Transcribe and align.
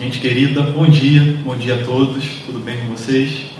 Gente 0.00 0.18
querida, 0.18 0.62
bom 0.62 0.86
dia, 0.86 1.36
bom 1.44 1.54
dia 1.54 1.74
a 1.74 1.84
todos, 1.84 2.24
tudo 2.46 2.58
bem 2.58 2.74
com 2.80 2.86
vocês? 2.86 3.50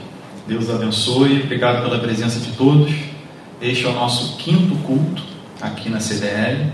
Deus 0.49 0.71
abençoe, 0.71 1.43
obrigado 1.43 1.83
pela 1.83 1.99
presença 1.99 2.41
de 2.41 2.53
todos. 2.53 2.91
Este 3.61 3.85
é 3.85 3.89
o 3.91 3.93
nosso 3.93 4.39
quinto 4.39 4.75
culto 4.77 5.23
aqui 5.61 5.91
na 5.91 6.01
CDL. 6.01 6.73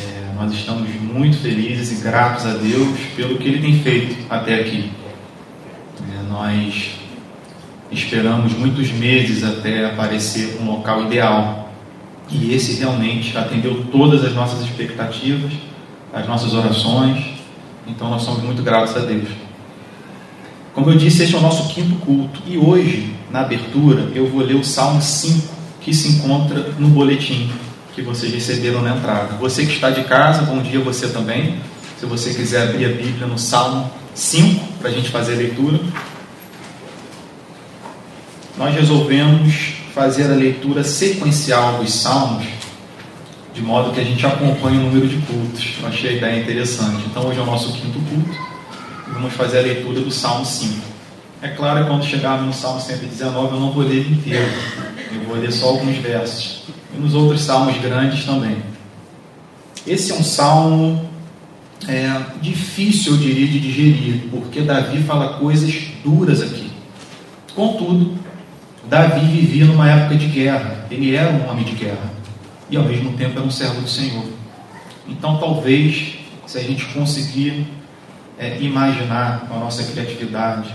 É, 0.00 0.32
nós 0.34 0.50
estamos 0.54 0.88
muito 0.98 1.36
felizes 1.36 2.00
e 2.00 2.02
gratos 2.02 2.46
a 2.46 2.54
Deus 2.54 2.98
pelo 3.14 3.36
que 3.36 3.46
Ele 3.48 3.60
tem 3.60 3.80
feito 3.80 4.16
até 4.30 4.54
aqui. 4.54 4.90
É, 6.00 6.22
nós 6.30 6.92
esperamos 7.92 8.54
muitos 8.54 8.90
meses 8.92 9.44
até 9.44 9.84
aparecer 9.84 10.56
um 10.58 10.70
local 10.70 11.04
ideal 11.04 11.70
e 12.30 12.54
esse 12.54 12.80
realmente 12.80 13.36
atendeu 13.36 13.84
todas 13.92 14.24
as 14.24 14.32
nossas 14.32 14.62
expectativas, 14.62 15.52
as 16.14 16.26
nossas 16.26 16.54
orações 16.54 17.33
então 17.86 18.08
nós 18.10 18.22
somos 18.22 18.42
muito 18.42 18.62
gratos 18.62 18.96
a 18.96 19.00
Deus. 19.00 19.28
Como 20.72 20.90
eu 20.90 20.98
disse, 20.98 21.22
este 21.22 21.34
é 21.34 21.38
o 21.38 21.42
nosso 21.42 21.72
quinto 21.72 21.94
culto. 22.04 22.40
E 22.46 22.58
hoje, 22.58 23.14
na 23.30 23.40
abertura, 23.40 24.10
eu 24.14 24.28
vou 24.28 24.42
ler 24.42 24.56
o 24.56 24.64
Salmo 24.64 25.00
5, 25.00 25.48
que 25.80 25.94
se 25.94 26.08
encontra 26.08 26.72
no 26.78 26.88
boletim 26.88 27.52
que 27.94 28.02
vocês 28.02 28.32
receberam 28.32 28.82
na 28.82 28.96
entrada. 28.96 29.36
Você 29.36 29.64
que 29.64 29.72
está 29.72 29.88
de 29.90 30.02
casa, 30.04 30.42
bom 30.42 30.60
dia 30.60 30.80
você 30.80 31.08
também. 31.08 31.60
Se 31.98 32.06
você 32.06 32.34
quiser 32.34 32.68
abrir 32.68 32.86
a 32.86 32.88
Bíblia 32.88 33.26
no 33.26 33.38
Salmo 33.38 33.88
5, 34.14 34.78
para 34.80 34.90
a 34.90 34.92
gente 34.92 35.10
fazer 35.10 35.34
a 35.34 35.36
leitura. 35.36 35.78
Nós 38.58 38.74
resolvemos 38.74 39.74
fazer 39.94 40.24
a 40.24 40.34
leitura 40.34 40.82
sequencial 40.82 41.78
dos 41.78 41.92
Salmos 41.92 42.44
de 43.54 43.62
modo 43.62 43.92
que 43.92 44.00
a 44.00 44.04
gente 44.04 44.26
acompanhe 44.26 44.78
o 44.78 44.80
número 44.82 45.06
de 45.06 45.16
cultos. 45.18 45.76
Eu 45.80 45.88
achei 45.88 46.10
a 46.10 46.12
ideia 46.14 46.40
interessante. 46.40 47.04
Então, 47.06 47.26
hoje 47.26 47.38
é 47.38 47.42
o 47.42 47.46
nosso 47.46 47.72
quinto 47.72 48.00
culto 48.00 48.36
e 49.08 49.12
vamos 49.12 49.32
fazer 49.32 49.60
a 49.60 49.62
leitura 49.62 50.00
do 50.00 50.10
Salmo 50.10 50.44
5. 50.44 50.74
É 51.40 51.48
claro 51.48 51.84
que 51.84 51.90
quando 51.90 52.04
chegarmos 52.04 52.46
no 52.46 52.52
Salmo 52.52 52.80
119, 52.80 53.54
eu 53.54 53.60
não 53.60 53.70
vou 53.70 53.84
ler 53.84 54.10
inteiro, 54.10 54.48
eu 55.12 55.20
vou 55.28 55.36
ler 55.36 55.52
só 55.52 55.68
alguns 55.68 55.96
versos. 55.98 56.64
E 56.92 57.00
nos 57.00 57.14
outros 57.14 57.42
salmos 57.42 57.78
grandes 57.78 58.24
também. 58.24 58.56
Esse 59.86 60.10
é 60.10 60.14
um 60.14 60.24
salmo 60.24 61.08
é, 61.86 62.20
difícil, 62.40 63.12
eu 63.12 63.18
diria, 63.18 63.46
de 63.46 63.60
digerir, 63.60 64.22
porque 64.30 64.62
Davi 64.62 65.02
fala 65.02 65.34
coisas 65.34 65.72
duras 66.02 66.42
aqui. 66.42 66.70
Contudo, 67.54 68.18
Davi 68.88 69.26
vivia 69.26 69.66
numa 69.66 69.88
época 69.88 70.16
de 70.16 70.26
guerra, 70.26 70.86
ele 70.90 71.14
era 71.14 71.30
um 71.30 71.48
homem 71.48 71.64
de 71.64 71.72
guerra 71.72 72.13
e 72.70 72.76
ao 72.76 72.84
mesmo 72.84 73.16
tempo 73.16 73.38
é 73.38 73.42
um 73.42 73.50
servo 73.50 73.80
do 73.80 73.88
Senhor. 73.88 74.24
Então, 75.06 75.38
talvez, 75.38 76.14
se 76.46 76.58
a 76.58 76.62
gente 76.62 76.84
conseguir 76.86 77.66
é, 78.38 78.58
imaginar 78.60 79.46
com 79.46 79.54
a 79.56 79.58
nossa 79.58 79.84
criatividade 79.84 80.74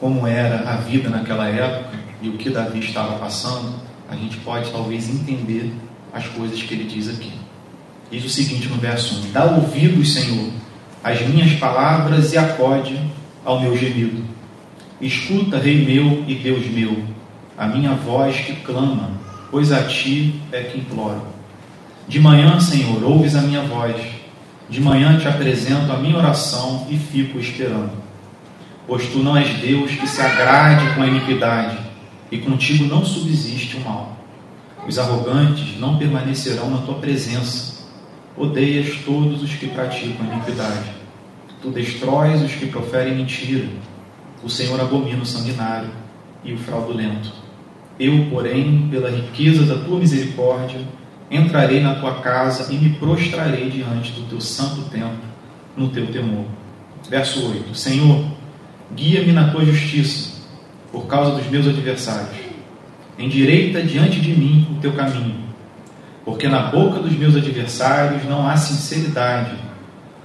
como 0.00 0.26
era 0.26 0.68
a 0.68 0.76
vida 0.76 1.08
naquela 1.08 1.48
época 1.48 1.98
e 2.20 2.28
o 2.28 2.32
que 2.32 2.50
Davi 2.50 2.78
estava 2.80 3.18
passando, 3.18 3.74
a 4.08 4.16
gente 4.16 4.36
pode 4.38 4.70
talvez 4.70 5.08
entender 5.08 5.72
as 6.12 6.26
coisas 6.26 6.62
que 6.62 6.74
ele 6.74 6.84
diz 6.84 7.08
aqui. 7.08 7.32
Diz 8.10 8.24
o 8.24 8.28
seguinte 8.28 8.68
no 8.68 8.76
verso 8.76 9.26
1: 9.28 9.32
Dá 9.32 9.44
ouvidos, 9.44 10.12
Senhor, 10.12 10.50
às 11.02 11.20
minhas 11.22 11.52
palavras 11.58 12.32
e 12.32 12.38
acode 12.38 12.98
ao 13.44 13.60
meu 13.60 13.76
gemido. 13.76 14.24
Escuta, 15.00 15.58
Rei 15.58 15.84
meu 15.84 16.24
e 16.26 16.34
Deus 16.34 16.66
meu, 16.66 17.02
a 17.58 17.66
minha 17.66 17.94
voz 17.94 18.36
que 18.36 18.56
clama 18.56 19.23
pois 19.54 19.70
a 19.70 19.84
ti 19.84 20.34
é 20.50 20.64
que 20.64 20.80
imploro. 20.80 21.22
De 22.08 22.18
manhã, 22.18 22.58
Senhor, 22.58 23.00
ouves 23.04 23.36
a 23.36 23.40
minha 23.40 23.62
voz. 23.62 23.94
De 24.68 24.80
manhã 24.80 25.16
te 25.16 25.28
apresento 25.28 25.92
a 25.92 25.96
minha 25.96 26.16
oração 26.16 26.88
e 26.90 26.96
fico 26.96 27.38
esperando. 27.38 27.92
Pois 28.84 29.06
tu 29.10 29.18
não 29.18 29.36
és 29.36 29.56
Deus 29.60 29.92
que 29.92 30.08
se 30.08 30.20
agrade 30.20 30.92
com 30.96 31.02
a 31.02 31.06
iniquidade, 31.06 31.78
e 32.32 32.38
contigo 32.38 32.86
não 32.86 33.04
subsiste 33.04 33.76
o 33.76 33.80
mal. 33.88 34.16
Os 34.88 34.98
arrogantes 34.98 35.78
não 35.78 35.98
permanecerão 35.98 36.68
na 36.68 36.78
tua 36.78 36.96
presença. 36.96 37.86
Odeias 38.36 39.04
todos 39.04 39.40
os 39.40 39.54
que 39.54 39.68
praticam 39.68 40.26
iniquidade. 40.32 40.90
Tu 41.62 41.70
destróis 41.70 42.42
os 42.42 42.50
que 42.50 42.66
proferem 42.66 43.14
mentira. 43.14 43.68
O 44.42 44.50
Senhor 44.50 44.80
abomina 44.80 45.22
o 45.22 45.26
sanguinário 45.26 45.90
e 46.42 46.52
o 46.52 46.58
fraudulento 46.58 47.43
eu, 47.98 48.26
porém, 48.30 48.88
pela 48.90 49.08
riqueza 49.08 49.64
da 49.64 49.82
tua 49.84 49.98
misericórdia, 49.98 50.80
entrarei 51.30 51.80
na 51.80 51.94
tua 51.94 52.20
casa 52.20 52.72
e 52.72 52.76
me 52.76 52.90
prostrarei 52.90 53.70
diante 53.70 54.12
do 54.12 54.28
teu 54.28 54.40
santo 54.40 54.90
templo, 54.90 55.16
no 55.76 55.88
teu 55.88 56.06
temor. 56.08 56.46
Verso 57.08 57.46
8: 57.50 57.74
Senhor, 57.74 58.24
guia-me 58.94 59.32
na 59.32 59.50
tua 59.50 59.64
justiça, 59.64 60.42
por 60.90 61.06
causa 61.06 61.36
dos 61.36 61.46
meus 61.48 61.66
adversários. 61.66 62.44
Endireita 63.16 63.80
diante 63.80 64.20
de 64.20 64.32
mim 64.32 64.66
o 64.76 64.80
teu 64.80 64.92
caminho, 64.92 65.36
porque 66.24 66.48
na 66.48 66.62
boca 66.64 66.98
dos 66.98 67.12
meus 67.12 67.36
adversários 67.36 68.24
não 68.24 68.48
há 68.48 68.56
sinceridade. 68.56 69.54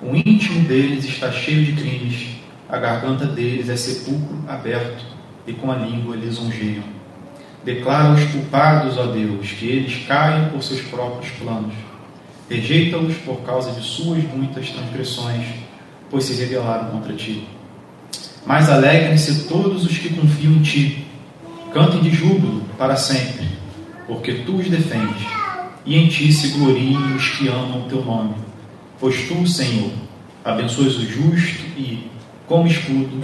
O 0.02 0.16
íntimo 0.16 0.68
deles 0.68 1.06
está 1.06 1.32
cheio 1.32 1.66
de 1.66 1.74
crimes, 1.74 2.30
a 2.68 2.78
garganta 2.78 3.26
deles 3.26 3.70
é 3.70 3.76
sepulcro 3.76 4.40
aberto, 4.48 5.06
e 5.46 5.54
com 5.54 5.72
a 5.72 5.76
língua 5.76 6.16
lisonjeiam. 6.16 6.99
Declara 7.64 8.14
os 8.14 8.24
culpados, 8.32 8.98
ó 8.98 9.08
Deus, 9.08 9.52
que 9.52 9.68
eles 9.68 10.06
caem 10.08 10.50
por 10.50 10.64
seus 10.64 10.82
próprios 10.82 11.32
planos. 11.34 11.74
Rejeita-os 12.50 13.16
por 13.18 13.42
causa 13.42 13.72
de 13.72 13.86
suas 13.86 14.24
muitas 14.24 14.70
transgressões, 14.70 15.46
pois 16.10 16.24
se 16.24 16.34
rebelaram 16.34 16.90
contra 16.90 17.14
ti. 17.14 17.48
Mas 18.46 18.70
alegrem-se 18.70 19.48
todos 19.48 19.86
os 19.86 19.98
que 19.98 20.10
confiam 20.10 20.54
em 20.54 20.62
ti. 20.62 21.06
Cantem 21.74 22.02
de 22.02 22.10
júbilo 22.10 22.64
para 22.78 22.96
sempre, 22.96 23.48
porque 24.08 24.34
tu 24.46 24.56
os 24.56 24.68
defendes, 24.68 25.28
e 25.86 25.96
em 25.96 26.08
ti 26.08 26.32
se 26.34 26.58
gloriem 26.58 27.16
os 27.16 27.30
que 27.30 27.48
amam 27.48 27.82
o 27.82 27.90
teu 27.90 28.04
nome. 28.04 28.34
Pois 29.00 29.28
tu, 29.28 29.46
Senhor, 29.46 29.92
abençoas 30.44 30.96
o 30.96 31.06
justo 31.06 31.64
e, 31.78 32.10
como 32.48 32.68
escudo, 32.68 33.22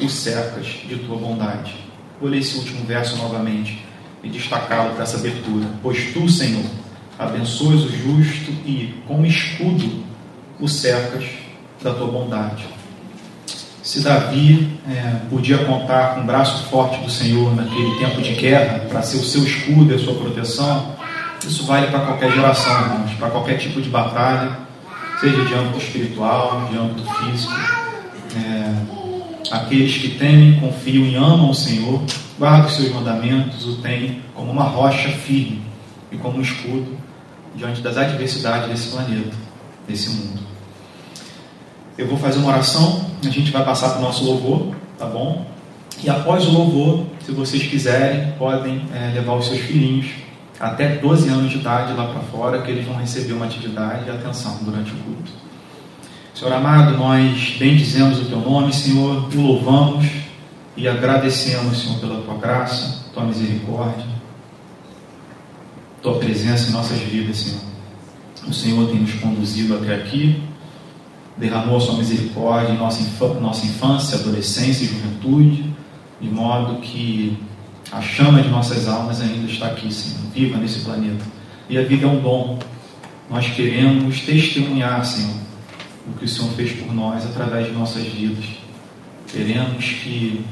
o 0.00 0.08
cercas 0.08 0.66
de 0.88 0.96
tua 0.96 1.16
bondade. 1.16 1.81
Vou 2.22 2.30
ler 2.30 2.38
esse 2.38 2.56
último 2.56 2.84
verso 2.84 3.16
novamente 3.16 3.84
e 4.22 4.28
destacá-lo 4.28 4.90
para 4.90 5.02
essa 5.02 5.16
abertura. 5.16 5.66
Pois 5.82 6.12
tu, 6.12 6.28
Senhor, 6.28 6.64
abençoas 7.18 7.82
o 7.82 7.88
justo 7.88 8.52
e, 8.64 8.94
como 9.08 9.26
escudo, 9.26 10.04
o 10.60 10.68
cercas 10.68 11.24
da 11.82 11.92
tua 11.92 12.06
bondade. 12.06 12.64
Se 13.82 14.02
Davi 14.02 14.70
é, 14.88 15.16
podia 15.28 15.64
contar 15.64 16.14
com 16.14 16.20
o 16.20 16.24
braço 16.24 16.62
forte 16.68 17.02
do 17.02 17.10
Senhor 17.10 17.56
naquele 17.56 17.98
tempo 17.98 18.22
de 18.22 18.34
guerra 18.34 18.86
para 18.88 19.02
ser 19.02 19.16
o 19.16 19.24
seu 19.24 19.42
escudo 19.42 19.90
e 19.90 19.96
a 19.96 19.98
sua 19.98 20.14
proteção, 20.14 20.94
isso 21.44 21.66
vale 21.66 21.88
para 21.88 22.06
qualquer 22.06 22.30
geração, 22.30 22.82
irmãos, 22.82 23.14
para 23.14 23.30
qualquer 23.30 23.58
tipo 23.58 23.82
de 23.82 23.88
batalha, 23.88 24.58
seja 25.18 25.44
de 25.44 25.54
âmbito 25.54 25.78
espiritual, 25.78 26.68
de 26.70 26.78
âmbito 26.78 27.04
físico. 27.14 27.52
É, 28.36 29.01
Aqueles 29.52 29.98
que 29.98 30.08
temem, 30.16 30.58
confiam 30.58 31.04
e 31.04 31.14
amam 31.14 31.50
o 31.50 31.54
Senhor, 31.54 32.02
guardam 32.38 32.68
os 32.68 32.74
seus 32.74 32.90
mandamentos, 32.90 33.66
o 33.66 33.82
têm 33.82 34.22
como 34.34 34.50
uma 34.50 34.62
rocha 34.62 35.10
firme 35.10 35.60
e 36.10 36.16
como 36.16 36.38
um 36.38 36.40
escudo 36.40 36.96
diante 37.54 37.82
das 37.82 37.98
adversidades 37.98 38.70
desse 38.70 38.88
planeta, 38.88 39.36
desse 39.86 40.08
mundo. 40.08 40.40
Eu 41.98 42.06
vou 42.06 42.16
fazer 42.16 42.38
uma 42.38 42.48
oração, 42.48 43.04
a 43.22 43.28
gente 43.28 43.50
vai 43.50 43.62
passar 43.62 43.90
para 43.90 43.98
o 43.98 44.02
nosso 44.02 44.24
louvor, 44.24 44.74
tá 44.96 45.04
bom? 45.04 45.44
E 46.02 46.08
após 46.08 46.46
o 46.46 46.50
louvor, 46.50 47.04
se 47.22 47.32
vocês 47.32 47.64
quiserem, 47.64 48.32
podem 48.38 48.86
é, 48.94 49.12
levar 49.12 49.34
os 49.34 49.48
seus 49.48 49.60
filhinhos 49.60 50.06
até 50.58 50.96
12 50.96 51.28
anos 51.28 51.50
de 51.50 51.58
idade 51.58 51.92
lá 51.92 52.06
para 52.06 52.20
fora, 52.22 52.62
que 52.62 52.70
eles 52.70 52.86
vão 52.86 52.96
receber 52.96 53.34
uma 53.34 53.44
atividade 53.44 54.04
de 54.04 54.12
atenção 54.12 54.60
durante 54.62 54.92
o 54.92 54.96
culto. 54.96 55.41
Senhor 56.42 56.56
amado, 56.56 56.98
nós 56.98 57.54
bendizemos 57.56 58.18
o 58.18 58.24
teu 58.24 58.40
nome, 58.40 58.72
Senhor, 58.72 59.32
o 59.32 59.40
louvamos 59.40 60.04
e 60.76 60.88
agradecemos, 60.88 61.80
Senhor, 61.80 62.00
pela 62.00 62.20
tua 62.20 62.34
graça, 62.34 63.04
tua 63.14 63.24
misericórdia, 63.24 64.04
tua 66.02 66.18
presença 66.18 66.68
em 66.68 66.72
nossas 66.72 66.98
vidas, 66.98 67.36
Senhor. 67.36 67.60
O 68.48 68.52
Senhor 68.52 68.88
tem 68.88 69.02
nos 69.02 69.14
conduzido 69.14 69.76
até 69.76 69.94
aqui, 69.94 70.42
derramou 71.36 71.76
a 71.76 71.80
sua 71.80 71.96
misericórdia 71.96 72.72
em 72.72 72.76
nossa, 72.76 73.04
nossa 73.40 73.64
infância, 73.64 74.18
adolescência 74.18 74.82
e 74.82 74.88
juventude, 74.88 75.72
de 76.20 76.28
modo 76.28 76.80
que 76.80 77.38
a 77.92 78.00
chama 78.02 78.42
de 78.42 78.48
nossas 78.48 78.88
almas 78.88 79.20
ainda 79.20 79.48
está 79.48 79.66
aqui, 79.66 79.94
Senhor, 79.94 80.18
viva 80.34 80.58
nesse 80.58 80.80
planeta. 80.80 81.24
E 81.70 81.78
a 81.78 81.84
vida 81.84 82.04
é 82.04 82.08
um 82.08 82.20
dom. 82.20 82.58
Nós 83.30 83.46
queremos 83.46 84.22
testemunhar, 84.22 85.04
Senhor, 85.04 85.51
o 86.08 86.18
que 86.18 86.24
o 86.24 86.28
Senhor 86.28 86.50
fez 86.52 86.72
por 86.72 86.92
nós 86.94 87.24
através 87.24 87.66
de 87.66 87.72
nossas 87.72 88.04
vidas. 88.04 88.44
Queremos 89.28 89.84
que 89.84 90.44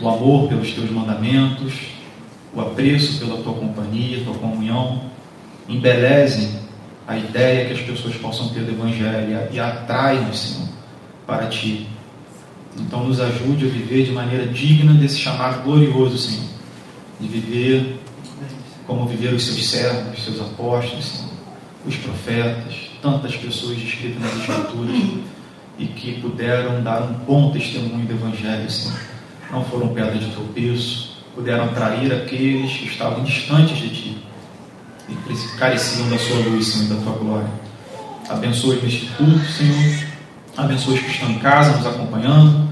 o 0.00 0.08
amor 0.08 0.48
pelos 0.48 0.72
teus 0.72 0.90
mandamentos, 0.90 1.74
o 2.54 2.60
apreço 2.60 3.18
pela 3.18 3.42
tua 3.42 3.54
companhia, 3.54 4.24
tua 4.24 4.34
comunhão, 4.34 5.02
embelezem 5.68 6.50
a 7.06 7.16
ideia 7.16 7.66
que 7.66 7.72
as 7.72 7.80
pessoas 7.80 8.14
possam 8.16 8.50
ter 8.50 8.60
do 8.64 8.72
Evangelho 8.72 9.48
e 9.50 9.58
atraem-nos, 9.58 10.38
Senhor, 10.38 10.68
para 11.26 11.46
ti. 11.46 11.88
Então, 12.78 13.04
nos 13.04 13.20
ajude 13.20 13.66
a 13.66 13.68
viver 13.68 14.04
de 14.04 14.12
maneira 14.12 14.46
digna 14.46 14.94
desse 14.94 15.18
chamado 15.18 15.62
glorioso, 15.64 16.18
Senhor, 16.18 16.48
de 17.18 17.26
viver 17.26 17.98
como 18.86 19.06
viveram 19.06 19.36
os 19.36 19.44
seus 19.44 19.66
servos, 19.66 20.18
os 20.18 20.24
seus 20.24 20.40
apóstolos, 20.40 21.04
Senhor, 21.04 21.30
os 21.86 21.96
profetas, 21.96 22.87
tantas 23.02 23.36
pessoas 23.36 23.76
descritas 23.76 24.20
nas 24.20 24.36
Escrituras 24.36 24.96
e 25.78 25.86
que 25.86 26.20
puderam 26.20 26.82
dar 26.82 27.02
um 27.02 27.12
bom 27.24 27.50
testemunho 27.50 28.04
do 28.06 28.12
Evangelho, 28.12 28.70
Senhor. 28.70 28.98
Não 29.50 29.64
foram 29.64 29.88
pedra 29.88 30.18
de 30.18 30.30
tropeço, 30.30 31.18
puderam 31.34 31.64
atrair 31.64 32.12
aqueles 32.12 32.72
que 32.72 32.86
estavam 32.86 33.22
distantes 33.24 33.78
de 33.78 33.88
Ti 33.88 34.18
e 35.08 35.58
careciam 35.58 36.10
da 36.10 36.18
Sua 36.18 36.36
luz, 36.38 36.66
Senhor, 36.66 36.96
da 36.96 37.02
Tua 37.02 37.12
glória. 37.12 37.50
Abençoe 38.28 38.80
neste 38.82 39.06
culto, 39.06 39.44
Senhor. 39.46 40.04
Abençoe 40.56 40.94
os 40.94 41.00
que 41.00 41.10
estão 41.10 41.30
em 41.30 41.38
casa 41.38 41.76
nos 41.76 41.86
acompanhando. 41.86 42.68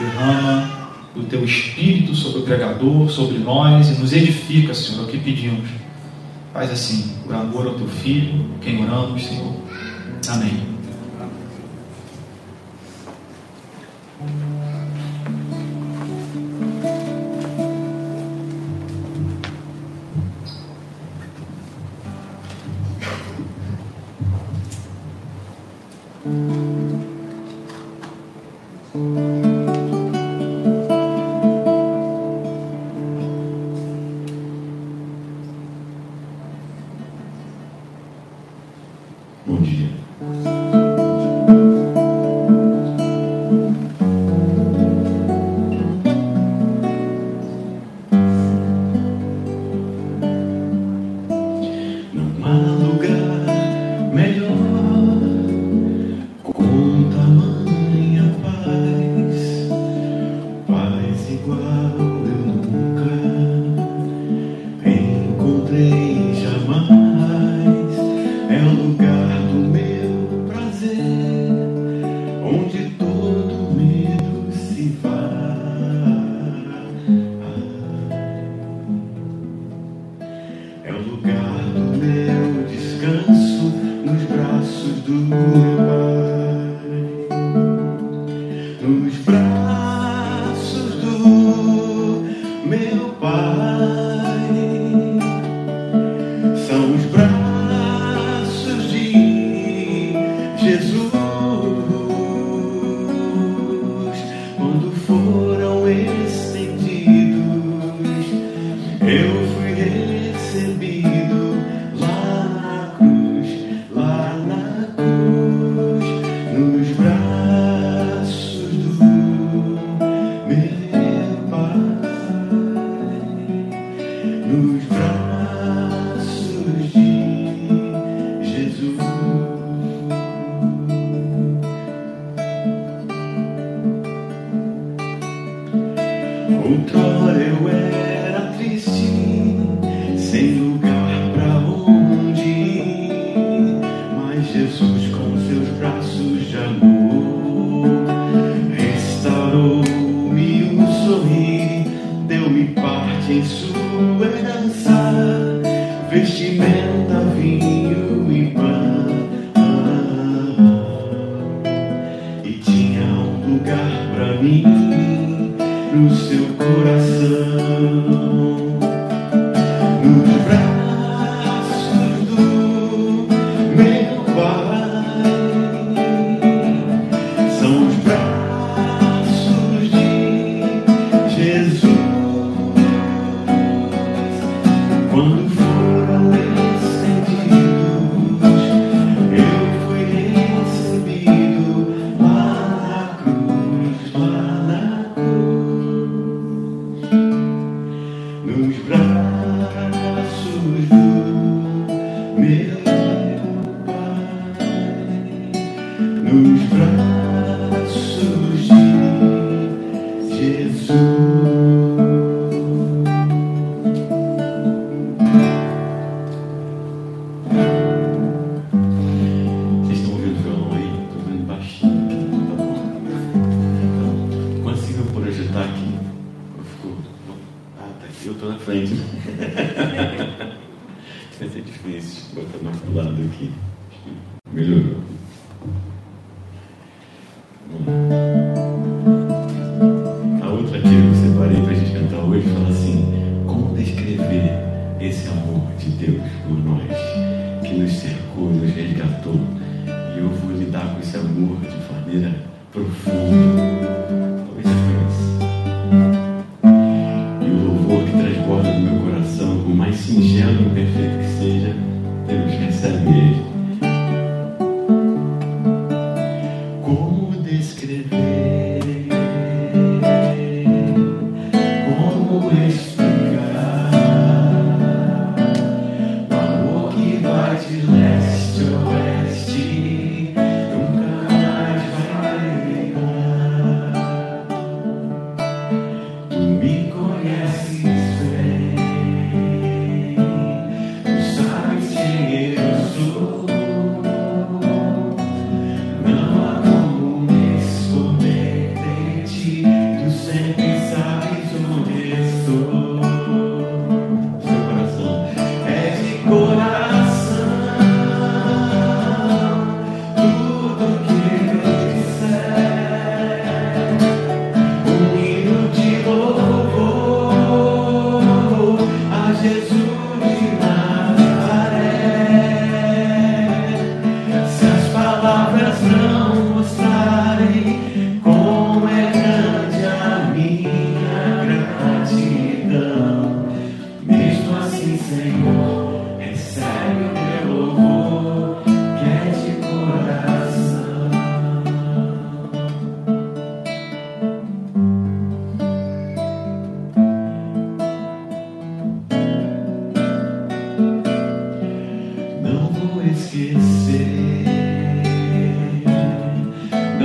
Derrama 0.00 0.78
o 1.14 1.22
Teu 1.24 1.44
Espírito 1.44 2.14
sobre 2.14 2.40
o 2.40 2.42
pregador, 2.42 3.08
sobre 3.10 3.38
nós 3.38 3.88
e 3.88 4.00
nos 4.00 4.12
edifica, 4.12 4.74
Senhor, 4.74 5.02
é 5.02 5.04
o 5.04 5.08
que 5.08 5.18
pedimos. 5.18 5.68
Faz 6.52 6.70
assim, 6.70 7.14
por 7.24 7.34
amor 7.34 7.66
ao 7.66 7.74
Teu 7.74 7.88
Filho, 7.88 8.44
quem 8.60 8.82
oramos, 8.82 9.24
Senhor. 9.24 9.54
Amém. 10.28 10.77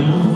Não 0.02 0.33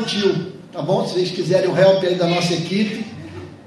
infantil, 0.00 0.52
tá 0.72 0.82
bom? 0.82 1.06
Se 1.06 1.14
vocês 1.14 1.30
quiserem 1.30 1.70
o 1.70 1.78
help 1.78 2.02
aí 2.02 2.14
da 2.14 2.26
nossa 2.26 2.54
equipe, 2.54 3.04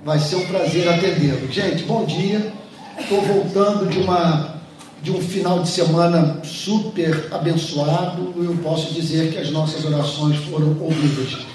vai 0.04 0.20
ser 0.20 0.36
um 0.38 0.46
prazer 0.46 0.88
atendê-lo. 0.88 1.52
Gente, 1.52 1.84
bom 1.84 2.06
dia. 2.06 2.52
Estou 3.00 3.22
voltando 3.22 3.90
de 3.90 4.00
uma 4.00 4.54
de 5.02 5.12
um 5.12 5.22
final 5.22 5.62
de 5.62 5.68
semana 5.68 6.40
super 6.44 7.28
abençoado. 7.32 8.34
Eu 8.38 8.58
posso 8.64 8.94
dizer 8.94 9.34
que 9.34 9.38
as 9.38 9.52
nossas 9.52 9.84
orações 9.84 10.38
foram 10.46 10.78
ouvidas. 10.80 11.46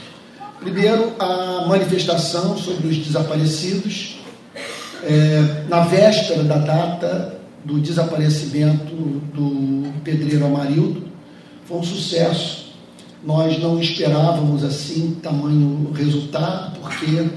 Primeiro, 0.61 1.15
a 1.19 1.65
manifestação 1.67 2.57
sobre 2.59 2.89
os 2.89 2.99
desaparecidos. 2.99 4.17
É, 5.05 5.65
na 5.69 5.81
véspera 5.81 6.43
da 6.43 6.59
data 6.59 7.39
do 7.65 7.81
desaparecimento 7.81 8.95
do 9.33 9.93
pedreiro 10.03 10.45
Amarildo. 10.45 11.05
Foi 11.65 11.79
um 11.79 11.83
sucesso. 11.83 12.68
Nós 13.23 13.59
não 13.61 13.81
esperávamos 13.81 14.63
assim 14.63 15.17
tamanho 15.23 15.91
resultado, 15.93 16.79
porque 16.81 17.29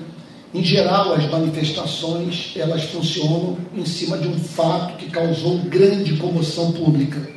em 0.53 0.63
geral 0.63 1.13
as 1.13 1.29
manifestações 1.29 2.53
elas 2.55 2.83
funcionam 2.83 3.57
em 3.73 3.85
cima 3.85 4.17
de 4.17 4.27
um 4.27 4.37
fato 4.37 4.97
que 4.97 5.09
causou 5.09 5.57
grande 5.59 6.17
comoção 6.17 6.71
pública. 6.71 7.29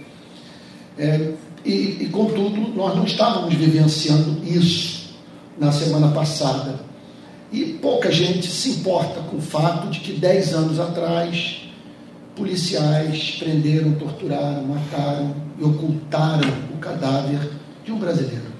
É, 0.98 1.33
e, 1.64 1.98
e 2.00 2.09
contudo 2.12 2.72
nós 2.74 2.94
não 2.94 3.04
estávamos 3.04 3.54
vivenciando 3.54 4.44
isso 4.44 5.14
na 5.59 5.72
semana 5.72 6.09
passada. 6.09 6.80
E 7.50 7.64
pouca 7.80 8.11
gente 8.11 8.46
se 8.46 8.70
importa 8.70 9.20
com 9.20 9.37
o 9.37 9.40
fato 9.40 9.88
de 9.88 10.00
que 10.00 10.12
dez 10.12 10.52
anos 10.52 10.80
atrás 10.80 11.62
policiais 12.35 13.37
prenderam, 13.38 13.92
torturaram, 13.92 14.64
mataram 14.64 15.35
e 15.59 15.64
ocultaram 15.64 16.48
o 16.74 16.78
cadáver 16.78 17.54
de 17.85 17.92
um 17.92 17.99
brasileiro. 17.99 18.55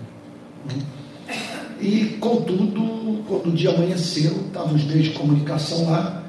E, 1.81 2.17
contudo, 2.21 3.23
quando 3.27 3.49
o 3.49 3.53
dia 3.53 3.71
amanheceu, 3.71 4.33
estavam 4.47 4.75
os 4.75 4.85
meios 4.85 5.05
de 5.05 5.11
comunicação 5.11 5.91
lá, 5.91 6.23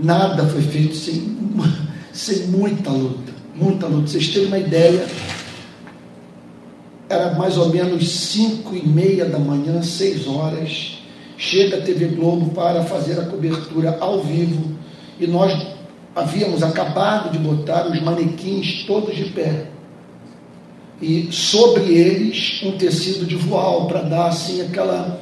nada 0.00 0.46
foi 0.46 0.62
feito 0.62 0.94
sem, 0.94 1.36
sem 2.12 2.46
muita 2.48 2.90
luta. 2.90 3.32
Muita 3.54 3.86
luta. 3.86 4.08
Vocês 4.08 4.28
terem 4.28 4.48
uma 4.48 4.58
ideia, 4.58 5.06
era 7.08 7.34
mais 7.34 7.58
ou 7.58 7.68
menos 7.68 8.08
cinco 8.08 8.74
e 8.74 8.86
meia 8.86 9.26
da 9.26 9.38
manhã, 9.38 9.82
seis 9.82 10.26
horas, 10.26 10.98
chega 11.36 11.78
a 11.78 11.82
TV 11.82 12.06
Globo 12.06 12.50
para 12.52 12.84
fazer 12.84 13.18
a 13.18 13.24
cobertura 13.26 13.98
ao 14.00 14.22
vivo 14.22 14.72
e 15.18 15.26
nós 15.26 15.66
havíamos 16.14 16.62
acabado 16.62 17.30
de 17.30 17.38
botar 17.38 17.86
os 17.86 18.00
manequins 18.00 18.84
todos 18.84 19.14
de 19.14 19.24
pé. 19.26 19.71
E 21.02 21.32
sobre 21.32 21.92
eles 21.92 22.62
um 22.62 22.78
tecido 22.78 23.26
de 23.26 23.34
voal 23.34 23.88
para 23.88 24.02
dar 24.02 24.28
assim 24.28 24.62
aquela, 24.62 25.20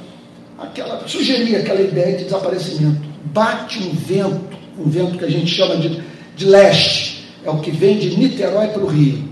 aquela, 0.58 1.08
sugerir 1.08 1.56
aquela 1.56 1.80
ideia 1.80 2.18
de 2.18 2.24
desaparecimento. 2.24 3.00
Bate 3.32 3.78
um 3.82 3.90
vento, 3.92 4.58
um 4.78 4.90
vento 4.90 5.16
que 5.16 5.24
a 5.24 5.30
gente 5.30 5.54
chama 5.54 5.76
de, 5.78 6.02
de 6.36 6.44
leste, 6.44 7.24
é 7.42 7.50
o 7.50 7.60
que 7.60 7.70
vem 7.70 7.98
de 7.98 8.14
Niterói 8.14 8.68
para 8.68 8.82
o 8.82 8.86
Rio. 8.86 9.24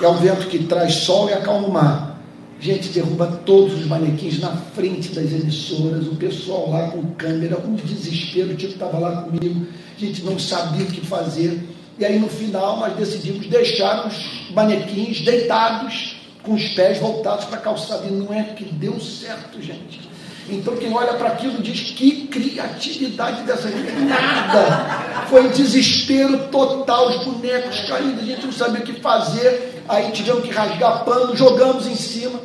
É 0.00 0.08
um 0.08 0.16
vento 0.16 0.46
que 0.46 0.60
traz 0.60 0.94
sol 0.94 1.28
e 1.28 1.34
acalma 1.34 1.68
o 1.68 1.70
mar. 1.70 2.18
A 2.58 2.62
gente 2.62 2.88
derruba 2.88 3.26
todos 3.44 3.78
os 3.78 3.86
manequins 3.86 4.40
na 4.40 4.56
frente 4.74 5.10
das 5.10 5.30
emissoras, 5.30 6.06
o 6.06 6.16
pessoal 6.16 6.70
lá 6.70 6.88
com 6.88 7.02
câmera, 7.12 7.58
um 7.58 7.74
desespero, 7.74 8.52
o 8.52 8.56
tipo 8.56 8.72
estava 8.72 8.98
lá 8.98 9.22
comigo 9.22 9.66
a 10.02 10.06
gente 10.06 10.24
não 10.24 10.38
sabia 10.38 10.84
o 10.84 10.88
que 10.88 11.02
fazer. 11.02 11.60
E 12.00 12.04
aí 12.06 12.18
no 12.18 12.28
final 12.28 12.78
nós 12.78 12.96
decidimos 12.96 13.46
deixar 13.46 14.06
os 14.06 14.50
manequins 14.52 15.20
deitados, 15.20 16.16
com 16.42 16.54
os 16.54 16.68
pés 16.68 16.98
voltados 16.98 17.44
para 17.44 17.58
a 17.58 17.60
calçada. 17.60 18.06
E 18.06 18.10
não 18.10 18.32
é 18.32 18.42
que 18.42 18.64
deu 18.64 18.98
certo, 18.98 19.60
gente. 19.60 20.08
Então 20.48 20.74
quem 20.76 20.90
olha 20.94 21.12
para 21.12 21.28
aquilo 21.28 21.62
diz 21.62 21.90
que 21.90 22.26
criatividade 22.28 23.42
dessa 23.42 23.70
gente. 23.70 23.92
Nada! 23.92 25.26
Foi 25.28 25.50
desespero 25.50 26.48
total, 26.48 27.10
os 27.10 27.22
bonecos 27.22 27.80
caídos, 27.80 28.22
a 28.22 28.24
gente 28.24 28.46
não 28.46 28.52
sabia 28.52 28.80
o 28.80 28.82
que 28.82 28.94
fazer. 28.94 29.84
Aí 29.86 30.10
tivemos 30.10 30.42
que 30.42 30.50
rasgar 30.50 31.04
pano, 31.04 31.36
jogamos 31.36 31.86
em 31.86 31.94
cima. 31.94 32.40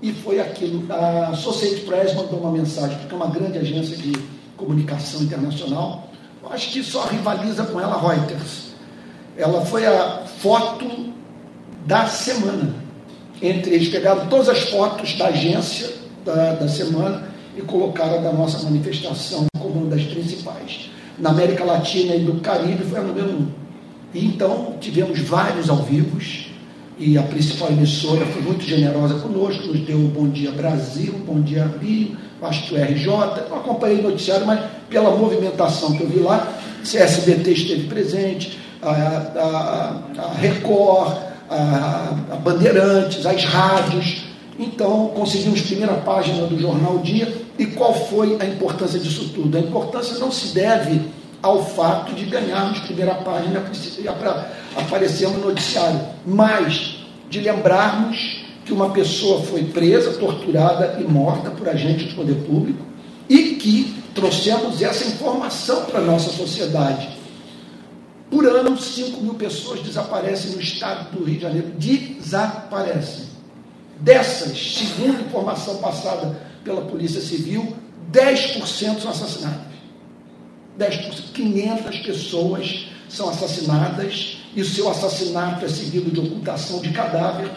E 0.00 0.12
foi 0.12 0.38
aquilo. 0.38 0.86
A 0.94 1.30
Associated 1.30 1.84
Press 1.86 2.14
mandou 2.14 2.38
uma 2.38 2.52
mensagem, 2.52 2.96
porque 2.98 3.12
é 3.12 3.16
uma 3.16 3.26
grande 3.26 3.58
agência 3.58 3.96
de 3.96 4.12
comunicação 4.56 5.22
internacional 5.22 6.06
acho 6.50 6.70
que 6.70 6.82
só 6.82 7.06
rivaliza 7.06 7.64
com 7.64 7.80
ela 7.80 8.00
Reuters. 8.00 8.65
Ela 9.36 9.64
foi 9.66 9.86
a 9.86 10.22
foto 10.38 11.12
da 11.86 12.06
semana. 12.06 12.74
Entre 13.40 13.74
eles 13.74 13.88
pegaram 13.88 14.26
todas 14.26 14.48
as 14.48 14.60
fotos 14.70 15.14
da 15.14 15.26
agência 15.26 15.92
da, 16.24 16.54
da 16.54 16.68
semana 16.68 17.28
e 17.56 17.62
colocaram 17.62 18.22
da 18.22 18.32
nossa 18.32 18.62
manifestação 18.64 19.46
como 19.58 19.80
uma 19.80 19.90
das 19.90 20.02
principais. 20.04 20.90
Na 21.18 21.30
América 21.30 21.64
Latina 21.64 22.14
e 22.14 22.20
do 22.20 22.40
Caribe 22.40 22.84
foi 22.84 22.98
a 22.98 23.02
número 23.02 23.28
um. 23.28 23.48
E 24.14 24.24
então 24.24 24.76
tivemos 24.80 25.18
vários 25.20 25.68
ao 25.68 25.78
vivos 25.78 26.50
e 26.98 27.18
a 27.18 27.22
principal 27.22 27.68
emissora 27.68 28.24
foi 28.26 28.40
muito 28.40 28.64
generosa 28.64 29.14
conosco, 29.16 29.66
nos 29.66 29.80
deu 29.80 29.98
o 29.98 30.08
Bom 30.08 30.28
Dia 30.28 30.50
Brasil, 30.52 31.12
Bom 31.26 31.40
Dia 31.42 31.70
Rio, 31.80 32.16
acho 32.40 32.68
que 32.68 32.74
o 32.74 32.82
RJ, 32.82 33.06
não 33.50 33.58
acompanhei 33.58 33.98
o 34.00 34.02
noticiário, 34.02 34.46
mas 34.46 34.60
pela 34.88 35.14
movimentação 35.14 35.94
que 35.94 36.02
eu 36.02 36.08
vi 36.08 36.20
lá, 36.20 36.54
a 36.82 36.98
SBT 36.98 37.50
esteve 37.50 37.86
presente, 37.88 38.58
a, 38.82 38.90
a, 38.90 40.22
a 40.22 40.34
Record, 40.34 41.18
a, 41.48 42.14
a, 42.32 42.36
Bandeirantes, 42.36 43.24
as 43.26 43.44
rádios. 43.44 44.24
Então, 44.58 45.08
conseguimos 45.14 45.60
primeira 45.62 45.94
página 45.94 46.46
do 46.46 46.58
jornal 46.58 46.98
Dia. 46.98 47.32
E 47.58 47.66
qual 47.66 47.94
foi 47.94 48.36
a 48.40 48.44
importância 48.44 48.98
disso 48.98 49.30
tudo? 49.34 49.56
A 49.56 49.60
importância 49.60 50.18
não 50.18 50.30
se 50.30 50.54
deve 50.54 51.02
ao 51.42 51.64
fato 51.64 52.14
de 52.14 52.24
ganharmos 52.24 52.80
primeira 52.80 53.14
página 53.14 53.62
para 54.18 54.50
aparecermos 54.76 55.38
no 55.38 55.48
noticiário, 55.48 56.00
mas 56.26 56.96
de 57.30 57.40
lembrarmos 57.40 58.44
que 58.64 58.72
uma 58.72 58.90
pessoa 58.90 59.42
foi 59.42 59.64
presa, 59.64 60.12
torturada 60.18 60.98
e 61.00 61.04
morta 61.04 61.50
por 61.50 61.68
agentes 61.68 62.08
do 62.08 62.16
poder 62.16 62.34
público 62.46 62.84
e 63.28 63.54
que 63.54 63.94
trouxemos 64.14 64.82
essa 64.82 65.06
informação 65.06 65.84
para 65.84 66.00
a 66.00 66.02
nossa 66.02 66.30
sociedade. 66.30 67.15
Por 68.30 68.44
ano, 68.46 68.76
5 68.76 69.20
mil 69.20 69.34
pessoas 69.34 69.80
desaparecem 69.80 70.52
no 70.52 70.60
estado 70.60 71.16
do 71.16 71.24
Rio 71.24 71.36
de 71.36 71.42
Janeiro. 71.42 71.68
Desaparecem. 71.78 73.26
Dessas, 74.00 74.76
segundo 74.76 75.22
informação 75.22 75.78
passada 75.78 76.38
pela 76.64 76.82
Polícia 76.82 77.20
Civil, 77.20 77.76
10% 78.12 79.00
são 79.00 79.10
assassinadas. 79.10 79.66
10%. 80.78 81.32
500 81.32 81.98
pessoas 82.00 82.88
são 83.08 83.28
assassinadas 83.30 84.38
e 84.54 84.60
o 84.60 84.64
seu 84.64 84.90
assassinato 84.90 85.64
é 85.64 85.68
seguido 85.68 86.10
de 86.10 86.20
ocultação 86.20 86.80
de 86.80 86.90
cadáver 86.90 87.50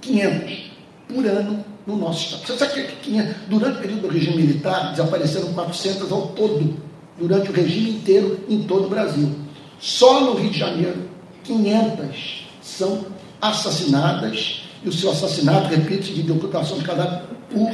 500 0.00 0.70
por 1.08 1.26
ano 1.26 1.64
no 1.86 1.96
nosso 1.96 2.24
estado. 2.24 2.46
Você 2.46 2.56
sabe 2.56 2.86
que 2.86 2.96
tinha, 3.02 3.36
durante 3.48 3.78
o 3.78 3.80
período 3.80 4.02
do 4.02 4.08
regime 4.08 4.36
militar, 4.36 4.90
desapareceram 4.92 5.52
400 5.52 6.12
ao 6.12 6.28
todo, 6.28 6.76
durante 7.20 7.50
o 7.50 7.52
regime 7.52 7.90
inteiro, 7.90 8.40
em 8.48 8.62
todo 8.62 8.86
o 8.86 8.88
Brasil. 8.88 9.30
Só 9.78 10.20
no 10.20 10.34
Rio 10.34 10.50
de 10.50 10.58
Janeiro, 10.58 11.02
500 11.44 12.46
são 12.62 13.04
assassinadas, 13.40 14.62
e 14.82 14.88
o 14.88 14.92
seu 14.92 15.10
assassinato, 15.10 15.68
repito, 15.68 16.12
de 16.12 16.32
ocultação 16.32 16.78
de 16.78 16.84
cadáver 16.84 17.22
por, 17.50 17.70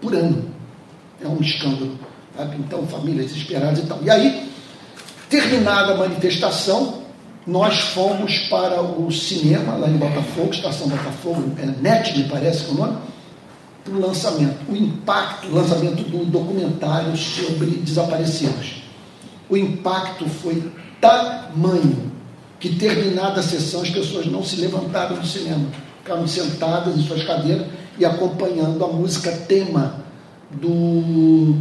por 0.00 0.14
ano. 0.14 0.44
É 1.22 1.28
um 1.28 1.40
escândalo. 1.40 1.96
Sabe? 2.36 2.56
Então, 2.58 2.86
famílias 2.86 3.26
desesperadas 3.26 3.78
e 3.78 3.86
tal. 3.86 4.00
E 4.02 4.10
aí, 4.10 4.50
terminada 5.30 5.92
a 5.92 5.96
manifestação, 5.96 7.02
nós 7.46 7.78
fomos 7.78 8.38
para 8.50 8.82
o 8.82 9.10
cinema, 9.12 9.76
lá 9.76 9.88
em 9.88 9.96
Botafogo, 9.96 10.50
Estação 10.50 10.88
Botafogo, 10.88 11.52
é 11.58 11.66
NET, 11.80 12.18
me 12.18 12.24
parece 12.24 12.64
que 12.64 12.70
é 12.70 12.74
o 12.74 12.76
nome, 12.76 12.98
o 13.90 14.00
lançamento, 14.00 14.56
o 14.68 14.76
impacto, 14.76 15.48
o 15.48 15.54
lançamento 15.54 16.02
do 16.02 16.24
documentário 16.24 17.16
sobre 17.16 17.66
desaparecidos. 17.66 18.82
O 19.48 19.56
impacto 19.56 20.28
foi 20.28 20.70
tamanho 21.00 22.10
que, 22.58 22.74
terminada 22.76 23.40
a 23.40 23.42
sessão, 23.42 23.82
as 23.82 23.90
pessoas 23.90 24.26
não 24.26 24.42
se 24.42 24.56
levantaram 24.56 25.16
do 25.16 25.26
cinema, 25.26 25.66
ficaram 25.98 26.26
sentadas 26.26 26.96
em 26.96 27.02
suas 27.02 27.22
cadeiras 27.22 27.66
e 27.98 28.04
acompanhando 28.04 28.84
a 28.84 28.88
música 28.88 29.30
tema 29.32 30.04
do, 30.50 31.54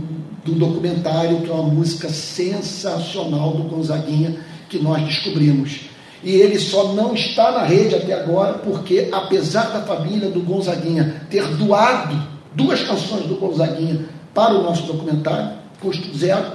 do 0.44 0.54
documentário, 0.54 1.42
que 1.42 1.50
é 1.50 1.54
uma 1.54 1.70
música 1.70 2.10
sensacional 2.10 3.52
do 3.52 3.64
Gonzaguinha 3.64 4.38
que 4.70 4.80
nós 4.80 5.04
descobrimos. 5.04 5.95
E 6.26 6.32
ele 6.32 6.58
só 6.58 6.94
não 6.94 7.14
está 7.14 7.52
na 7.52 7.64
rede 7.64 7.94
até 7.94 8.14
agora 8.14 8.54
porque, 8.54 9.10
apesar 9.12 9.66
da 9.66 9.84
família 9.84 10.28
do 10.28 10.42
Gonzaguinha 10.42 11.22
ter 11.30 11.48
doado 11.56 12.20
duas 12.56 12.82
canções 12.82 13.28
do 13.28 13.36
Gonzaguinha 13.36 14.10
para 14.34 14.56
o 14.56 14.64
nosso 14.64 14.88
documentário, 14.88 15.52
custo 15.80 16.18
zero, 16.18 16.48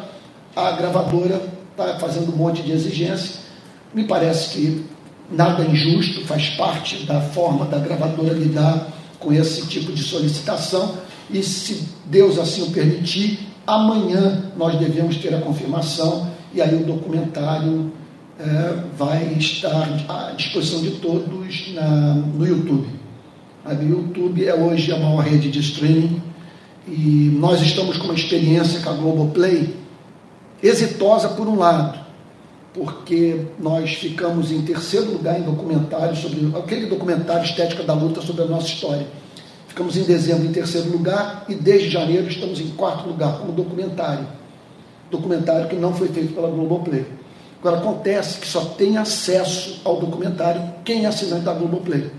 a 0.56 0.72
gravadora 0.72 1.40
está 1.70 2.00
fazendo 2.00 2.32
um 2.32 2.36
monte 2.36 2.62
de 2.62 2.72
exigência. 2.72 3.36
Me 3.94 4.02
parece 4.02 4.50
que 4.50 4.84
nada 5.30 5.62
injusto, 5.64 6.26
faz 6.26 6.48
parte 6.50 7.06
da 7.06 7.20
forma 7.20 7.64
da 7.64 7.78
gravadora 7.78 8.32
lidar 8.32 8.88
com 9.20 9.32
esse 9.32 9.68
tipo 9.68 9.92
de 9.92 10.02
solicitação. 10.02 10.96
E 11.30 11.44
se 11.44 11.88
Deus 12.06 12.40
assim 12.40 12.62
o 12.62 12.72
permitir, 12.72 13.38
amanhã 13.64 14.50
nós 14.56 14.76
devemos 14.80 15.16
ter 15.18 15.32
a 15.32 15.40
confirmação 15.40 16.28
e 16.52 16.60
aí 16.60 16.74
o 16.74 16.84
documentário 16.84 17.92
é, 18.40 18.84
vai 18.96 19.34
estar 19.34 19.86
à 20.08 20.32
disposição 20.32 20.80
de 20.80 20.92
todos 20.92 21.74
na, 21.74 22.14
no 22.14 22.46
YouTube. 22.46 22.88
O 23.66 23.82
YouTube 23.82 24.46
é 24.46 24.54
hoje 24.54 24.90
a 24.92 24.98
maior 24.98 25.20
rede 25.20 25.50
de 25.50 25.60
streaming 25.60 26.22
e 26.88 27.36
nós 27.38 27.60
estamos 27.60 27.98
com 27.98 28.04
uma 28.04 28.14
experiência 28.14 28.80
com 28.80 28.90
a 28.90 28.94
Globoplay 28.94 29.76
exitosa 30.62 31.28
por 31.28 31.46
um 31.46 31.56
lado, 31.56 31.98
porque 32.72 33.44
nós 33.58 33.94
ficamos 33.94 34.50
em 34.50 34.62
terceiro 34.62 35.12
lugar 35.12 35.38
em 35.38 35.42
documentário 35.42 36.16
sobre 36.16 36.50
aquele 36.56 36.86
documentário 36.86 37.44
Estética 37.44 37.82
da 37.82 37.92
Luta 37.92 38.22
sobre 38.22 38.42
a 38.42 38.46
nossa 38.46 38.68
história. 38.68 39.06
Ficamos 39.68 39.96
em 39.96 40.02
dezembro 40.02 40.46
em 40.46 40.52
terceiro 40.52 40.90
lugar 40.90 41.44
e 41.48 41.54
desde 41.54 41.90
janeiro 41.90 42.26
estamos 42.26 42.58
em 42.58 42.68
quarto 42.70 43.06
lugar 43.06 43.38
como 43.38 43.52
documentário. 43.52 44.26
Documentário 45.10 45.68
que 45.68 45.76
não 45.76 45.92
foi 45.92 46.08
feito 46.08 46.34
pela 46.34 46.48
Globoplay. 46.48 47.19
Agora 47.60 47.78
acontece 47.78 48.38
que 48.38 48.46
só 48.46 48.64
tem 48.64 48.96
acesso 48.96 49.80
ao 49.84 50.00
documentário 50.00 50.62
quem 50.84 51.04
é 51.04 51.08
assinante 51.08 51.44
da 51.44 51.52
Globoplay. 51.52 52.10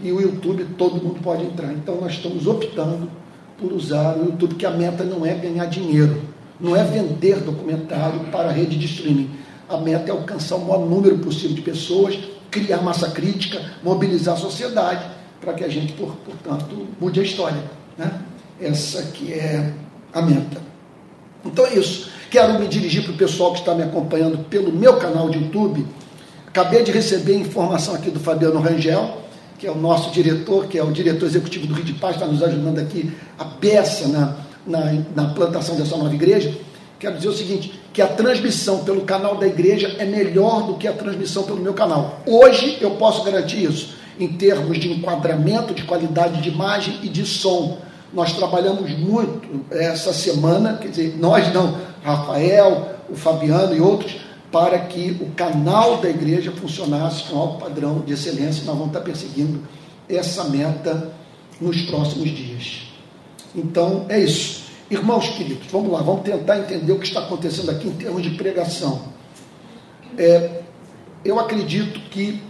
E 0.00 0.12
o 0.12 0.20
YouTube 0.20 0.64
todo 0.78 1.02
mundo 1.02 1.20
pode 1.22 1.44
entrar. 1.44 1.72
Então 1.72 2.00
nós 2.00 2.12
estamos 2.12 2.46
optando 2.46 3.10
por 3.58 3.72
usar 3.72 4.16
o 4.16 4.26
YouTube, 4.26 4.54
que 4.54 4.66
a 4.66 4.70
meta 4.70 5.02
não 5.02 5.24
é 5.24 5.34
ganhar 5.34 5.64
dinheiro, 5.66 6.22
não 6.60 6.76
é 6.76 6.84
vender 6.84 7.40
documentário 7.40 8.20
para 8.30 8.50
a 8.50 8.52
rede 8.52 8.76
de 8.76 8.86
streaming 8.86 9.30
a 9.68 9.76
meta 9.78 10.08
é 10.08 10.10
alcançar 10.12 10.56
o 10.56 10.64
maior 10.64 10.86
número 10.86 11.18
possível 11.18 11.56
de 11.56 11.62
pessoas, 11.62 12.18
criar 12.50 12.82
massa 12.82 13.10
crítica, 13.10 13.60
mobilizar 13.82 14.34
a 14.34 14.38
sociedade, 14.38 15.04
para 15.40 15.52
que 15.54 15.64
a 15.64 15.68
gente, 15.68 15.92
por, 15.94 16.14
portanto, 16.16 16.86
mude 17.00 17.20
a 17.20 17.22
história. 17.22 17.62
Né? 17.98 18.20
Essa 18.60 19.02
que 19.10 19.32
é 19.32 19.72
a 20.12 20.22
meta. 20.22 20.60
Então 21.44 21.66
é 21.66 21.74
isso. 21.74 22.10
Quero 22.30 22.58
me 22.58 22.66
dirigir 22.66 23.04
para 23.04 23.12
o 23.12 23.16
pessoal 23.16 23.52
que 23.52 23.60
está 23.60 23.74
me 23.74 23.82
acompanhando 23.82 24.38
pelo 24.44 24.72
meu 24.72 24.96
canal 24.96 25.28
de 25.28 25.38
YouTube. 25.38 25.86
Acabei 26.48 26.82
de 26.82 26.90
receber 26.90 27.36
informação 27.36 27.94
aqui 27.94 28.10
do 28.10 28.18
Fabiano 28.18 28.60
Rangel, 28.60 29.22
que 29.58 29.66
é 29.66 29.70
o 29.70 29.76
nosso 29.76 30.10
diretor, 30.10 30.66
que 30.66 30.78
é 30.78 30.82
o 30.82 30.90
diretor 30.90 31.26
executivo 31.26 31.66
do 31.66 31.74
Rio 31.74 31.84
de 31.84 31.94
Paz, 31.94 32.16
está 32.16 32.26
nos 32.26 32.42
ajudando 32.42 32.78
aqui 32.78 33.12
a 33.38 33.44
peça 33.44 34.08
na, 34.08 34.36
na, 34.66 35.02
na 35.14 35.28
plantação 35.34 35.76
dessa 35.76 35.96
nova 35.96 36.14
igreja. 36.14 36.52
Quero 36.98 37.16
dizer 37.16 37.28
o 37.28 37.32
seguinte: 37.32 37.78
que 37.92 38.02
a 38.02 38.06
transmissão 38.06 38.84
pelo 38.84 39.02
canal 39.02 39.36
da 39.36 39.46
igreja 39.46 39.94
é 39.98 40.04
melhor 40.04 40.66
do 40.66 40.74
que 40.74 40.88
a 40.88 40.92
transmissão 40.92 41.44
pelo 41.44 41.60
meu 41.60 41.74
canal. 41.74 42.20
Hoje 42.26 42.78
eu 42.80 42.92
posso 42.92 43.22
garantir 43.22 43.62
isso, 43.62 43.94
em 44.18 44.28
termos 44.28 44.78
de 44.78 44.90
enquadramento, 44.90 45.74
de 45.74 45.82
qualidade 45.84 46.42
de 46.42 46.48
imagem 46.48 46.98
e 47.02 47.08
de 47.08 47.24
som. 47.24 47.78
Nós 48.12 48.32
trabalhamos 48.32 48.90
muito 48.98 49.64
essa 49.70 50.12
semana, 50.12 50.78
quer 50.78 50.88
dizer, 50.88 51.16
nós 51.18 51.52
não, 51.52 51.78
Rafael, 52.02 52.96
o 53.08 53.16
Fabiano 53.16 53.74
e 53.74 53.80
outros, 53.80 54.16
para 54.50 54.78
que 54.78 55.16
o 55.20 55.30
canal 55.32 55.98
da 55.98 56.08
igreja 56.08 56.52
funcionasse 56.52 57.24
com 57.24 57.36
alto 57.36 57.64
padrão 57.64 58.00
de 58.00 58.12
excelência. 58.12 58.64
Nós 58.64 58.76
vamos 58.76 58.88
estar 58.88 59.00
perseguindo 59.00 59.62
essa 60.08 60.44
meta 60.44 61.12
nos 61.60 61.82
próximos 61.82 62.30
dias. 62.30 62.82
Então, 63.54 64.06
é 64.08 64.18
isso. 64.18 64.66
Irmãos 64.90 65.30
queridos, 65.30 65.66
vamos 65.70 65.90
lá, 65.90 66.00
vamos 66.00 66.22
tentar 66.22 66.58
entender 66.58 66.92
o 66.92 66.98
que 66.98 67.06
está 67.06 67.20
acontecendo 67.20 67.70
aqui 67.70 67.88
em 67.88 67.92
termos 67.92 68.22
de 68.22 68.30
pregação. 68.30 69.02
É, 70.16 70.60
eu 71.24 71.40
acredito 71.40 71.98
que 72.08 72.40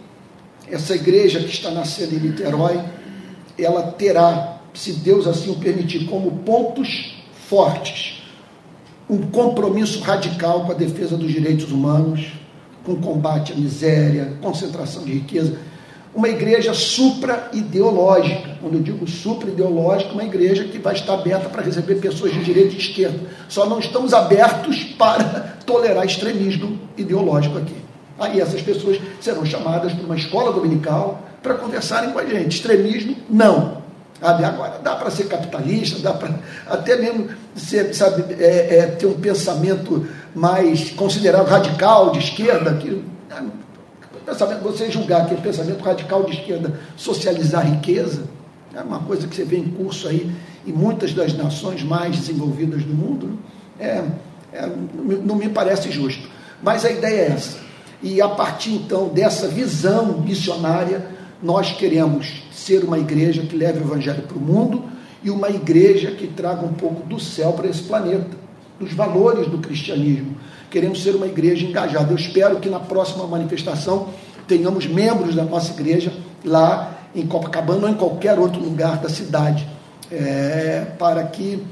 essa 0.71 0.95
igreja 0.95 1.41
que 1.41 1.51
está 1.51 1.71
nascendo 1.71 2.15
em 2.15 2.19
Niterói, 2.19 2.79
ela 3.59 3.93
terá, 3.93 4.56
se 4.77 4.93
Deus 4.93 5.27
assim 5.27 5.51
o 5.51 5.57
permitir, 5.57 6.07
como 6.07 6.31
pontos 6.39 7.17
fortes, 7.49 8.23
um 9.09 9.19
compromisso 9.19 10.01
radical 10.01 10.65
com 10.65 10.73
a 10.73 10.75
defesa 10.75 11.17
dos 11.17 11.33
direitos 11.33 11.71
humanos, 11.71 12.33
com 12.85 12.97
combate 12.97 13.53
à 13.53 13.57
miséria, 13.57 14.37
concentração 14.41 15.05
de 15.05 15.13
riqueza 15.13 15.59
uma 16.17 16.31
igreja 16.31 16.73
supra-ideológica. 16.73 18.57
Quando 18.61 18.75
eu 18.75 18.83
digo 18.83 19.07
supra-ideológica, 19.07 20.13
uma 20.13 20.25
igreja 20.25 20.65
que 20.65 20.79
vai 20.79 20.95
estar 20.95 21.13
aberta 21.13 21.51
para 21.51 21.63
receber 21.63 21.97
pessoas 21.97 22.33
de 22.33 22.43
direita 22.43 22.75
e 22.75 22.79
esquerda. 22.79 23.21
Só 23.49 23.67
não 23.67 23.79
estamos 23.79 24.15
abertos 24.15 24.83
para 24.99 25.59
tolerar 25.67 26.07
extremismo 26.07 26.81
ideológico 26.97 27.59
aqui. 27.59 27.77
Aí 28.19 28.41
essas 28.41 28.63
pessoas 28.63 28.99
serão 29.21 29.45
chamadas 29.45 29.93
para 29.93 30.07
uma 30.07 30.17
escola 30.17 30.51
dominical 30.53 31.23
para 31.43 31.55
conversarem 31.55 32.11
com 32.11 32.19
a 32.19 32.25
gente. 32.25 32.57
Extremismo, 32.57 33.15
não. 33.29 33.85
Sabe? 34.21 34.45
Agora, 34.45 34.79
dá 34.83 34.97
para 34.97 35.11
ser 35.11 35.25
capitalista, 35.25 36.01
dá 36.01 36.13
para 36.15 36.35
até 36.67 36.97
mesmo 36.97 37.29
ser, 37.55 37.95
sabe, 37.95 38.35
é, 38.39 38.79
é, 38.79 38.87
ter 38.87 39.07
um 39.07 39.21
pensamento 39.21 40.07
mais 40.35 40.91
considerado 40.91 41.47
radical 41.47 42.11
de 42.11 42.19
esquerda, 42.19 42.75
que 42.75 43.05
pensamento, 44.25 44.63
você 44.63 44.91
julgar 44.91 45.23
aquele 45.23 45.41
pensamento 45.41 45.83
radical 45.85 46.25
de 46.25 46.33
esquerda 46.33 46.81
socializar 46.97 47.65
riqueza, 47.65 48.25
é 48.75 48.81
uma 48.81 48.99
coisa 49.01 49.27
que 49.27 49.37
você 49.37 49.45
vê 49.45 49.59
em 49.59 49.71
curso 49.71 50.09
aí 50.09 50.31
em 50.67 50.73
muitas 50.73 51.15
das 51.15 51.33
nações 51.33 51.83
mais 51.83 52.17
desenvolvidas 52.17 52.83
do 52.83 52.93
mundo, 52.93 53.39
é, 53.79 54.03
é, 54.53 54.69
não 55.25 55.37
me 55.37 55.49
parece 55.49 55.91
justo. 55.93 56.29
Mas 56.63 56.85
a 56.85 56.91
ideia 56.91 57.21
é 57.21 57.33
essa. 57.33 57.59
E 58.03 58.21
a 58.21 58.29
partir 58.29 58.73
então 58.73 59.09
dessa 59.09 59.47
visão 59.47 60.21
missionária, 60.21 61.07
nós 61.43 61.73
queremos 61.73 62.43
ser 62.53 62.85
uma 62.85 62.99
igreja 62.99 63.43
que 63.43 63.57
leve 63.57 63.81
o 63.81 63.83
evangelho 63.83 64.23
para 64.23 64.37
o 64.37 64.41
mundo 64.41 64.85
e 65.23 65.31
uma 65.31 65.51
igreja 65.51 66.11
que 66.11 66.27
traga 66.27 66.65
um 66.65 66.73
pouco 66.73 67.07
do 67.07 67.19
céu 67.19 67.53
para 67.53 67.69
esse 67.69 67.83
planeta, 67.83 68.37
dos 68.79 68.93
valores 68.93 69.47
do 69.49 69.59
cristianismo 69.59 70.37
queremos 70.71 71.03
ser 71.03 71.15
uma 71.15 71.27
igreja 71.27 71.65
engajada. 71.65 72.13
Eu 72.13 72.17
espero 72.17 72.57
que 72.57 72.69
na 72.69 72.81
próxima 72.81 73.27
manifestação 73.27 74.11
tenhamos 74.47 74.87
membros 74.87 75.35
da 75.35 75.45
nossa 75.45 75.73
igreja 75.73 76.13
lá 76.45 76.99
em 77.15 77.27
Copacabana 77.27 77.85
ou 77.85 77.89
em 77.89 77.95
qualquer 77.95 78.39
outro 78.39 78.61
lugar 78.61 78.99
da 78.99 79.09
cidade. 79.09 79.67
É, 80.11 80.87
para 80.99 81.25
que, 81.25 81.63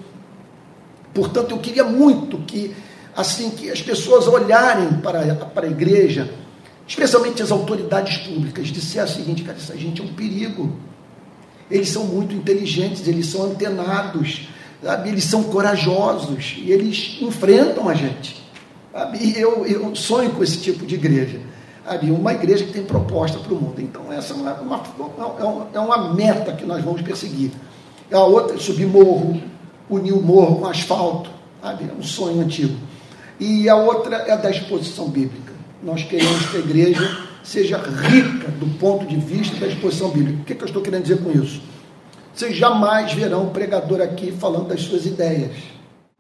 portanto, 1.13 1.53
eu 1.53 1.59
queria 1.59 1.85
muito 1.85 2.39
que 2.39 2.75
assim 3.15 3.51
que 3.51 3.71
as 3.71 3.81
pessoas 3.81 4.27
olharem 4.27 4.95
para, 4.95 5.35
para 5.35 5.67
a 5.67 5.71
igreja, 5.71 6.31
especialmente 6.87 7.43
as 7.43 7.51
autoridades 7.51 8.19
públicas, 8.19 8.69
disser 8.69 9.05
o 9.05 9.09
seguinte, 9.09 9.43
cara, 9.43 9.59
essa 9.59 9.77
gente 9.77 10.01
é 10.01 10.05
um 10.05 10.15
perigo. 10.15 10.77
Eles 11.71 11.89
são 11.89 12.05
muito 12.05 12.35
inteligentes, 12.35 13.07
eles 13.09 13.27
são 13.27 13.45
antenados, 13.45 14.49
sabe? 14.83 15.09
eles 15.09 15.25
são 15.25 15.45
corajosos 15.45 16.57
e 16.59 16.71
eles 16.71 17.19
enfrentam 17.21 17.89
a 17.89 17.95
gente. 17.95 18.43
E 19.21 19.39
eu, 19.39 19.67
eu 19.67 19.95
sonho 19.97 20.31
com 20.31 20.43
esse 20.43 20.59
tipo 20.59 20.87
de 20.87 20.95
igreja. 20.95 21.41
Sabe? 21.85 22.11
Uma 22.11 22.33
igreja 22.33 22.65
que 22.65 22.73
tem 22.73 22.85
proposta 22.85 23.39
para 23.39 23.53
o 23.53 23.61
mundo. 23.61 23.81
Então, 23.81 24.13
essa 24.13 24.33
é 24.33 24.37
uma, 24.37 24.55
uma, 24.55 25.69
é 25.73 25.79
uma 25.79 26.15
meta 26.15 26.53
que 26.53 26.65
nós 26.65 26.83
vamos 26.83 27.03
perseguir. 27.03 27.51
A 28.13 28.21
outra 28.21 28.57
é 28.57 28.59
subir 28.59 28.87
morro, 28.87 29.43
unir 29.91 30.13
o 30.13 30.23
morro 30.23 30.61
com 30.61 30.67
asfalto. 30.67 31.31
Sabe? 31.61 31.85
É 31.91 31.93
um 31.93 32.03
sonho 32.03 32.41
antigo. 32.41 32.77
E 33.41 33.69
a 33.69 33.75
outra 33.75 34.17
é 34.17 34.33
a 34.33 34.37
da 34.37 34.51
exposição 34.51 35.09
bíblica. 35.09 35.44
Nós 35.85 36.03
queremos 36.03 36.47
que 36.47 36.57
a 36.57 36.61
igreja 36.61 37.19
seja 37.45 37.77
rica 37.77 38.49
do 38.59 38.67
ponto 38.79 39.07
de 39.07 39.17
vista 39.17 39.57
da 39.57 39.67
exposição 39.67 40.11
bíblica. 40.11 40.41
O 40.41 40.45
que, 40.45 40.55
que 40.55 40.63
eu 40.63 40.67
estou 40.67 40.83
querendo 40.83 41.03
dizer 41.03 41.23
com 41.23 41.31
isso? 41.31 41.63
Vocês 42.35 42.57
jamais 42.57 43.13
verão 43.13 43.45
um 43.45 43.51
pregador 43.51 44.01
aqui 44.01 44.33
falando 44.33 44.69
das 44.69 44.81
suas 44.81 45.07
ideias 45.07 45.53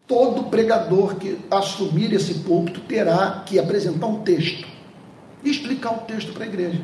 Todo 0.07 0.44
pregador 0.44 1.14
que 1.16 1.38
assumir 1.50 2.12
esse 2.12 2.35
púlpito 2.35 2.81
terá 2.81 3.42
que 3.46 3.59
apresentar 3.59 4.07
um 4.07 4.20
texto 4.20 4.66
e 5.42 5.50
explicar 5.50 5.92
o 5.92 5.98
texto 6.00 6.33
para 6.35 6.44
a 6.44 6.46
igreja. 6.46 6.81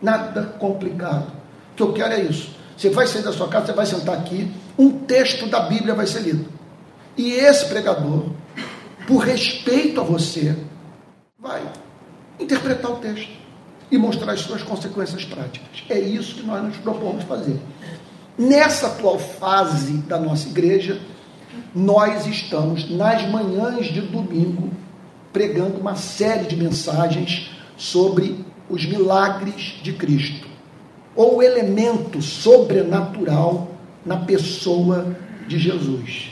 Nada 0.00 0.44
complicado. 0.60 1.32
O 1.72 1.76
que 1.76 1.82
eu 1.82 1.92
quero 1.92 2.14
é 2.14 2.20
isso. 2.20 2.54
Você 2.76 2.90
vai 2.90 3.06
sair 3.06 3.22
da 3.22 3.32
sua 3.32 3.48
casa, 3.48 3.66
você 3.66 3.72
vai 3.72 3.86
sentar 3.86 4.16
aqui, 4.16 4.48
um 4.78 4.92
texto 5.00 5.46
da 5.48 5.60
Bíblia 5.60 5.94
vai 5.94 6.06
ser 6.06 6.20
lido. 6.20 6.48
E 7.16 7.32
esse 7.32 7.66
pregador, 7.66 8.26
por 9.08 9.18
respeito 9.18 10.00
a 10.00 10.04
você, 10.04 10.56
vai 11.38 11.62
interpretar 12.42 12.90
o 12.90 12.96
texto 12.96 13.30
e 13.90 13.98
mostrar 13.98 14.32
as 14.32 14.40
suas 14.40 14.62
consequências 14.62 15.24
práticas. 15.24 15.84
É 15.88 15.98
isso 15.98 16.36
que 16.36 16.46
nós 16.46 16.62
nos 16.62 16.76
propomos 16.78 17.24
fazer. 17.24 17.58
Nessa 18.38 18.86
atual 18.86 19.18
fase 19.18 19.98
da 19.98 20.18
nossa 20.18 20.48
igreja, 20.48 21.00
nós 21.74 22.26
estamos 22.26 22.90
nas 22.90 23.28
manhãs 23.28 23.86
de 23.86 24.00
domingo 24.00 24.70
pregando 25.32 25.78
uma 25.78 25.94
série 25.96 26.46
de 26.46 26.56
mensagens 26.56 27.50
sobre 27.76 28.44
os 28.68 28.84
milagres 28.86 29.80
de 29.82 29.92
Cristo, 29.92 30.46
ou 31.14 31.36
o 31.36 31.42
elemento 31.42 32.22
sobrenatural 32.22 33.68
na 34.04 34.16
pessoa 34.18 35.16
de 35.46 35.58
Jesus. 35.58 36.30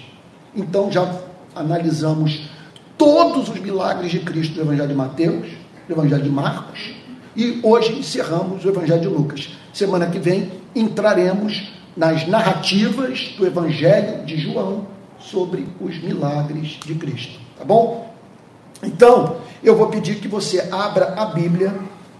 Então 0.54 0.90
já 0.90 1.20
analisamos 1.54 2.48
todos 2.96 3.48
os 3.48 3.58
milagres 3.58 4.10
de 4.10 4.20
Cristo 4.20 4.54
do 4.54 4.60
Evangelho 4.62 4.88
de 4.88 4.94
Mateus, 4.94 5.48
do 5.90 5.94
Evangelho 5.94 6.22
de 6.22 6.30
Marcos, 6.30 6.92
e 7.36 7.58
hoje 7.64 7.98
encerramos 7.98 8.64
o 8.64 8.68
Evangelho 8.68 9.00
de 9.00 9.08
Lucas. 9.08 9.48
Semana 9.72 10.06
que 10.06 10.20
vem 10.20 10.52
entraremos 10.74 11.72
nas 11.96 12.28
narrativas 12.28 13.34
do 13.36 13.44
Evangelho 13.44 14.24
de 14.24 14.36
João 14.36 14.86
sobre 15.18 15.66
os 15.80 16.00
milagres 16.00 16.78
de 16.84 16.94
Cristo. 16.94 17.40
Tá 17.58 17.64
bom? 17.64 18.08
Então, 18.82 19.38
eu 19.62 19.76
vou 19.76 19.88
pedir 19.88 20.16
que 20.16 20.28
você 20.28 20.68
abra 20.70 21.14
a 21.16 21.26
Bíblia 21.26 21.74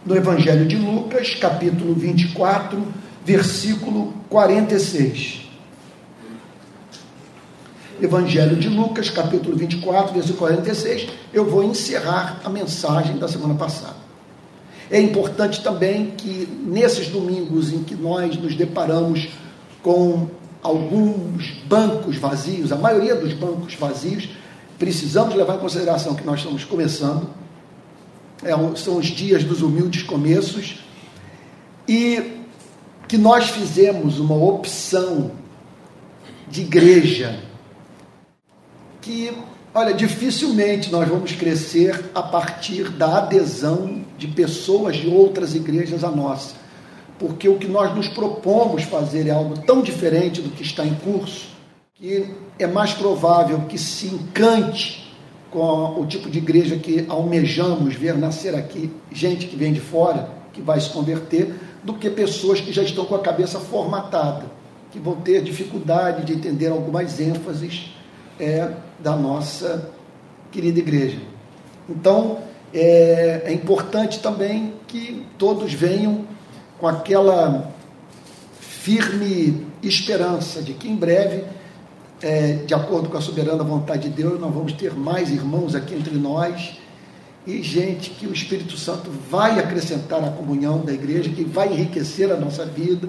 no 0.05 0.17
Evangelho 0.17 0.67
de 0.67 0.77
Lucas, 0.77 1.37
capítulo 1.37 1.95
24, 1.95 2.83
versículo 3.25 4.13
46. 4.29 5.40
Evangelho 8.03 8.57
de 8.57 8.69
Lucas, 8.69 9.11
capítulo 9.11 9.57
24, 9.57 10.15
versículo 10.15 10.39
46. 10.39 11.09
Eu 11.33 11.45
vou 11.45 11.63
encerrar 11.63 12.41
a 12.43 12.49
mensagem 12.49 13.19
da 13.19 13.29
semana 13.29 13.55
passada. 13.55 13.97
É 14.91 15.01
importante 15.01 15.63
também 15.63 16.13
que 16.17 16.49
nesses 16.65 17.09
domingos 17.09 17.73
em 17.73 17.85
que 17.85 17.95
nós 17.95 18.37
nos 18.37 18.57
deparamos 18.57 19.29
com 19.83 20.29
alguns 20.63 21.51
bancos 21.67 22.17
vazios, 22.17 22.73
a 22.73 22.77
maioria 22.77 23.15
dos 23.15 23.33
bancos 23.35 23.75
vazios, 23.75 24.31
precisamos 24.79 25.35
levar 25.35 25.57
em 25.57 25.61
consideração 25.61 26.15
que 26.15 26.25
nós 26.25 26.41
estamos 26.41 26.65
começando, 26.65 27.29
é, 28.43 28.51
são 28.77 28.97
os 28.97 29.07
dias 29.07 29.45
dos 29.45 29.63
humildes 29.63 30.03
começos, 30.03 30.81
e 31.87 32.41
que 33.07 33.19
nós 33.19 33.51
fizemos 33.51 34.19
uma 34.19 34.35
opção 34.35 35.33
de 36.49 36.63
igreja 36.63 37.50
que, 39.01 39.33
olha, 39.75 39.95
dificilmente 39.95 40.91
nós 40.91 41.09
vamos 41.09 41.33
crescer 41.33 42.11
a 42.15 42.23
partir 42.23 42.89
da 42.91 43.19
adesão 43.19 44.05
de 44.19 44.27
pessoas 44.29 44.97
de 44.97 45.09
outras 45.09 45.55
igrejas 45.55 46.05
à 46.05 46.11
nossa 46.11 46.61
porque 47.21 47.47
o 47.51 47.59
que 47.59 47.69
nós 47.69 47.95
nos 47.95 48.09
propomos 48.09 48.83
fazer 48.85 49.27
é 49.27 49.31
algo 49.31 49.59
tão 49.59 49.83
diferente 49.83 50.41
do 50.41 50.49
que 50.49 50.63
está 50.63 50.87
em 50.87 50.95
curso, 50.95 51.51
que 51.95 52.35
é 52.59 52.67
mais 52.67 52.95
provável 52.95 53.61
que 53.69 53.77
se 53.77 54.07
encante 54.07 55.15
com 55.51 56.01
o 56.01 56.07
tipo 56.07 56.31
de 56.31 56.39
igreja 56.39 56.77
que 56.77 57.05
almejamos 57.11 57.95
ver 57.95 58.17
nascer 58.17 58.55
aqui, 58.55 58.91
gente 59.13 59.47
que 59.47 59.55
vem 59.55 59.71
de 59.71 59.81
fora, 59.81 60.31
que 60.51 60.63
vai 60.63 60.81
se 60.81 60.89
converter, 60.89 61.55
do 61.85 61.93
que 61.93 62.09
pessoas 62.09 62.59
que 62.59 62.73
já 62.73 62.83
estão 62.83 63.05
com 63.05 63.15
a 63.15 63.21
cabeça 63.21 63.61
formatada, 63.61 64.47
que 64.91 64.99
vão 64.99 65.17
ter 65.17 65.43
dificuldade 65.43 66.25
de 66.25 66.33
entender 66.33 66.69
algumas 66.69 67.21
ênfases 67.21 67.91
é, 68.41 68.73
da 68.99 69.15
nossa 69.15 69.91
querida 70.51 70.79
igreja. 70.79 71.19
Então, 71.89 72.39
é, 72.73 73.43
é 73.45 73.53
importante 73.53 74.21
também 74.21 74.75
que 74.89 75.27
todos 75.39 75.73
venham 75.73 76.25
com 76.79 76.89
aquela 76.89 77.71
firme 78.59 79.67
esperança 79.83 80.63
de 80.63 80.73
que 80.73 80.89
em 80.89 80.97
breve, 80.97 81.45
é, 82.23 82.55
de 82.67 82.75
acordo 82.75 83.09
com 83.09 83.19
a 83.19 83.21
soberana 83.21 83.63
vontade 83.63 84.09
de 84.09 84.23
Deus, 84.23 84.41
nós 84.41 84.53
vamos 84.53 84.73
ter 84.73 84.95
mais 84.95 85.31
irmãos 85.31 85.75
aqui 85.75 85.95
entre 85.95 86.17
nós 86.17 86.79
e 87.47 87.63
gente 87.63 88.11
que 88.11 88.27
o 88.27 88.33
Espírito 88.33 88.77
Santo 88.77 89.11
vai 89.31 89.59
acrescentar 89.59 90.23
à 90.23 90.31
comunhão 90.31 90.85
da 90.85 90.93
igreja, 90.93 91.31
que 91.31 91.45
vai 91.45 91.73
enriquecer 91.73 92.31
a 92.31 92.37
nossa 92.37 92.65
vida, 92.65 93.09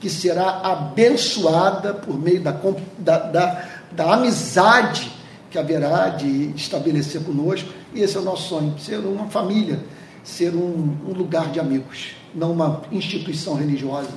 que 0.00 0.08
será 0.08 0.60
abençoada 0.64 1.94
por 1.94 2.18
meio 2.18 2.40
da, 2.40 2.52
da, 2.98 3.18
da, 3.18 3.68
da 3.94 4.14
amizade 4.14 5.12
que 5.50 5.58
haverá 5.58 6.08
de 6.08 6.52
estabelecer 6.56 7.22
conosco. 7.22 7.68
E 7.94 8.00
esse 8.00 8.16
é 8.16 8.20
o 8.20 8.24
nosso 8.24 8.48
sonho: 8.48 8.78
ser 8.78 8.98
uma 8.98 9.26
família, 9.26 9.84
ser 10.24 10.54
um, 10.54 10.96
um 11.06 11.12
lugar 11.12 11.50
de 11.50 11.60
amigos 11.60 12.22
não 12.34 12.52
uma 12.52 12.82
instituição 12.90 13.54
religiosa. 13.54 14.10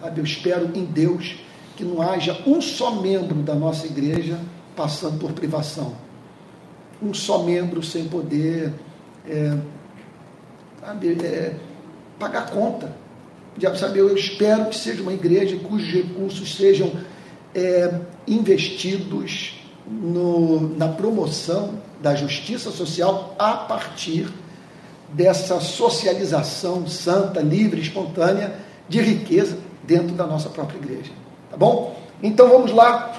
Sabe? 0.00 0.20
Eu 0.20 0.24
espero 0.24 0.70
em 0.74 0.84
Deus 0.84 1.36
que 1.76 1.84
não 1.84 2.00
haja 2.00 2.40
um 2.46 2.60
só 2.60 2.90
membro 3.00 3.42
da 3.42 3.54
nossa 3.54 3.86
igreja 3.86 4.38
passando 4.76 5.18
por 5.18 5.32
privação. 5.32 5.94
Um 7.02 7.12
só 7.12 7.42
membro 7.42 7.82
sem 7.82 8.04
poder 8.06 8.72
é, 9.26 9.56
sabe, 10.80 11.12
é, 11.24 11.56
pagar 12.18 12.50
conta. 12.50 12.94
Sabe, 13.76 14.00
eu 14.00 14.14
espero 14.14 14.66
que 14.66 14.76
seja 14.76 15.02
uma 15.02 15.12
igreja 15.12 15.56
cujos 15.58 15.92
recursos 15.92 16.56
sejam 16.56 16.92
é, 17.54 18.00
investidos 18.26 19.54
no, 19.86 20.76
na 20.76 20.88
promoção 20.88 21.74
da 22.00 22.14
justiça 22.14 22.70
social 22.70 23.34
a 23.38 23.52
partir 23.52 24.28
dessa 25.08 25.60
socialização 25.60 26.86
santa, 26.86 27.40
livre, 27.40 27.80
espontânea 27.80 28.54
de 28.88 29.00
riqueza 29.00 29.58
dentro 29.82 30.14
da 30.14 30.26
nossa 30.26 30.48
própria 30.48 30.78
igreja. 30.78 31.12
Tá 31.50 31.56
bom? 31.56 31.96
Então 32.22 32.48
vamos 32.48 32.72
lá. 32.72 33.14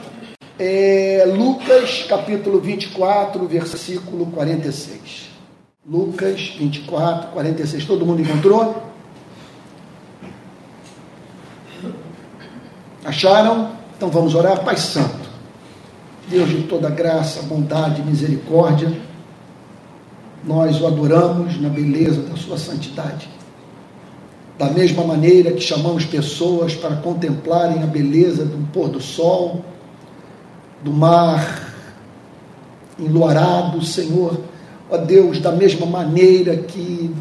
É, 0.58 1.24
Lucas 1.36 2.04
capítulo 2.04 2.60
24, 2.60 3.46
versículo 3.48 4.26
46. 4.28 5.30
Lucas 5.88 6.56
24, 6.58 7.32
46. 7.32 7.86
Todo 7.86 8.06
mundo 8.06 8.22
encontrou? 8.22 8.84
Acharam? 13.04 13.85
Então 13.96 14.10
vamos 14.10 14.36
orar. 14.36 14.64
Pai 14.64 14.78
Santo, 14.78 15.30
Deus 16.28 16.50
de 16.50 16.64
toda 16.64 16.90
graça, 16.90 17.42
bondade, 17.44 18.02
misericórdia 18.02 18.92
nós 20.46 20.80
o 20.80 20.86
adoramos 20.86 21.60
na 21.60 21.70
beleza 21.70 22.22
da 22.22 22.38
sua 22.38 22.58
santidade. 22.58 23.28
Da 24.58 24.70
mesma 24.70 25.04
maneira 25.04 25.52
que 25.52 25.60
chamamos 25.60 26.06
pessoas 26.06 26.76
para 26.76 26.96
contemplarem 26.98 27.84
a 27.84 27.88
beleza 27.88 28.46
do 28.46 28.72
pôr 28.72 28.88
do 28.88 29.02
sol, 29.02 29.66
do 30.84 30.94
mar 30.94 31.74
enluarado, 32.98 33.84
Senhor, 33.84 34.40
ó 34.90 34.98
Deus, 34.98 35.40
da 35.40 35.52
mesma 35.52 35.86
maneira 35.86 36.56
que 36.56 37.14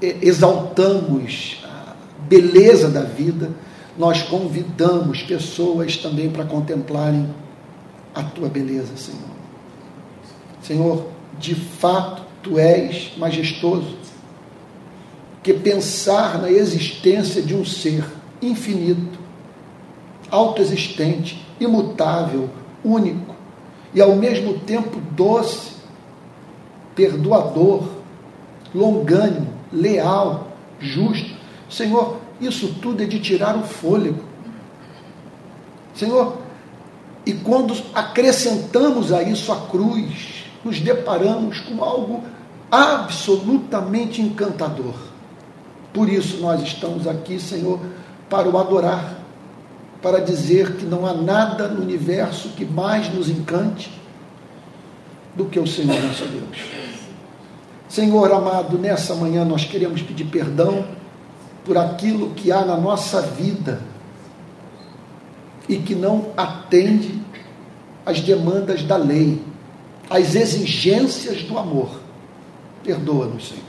exaltamos 0.00 1.60
a 1.64 1.94
beleza 2.28 2.88
da 2.88 3.02
vida, 3.02 3.50
nós 3.98 4.22
convidamos 4.22 5.22
pessoas 5.22 5.96
também 5.96 6.30
para 6.30 6.44
contemplarem 6.44 7.28
a 8.14 8.22
tua 8.22 8.48
beleza, 8.48 8.96
Senhor. 8.96 9.28
Senhor, 10.62 11.06
de 11.38 11.54
fato 11.56 12.22
tu 12.42 12.58
és 12.58 13.12
majestoso. 13.16 13.98
Que 15.42 15.52
pensar 15.52 16.40
na 16.40 16.50
existência 16.50 17.42
de 17.42 17.54
um 17.54 17.64
ser 17.64 18.04
infinito, 18.40 19.18
autoexistente, 20.30 21.44
imutável, 21.58 22.50
único 22.84 23.34
e 23.94 24.00
ao 24.00 24.14
mesmo 24.14 24.58
tempo 24.60 25.00
doce, 25.12 25.72
perdoador, 26.94 27.88
longânimo, 28.74 29.48
leal, 29.72 30.48
justo. 30.78 31.36
Senhor, 31.70 32.17
isso 32.40 32.74
tudo 32.80 33.02
é 33.02 33.06
de 33.06 33.18
tirar 33.20 33.56
o 33.56 33.62
fôlego. 33.62 34.24
Senhor, 35.94 36.38
e 37.26 37.32
quando 37.32 37.74
acrescentamos 37.94 39.12
a 39.12 39.22
isso 39.22 39.52
a 39.52 39.66
cruz, 39.66 40.44
nos 40.64 40.80
deparamos 40.80 41.60
com 41.60 41.82
algo 41.82 42.22
absolutamente 42.70 44.22
encantador. 44.22 44.94
Por 45.92 46.08
isso 46.08 46.38
nós 46.38 46.62
estamos 46.62 47.06
aqui, 47.06 47.40
Senhor, 47.40 47.80
para 48.30 48.48
o 48.48 48.56
adorar, 48.58 49.18
para 50.00 50.20
dizer 50.20 50.76
que 50.76 50.84
não 50.84 51.04
há 51.04 51.12
nada 51.12 51.66
no 51.68 51.82
universo 51.82 52.50
que 52.50 52.64
mais 52.64 53.12
nos 53.12 53.28
encante 53.28 53.90
do 55.34 55.46
que 55.46 55.58
o 55.58 55.66
Senhor 55.66 56.00
nosso 56.02 56.24
Deus. 56.26 56.58
Senhor 57.88 58.32
amado, 58.32 58.78
nessa 58.78 59.14
manhã 59.14 59.44
nós 59.44 59.64
queremos 59.64 60.02
pedir 60.02 60.26
perdão 60.26 60.84
por 61.68 61.76
aquilo 61.76 62.30
que 62.30 62.50
há 62.50 62.64
na 62.64 62.78
nossa 62.78 63.20
vida 63.20 63.82
e 65.68 65.76
que 65.76 65.94
não 65.94 66.28
atende 66.34 67.22
às 68.06 68.22
demandas 68.22 68.82
da 68.82 68.96
lei 68.96 69.44
as 70.08 70.34
exigências 70.34 71.42
do 71.42 71.58
amor. 71.58 71.90
Perdoa-nos, 72.82 73.48
Senhor. 73.48 73.64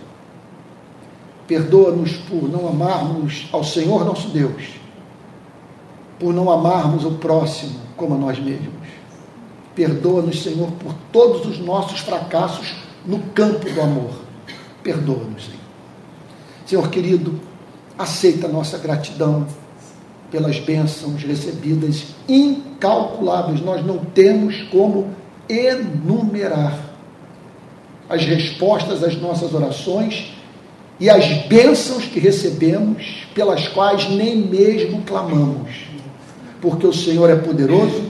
Perdoa-nos 1.46 2.14
por 2.14 2.48
não 2.48 2.70
amarmos 2.70 3.50
ao 3.52 3.66
Senhor 3.66 4.06
nosso 4.06 4.30
Deus, 4.30 4.70
por 6.18 6.34
não 6.34 6.50
amarmos 6.50 7.04
o 7.04 7.12
próximo 7.16 7.82
como 7.98 8.16
a 8.16 8.18
nós 8.18 8.40
mesmos. 8.40 8.88
Perdoa-nos, 9.76 10.42
Senhor, 10.42 10.72
por 10.72 10.94
todos 11.12 11.46
os 11.46 11.60
nossos 11.60 12.00
fracassos 12.00 12.76
no 13.06 13.20
campo 13.34 13.70
do 13.70 13.82
amor. 13.82 14.12
Perdoa-nos, 14.82 15.44
Senhor. 15.44 15.60
Senhor 16.66 16.90
querido, 16.90 17.49
aceita 18.00 18.48
a 18.48 18.50
nossa 18.50 18.78
gratidão 18.78 19.46
pelas 20.32 20.58
bênçãos 20.58 21.22
recebidas 21.22 22.06
incalculáveis. 22.30 23.60
Nós 23.60 23.86
não 23.86 23.98
temos 23.98 24.62
como 24.72 25.10
enumerar 25.50 26.80
as 28.08 28.24
respostas 28.24 29.04
às 29.04 29.20
nossas 29.20 29.54
orações 29.54 30.32
e 30.98 31.10
as 31.10 31.26
bênçãos 31.48 32.06
que 32.06 32.20
recebemos, 32.20 33.28
pelas 33.36 33.68
quais 33.68 34.10
nem 34.10 34.38
mesmo 34.38 35.02
clamamos, 35.04 35.70
porque 36.62 36.88
o 36.88 36.94
Senhor 36.94 37.30
é 37.30 37.36
poderoso 37.36 38.04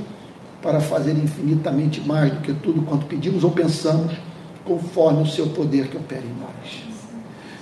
para 0.61 0.79
fazer 0.79 1.11
infinitamente 1.11 1.99
mais 2.01 2.31
do 2.31 2.41
que 2.41 2.53
tudo 2.53 2.81
quanto 2.83 3.05
pedimos 3.05 3.43
ou 3.43 3.51
pensamos, 3.51 4.13
conforme 4.65 5.23
o 5.23 5.27
seu 5.27 5.47
poder 5.47 5.87
que 5.87 5.97
opera 5.97 6.23
em 6.23 6.41
nós. 6.41 6.88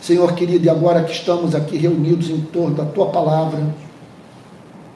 Senhor 0.08 0.32
querido, 0.36 0.66
e 0.66 0.70
agora 0.70 1.04
que 1.04 1.12
estamos 1.12 1.54
aqui 1.54 1.76
reunidos 1.76 2.30
em 2.30 2.40
torno 2.40 2.74
da 2.76 2.86
tua 2.86 3.08
palavra, 3.08 3.62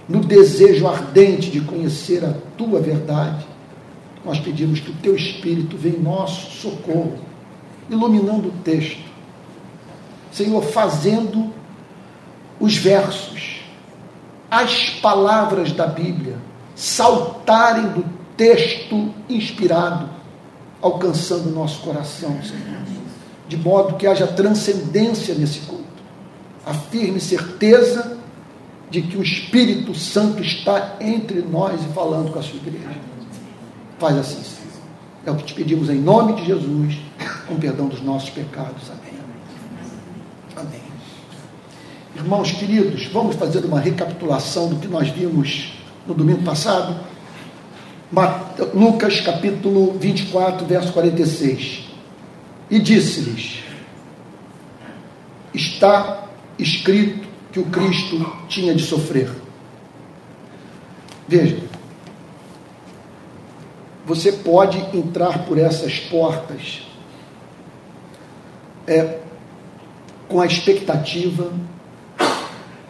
no 0.07 0.21
desejo 0.21 0.87
ardente 0.87 1.51
de 1.51 1.59
conhecer 1.59 2.23
a 2.23 2.33
tua 2.57 2.79
verdade, 2.79 3.45
nós 4.23 4.39
pedimos 4.39 4.79
que 4.79 4.89
o 4.89 4.95
teu 4.95 5.13
Espírito 5.13 5.75
venha 5.75 5.97
em 5.97 6.01
nosso 6.01 6.51
socorro, 6.51 7.19
iluminando 7.89 8.47
o 8.47 8.53
texto, 8.63 9.03
Senhor, 10.31 10.63
fazendo 10.63 11.51
os 12.57 12.77
versos, 12.77 13.65
as 14.49 14.91
palavras 15.01 15.73
da 15.73 15.87
Bíblia 15.87 16.37
saltarem 16.73 17.89
do 17.89 18.05
texto 18.37 19.13
inspirado, 19.27 20.09
alcançando 20.81 21.49
o 21.49 21.53
nosso 21.53 21.81
coração, 21.81 22.41
Senhor. 22.41 22.81
De 23.51 23.57
modo 23.57 23.97
que 23.97 24.07
haja 24.07 24.25
transcendência 24.25 25.35
nesse 25.35 25.59
culto, 25.59 25.83
a 26.65 26.73
firme 26.73 27.19
certeza 27.19 28.17
de 28.89 29.01
que 29.01 29.17
o 29.17 29.21
Espírito 29.21 29.93
Santo 29.93 30.41
está 30.41 30.95
entre 31.01 31.41
nós 31.41 31.83
e 31.83 31.93
falando 31.93 32.31
com 32.31 32.39
a 32.39 32.41
sua 32.41 32.55
igreja. 32.55 32.97
Faz 33.99 34.17
assim, 34.17 34.41
Senhor. 34.41 34.71
É 35.25 35.31
o 35.31 35.35
que 35.35 35.43
te 35.43 35.53
pedimos 35.53 35.89
em 35.89 35.99
nome 35.99 36.35
de 36.35 36.45
Jesus, 36.45 36.95
com 37.45 37.57
perdão 37.57 37.89
dos 37.89 38.01
nossos 38.01 38.29
pecados. 38.29 38.89
Amém. 38.89 39.19
Amém. 40.55 40.81
Irmãos 42.15 42.53
queridos, 42.53 43.05
vamos 43.07 43.35
fazer 43.35 43.65
uma 43.65 43.81
recapitulação 43.81 44.69
do 44.69 44.77
que 44.77 44.87
nós 44.87 45.09
vimos 45.09 45.73
no 46.07 46.13
domingo 46.13 46.43
passado. 46.43 46.95
Lucas 48.73 49.19
capítulo 49.19 49.97
24, 49.99 50.65
verso 50.65 50.93
46. 50.93 51.90
E 52.71 52.79
disse-lhes: 52.79 53.63
Está 55.53 56.23
escrito 56.57 57.27
que 57.51 57.59
o 57.59 57.65
Cristo 57.65 58.25
tinha 58.47 58.73
de 58.73 58.81
sofrer. 58.81 59.29
Veja, 61.27 61.59
você 64.05 64.31
pode 64.31 64.77
entrar 64.97 65.45
por 65.45 65.57
essas 65.57 65.99
portas 65.99 66.81
é, 68.87 69.19
com 70.27 70.41
a 70.41 70.45
expectativa 70.45 71.51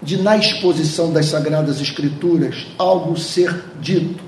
de, 0.02 0.22
na 0.22 0.38
exposição 0.38 1.12
das 1.12 1.28
Sagradas 1.28 1.82
Escrituras, 1.82 2.68
algo 2.78 3.18
ser 3.18 3.66
dito 3.80 4.24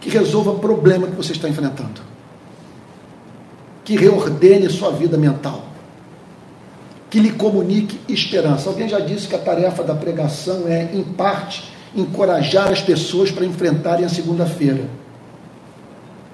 que 0.00 0.08
resolva 0.08 0.52
o 0.52 0.58
problema 0.58 1.06
que 1.06 1.16
você 1.16 1.32
está 1.32 1.48
enfrentando, 1.48 2.00
que 3.88 3.96
reordene 3.96 4.68
sua 4.68 4.90
vida 4.90 5.16
mental, 5.16 5.64
que 7.08 7.18
lhe 7.18 7.32
comunique 7.32 7.98
esperança. 8.06 8.68
Alguém 8.68 8.86
já 8.86 9.00
disse 9.00 9.26
que 9.26 9.34
a 9.34 9.38
tarefa 9.38 9.82
da 9.82 9.94
pregação 9.94 10.68
é, 10.68 10.90
em 10.92 11.02
parte, 11.02 11.72
encorajar 11.96 12.70
as 12.70 12.82
pessoas 12.82 13.30
para 13.30 13.46
enfrentarem 13.46 14.04
a 14.04 14.08
segunda-feira. 14.10 14.84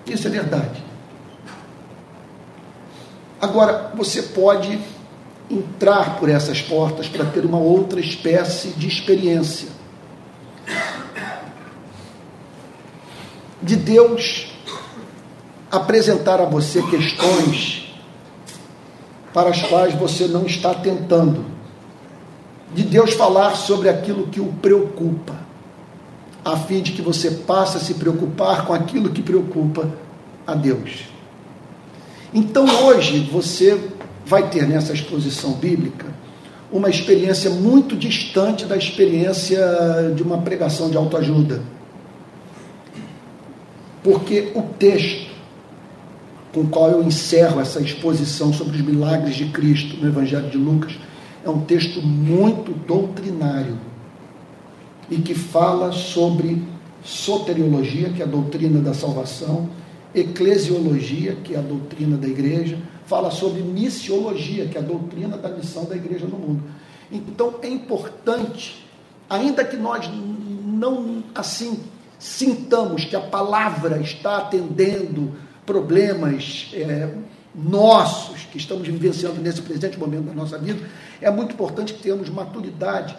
Isso 0.04 0.26
é 0.26 0.30
verdade. 0.32 0.82
Agora, 3.40 3.92
você 3.94 4.20
pode 4.20 4.76
entrar 5.48 6.18
por 6.18 6.28
essas 6.28 6.60
portas 6.60 7.06
para 7.06 7.24
ter 7.24 7.44
uma 7.44 7.58
outra 7.58 8.00
espécie 8.00 8.70
de 8.70 8.88
experiência. 8.88 9.68
De 13.62 13.76
Deus 13.76 14.53
apresentar 15.76 16.40
a 16.40 16.44
você 16.44 16.82
questões 16.82 17.92
para 19.32 19.50
as 19.50 19.62
quais 19.62 19.94
você 19.94 20.28
não 20.28 20.46
está 20.46 20.72
tentando. 20.72 21.44
De 22.72 22.82
Deus 22.82 23.14
falar 23.14 23.56
sobre 23.56 23.88
aquilo 23.88 24.28
que 24.28 24.40
o 24.40 24.46
preocupa, 24.46 25.34
a 26.44 26.56
fim 26.56 26.82
de 26.82 26.92
que 26.92 27.02
você 27.02 27.30
passe 27.30 27.76
a 27.76 27.80
se 27.80 27.94
preocupar 27.94 28.64
com 28.64 28.72
aquilo 28.72 29.10
que 29.10 29.22
preocupa 29.22 29.90
a 30.46 30.54
Deus. 30.54 31.04
Então 32.32 32.66
hoje 32.84 33.20
você 33.30 33.80
vai 34.26 34.48
ter 34.48 34.66
nessa 34.66 34.92
exposição 34.92 35.52
bíblica 35.52 36.06
uma 36.70 36.88
experiência 36.88 37.50
muito 37.50 37.96
distante 37.96 38.64
da 38.64 38.76
experiência 38.76 39.60
de 40.14 40.22
uma 40.22 40.38
pregação 40.38 40.90
de 40.90 40.96
autoajuda. 40.96 41.62
Porque 44.02 44.50
o 44.54 44.62
texto 44.62 45.33
com 46.54 46.60
o 46.60 46.68
qual 46.68 46.88
eu 46.88 47.02
encerro 47.02 47.60
essa 47.60 47.80
exposição 47.80 48.52
sobre 48.52 48.76
os 48.76 48.82
milagres 48.82 49.34
de 49.34 49.46
Cristo 49.46 49.96
no 49.96 50.06
Evangelho 50.06 50.48
de 50.48 50.56
Lucas 50.56 50.96
é 51.44 51.50
um 51.50 51.62
texto 51.62 52.00
muito 52.00 52.72
doutrinário 52.86 53.76
e 55.10 55.16
que 55.16 55.34
fala 55.34 55.90
sobre 55.90 56.62
soteriologia, 57.02 58.10
que 58.10 58.22
é 58.22 58.24
a 58.24 58.28
doutrina 58.28 58.80
da 58.80 58.94
salvação, 58.94 59.68
eclesiologia, 60.14 61.36
que 61.42 61.54
é 61.54 61.58
a 61.58 61.60
doutrina 61.60 62.16
da 62.16 62.28
igreja, 62.28 62.78
fala 63.04 63.32
sobre 63.32 63.60
missiologia, 63.60 64.66
que 64.66 64.78
é 64.78 64.80
a 64.80 64.84
doutrina 64.84 65.36
da 65.36 65.48
missão 65.48 65.84
da 65.84 65.96
igreja 65.96 66.24
no 66.24 66.38
mundo. 66.38 66.62
Então 67.10 67.56
é 67.62 67.68
importante, 67.68 68.86
ainda 69.28 69.64
que 69.64 69.76
nós 69.76 70.08
não 70.64 71.24
assim 71.34 71.80
sintamos 72.16 73.04
que 73.04 73.16
a 73.16 73.20
palavra 73.20 74.00
está 74.00 74.38
atendendo 74.38 75.32
problemas 75.64 76.70
é, 76.74 77.08
nossos 77.54 78.42
que 78.44 78.58
estamos 78.58 78.86
vivenciando 78.86 79.40
nesse 79.40 79.62
presente 79.62 79.98
momento 79.98 80.24
da 80.24 80.32
nossa 80.32 80.58
vida, 80.58 80.86
é 81.20 81.30
muito 81.30 81.52
importante 81.54 81.94
que 81.94 82.02
tenhamos 82.02 82.28
maturidade 82.28 83.16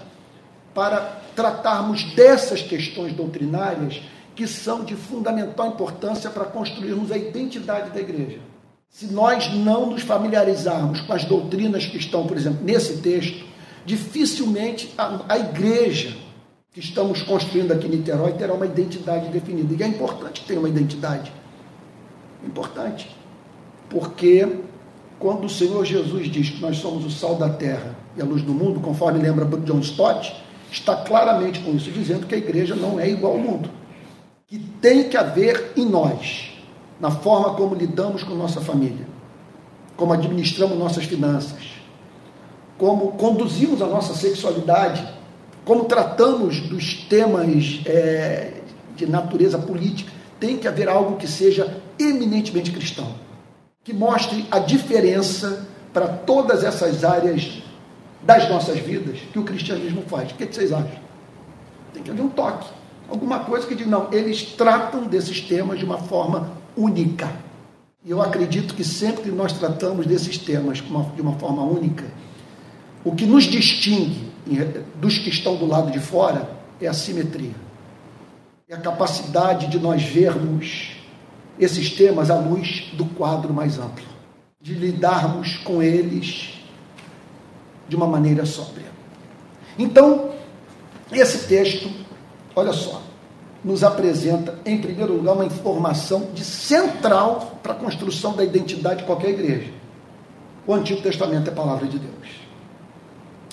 para 0.74 1.22
tratarmos 1.36 2.04
dessas 2.16 2.62
questões 2.62 3.14
doutrinárias 3.14 4.02
que 4.36 4.46
são 4.46 4.84
de 4.84 4.96
fundamental 4.96 5.70
importância 5.70 6.30
para 6.30 6.44
construirmos 6.46 7.12
a 7.12 7.18
identidade 7.18 7.92
da 7.92 8.02
igreja. 8.02 8.40
Se 8.90 9.08
nós 9.08 9.54
não 9.54 9.92
nos 9.92 10.04
familiarizarmos 10.04 11.02
com 11.02 11.14
as 11.14 11.24
doutrinas 11.24 11.86
que 11.86 11.98
estão, 11.98 12.28
por 12.28 12.36
exemplo, 12.36 12.64
nesse 12.64 12.98
texto, 12.98 13.46
dificilmente 13.86 14.94
a, 14.98 15.22
a 15.30 15.40
igreja 15.40 16.16
que 16.72 16.82
estamos 16.82 17.22
construindo 17.22 17.72
aqui 17.72 17.88
em 17.88 17.92
Niterói 17.92 18.34
terá 18.34 18.54
uma 18.54 18.66
identidade 18.66 19.30
definida. 19.30 19.74
E 19.74 19.84
é 19.84 19.88
importante 19.88 20.44
tenha 20.46 20.60
uma 20.60 20.68
identidade. 20.68 21.32
Importante. 22.46 23.16
Porque 23.90 24.60
quando 25.20 25.46
o 25.46 25.50
Senhor 25.50 25.84
Jesus 25.86 26.30
diz 26.30 26.50
que 26.50 26.62
nós 26.62 26.78
somos 26.78 27.06
o 27.06 27.10
sal 27.10 27.36
da 27.36 27.50
terra 27.50 27.96
e 28.16 28.22
a 28.22 28.26
luz 28.26 28.42
do 28.42 28.54
mundo, 28.54 28.80
conforme 28.80 29.20
lembra 29.20 29.46
John 29.60 29.80
Stott, 29.80 30.36
está 30.72 30.96
claramente 30.96 31.60
com 31.60 31.72
isso 31.72 31.92
dizendo 31.92 32.28
que 32.28 32.36
a 32.36 32.38
igreja 32.38 32.76
não 32.76 33.00
é 33.00 33.10
igual 33.10 33.34
ao 33.34 33.40
mundo. 33.40 33.70
Que 34.48 34.60
tem 34.60 35.10
que 35.10 35.18
haver 35.18 35.74
em 35.76 35.86
nós 35.86 36.52
na 37.00 37.12
forma 37.12 37.56
como 37.56 37.76
lidamos 37.76 38.24
com 38.24 38.36
nossa 38.36 38.62
família, 38.62 39.08
como 39.98 40.14
administramos 40.14 40.78
nossas 40.78 41.06
finanças, 41.06 41.76
como 42.78 43.14
conduzimos 43.14 43.82
a 43.82 43.88
nossa 43.88 44.14
sexualidade, 44.14 45.08
como 45.64 45.86
tratamos 45.86 46.62
dos 46.62 46.94
temas 47.10 47.82
é, 47.86 48.54
de 48.96 49.08
natureza 49.08 49.58
política. 49.58 50.12
Tem 50.40 50.58
que 50.58 50.68
haver 50.68 50.90
algo 50.90 51.18
que 51.18 51.28
seja 51.28 51.82
eminentemente 51.98 52.72
cristão, 52.72 53.16
que 53.84 53.94
mostre 53.94 54.46
a 54.52 54.60
diferença 54.60 55.66
para 55.94 56.08
todas 56.08 56.64
essas 56.64 57.04
áreas 57.04 57.64
das 58.22 58.50
nossas 58.50 58.80
vidas 58.80 59.20
que 59.32 59.40
o 59.40 59.44
cristianismo 59.44 60.02
faz. 60.08 60.32
O 60.32 60.36
que 60.36 60.46
vocês 60.46 60.74
acham? 60.74 61.06
Tem 61.94 62.04
que 62.04 62.12
haver 62.12 62.22
um 62.22 62.30
toque, 62.30 62.68
alguma 63.08 63.40
coisa 63.40 63.66
que 63.66 63.76
diga, 63.76 63.90
não, 63.90 64.12
eles 64.12 64.44
tratam 64.44 65.04
desses 65.04 65.40
temas 65.40 65.80
de 65.80 65.86
uma 65.86 66.00
forma 66.00 66.52
única. 66.76 67.32
E 68.04 68.12
eu 68.12 68.22
acredito 68.22 68.76
que 68.76 68.84
sempre 68.84 69.24
que 69.24 69.32
nós 69.32 69.54
tratamos 69.54 70.06
desses 70.06 70.38
temas 70.38 70.80
de 70.80 71.22
uma 71.22 71.34
forma 71.34 71.64
única, 71.64 72.06
o 73.04 73.16
que 73.16 73.26
nos 73.26 73.46
distingue 73.46 74.32
dos 75.00 75.18
que 75.18 75.30
estão 75.30 75.56
do 75.56 75.66
lado 75.66 75.92
de 75.92 76.00
fora 76.00 76.50
é 76.82 76.88
a 76.88 76.94
simetria. 76.94 77.65
É 78.68 78.74
a 78.74 78.80
capacidade 78.80 79.68
de 79.68 79.78
nós 79.78 80.02
vermos 80.02 80.96
esses 81.60 81.92
temas 81.92 82.32
à 82.32 82.36
luz 82.36 82.90
do 82.94 83.06
quadro 83.06 83.54
mais 83.54 83.78
amplo, 83.78 84.04
de 84.60 84.74
lidarmos 84.74 85.58
com 85.58 85.84
eles 85.84 86.56
de 87.88 87.96
uma 87.96 88.08
maneira 88.08 88.44
sóbria. 88.44 88.88
Então, 89.78 90.32
esse 91.12 91.48
texto, 91.48 91.92
olha 92.56 92.74
só, 92.74 93.04
nos 93.64 93.84
apresenta, 93.84 94.58
em 94.66 94.82
primeiro 94.82 95.14
lugar, 95.14 95.34
uma 95.34 95.46
informação 95.46 96.32
de 96.34 96.44
central 96.44 97.60
para 97.62 97.74
a 97.74 97.76
construção 97.76 98.36
da 98.36 98.44
identidade 98.44 99.02
de 99.02 99.06
qualquer 99.06 99.30
igreja. 99.30 99.72
O 100.66 100.74
Antigo 100.74 101.04
Testamento 101.04 101.52
é 101.52 101.54
a 101.54 101.56
palavra 101.56 101.86
de 101.86 102.00
Deus. 102.00 102.30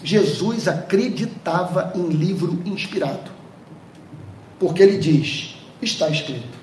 Jesus 0.03 0.67
acreditava 0.69 1.93
em 1.95 2.09
livro 2.09 2.63
inspirado, 2.65 3.42
porque 4.63 4.81
ele 4.81 4.97
diz: 4.97 5.57
está 5.83 6.09
escrito. 6.09 6.57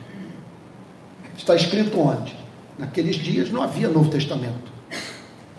Está 1.37 1.53
escrito 1.53 1.99
onde? 1.99 2.33
Naqueles 2.77 3.17
dias 3.17 3.51
não 3.51 3.61
havia 3.61 3.89
Novo 3.89 4.09
Testamento. 4.09 4.71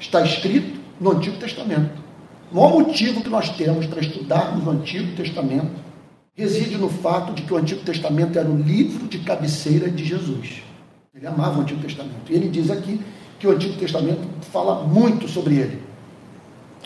Está 0.01 0.23
escrito 0.23 0.81
no 0.99 1.11
Antigo 1.11 1.37
Testamento. 1.37 2.01
O 2.51 2.57
maior 2.57 2.81
motivo 2.81 3.21
que 3.21 3.29
nós 3.29 3.51
temos 3.51 3.85
para 3.85 4.01
estudarmos 4.01 4.67
o 4.67 4.71
Antigo 4.71 5.15
Testamento 5.15 5.71
reside 6.35 6.79
no 6.79 6.89
fato 6.89 7.35
de 7.35 7.43
que 7.43 7.53
o 7.53 7.59
Antigo 7.59 7.83
Testamento 7.83 8.39
era 8.39 8.49
o 8.49 8.57
livro 8.57 9.07
de 9.07 9.19
cabeceira 9.19 9.91
de 9.91 10.03
Jesus. 10.03 10.63
Ele 11.15 11.27
amava 11.27 11.59
o 11.59 11.61
Antigo 11.61 11.83
Testamento. 11.83 12.31
E 12.31 12.35
ele 12.35 12.49
diz 12.49 12.71
aqui 12.71 12.99
que 13.39 13.47
o 13.47 13.51
Antigo 13.51 13.75
Testamento 13.75 14.27
fala 14.51 14.87
muito 14.87 15.29
sobre 15.29 15.57
ele. 15.57 15.83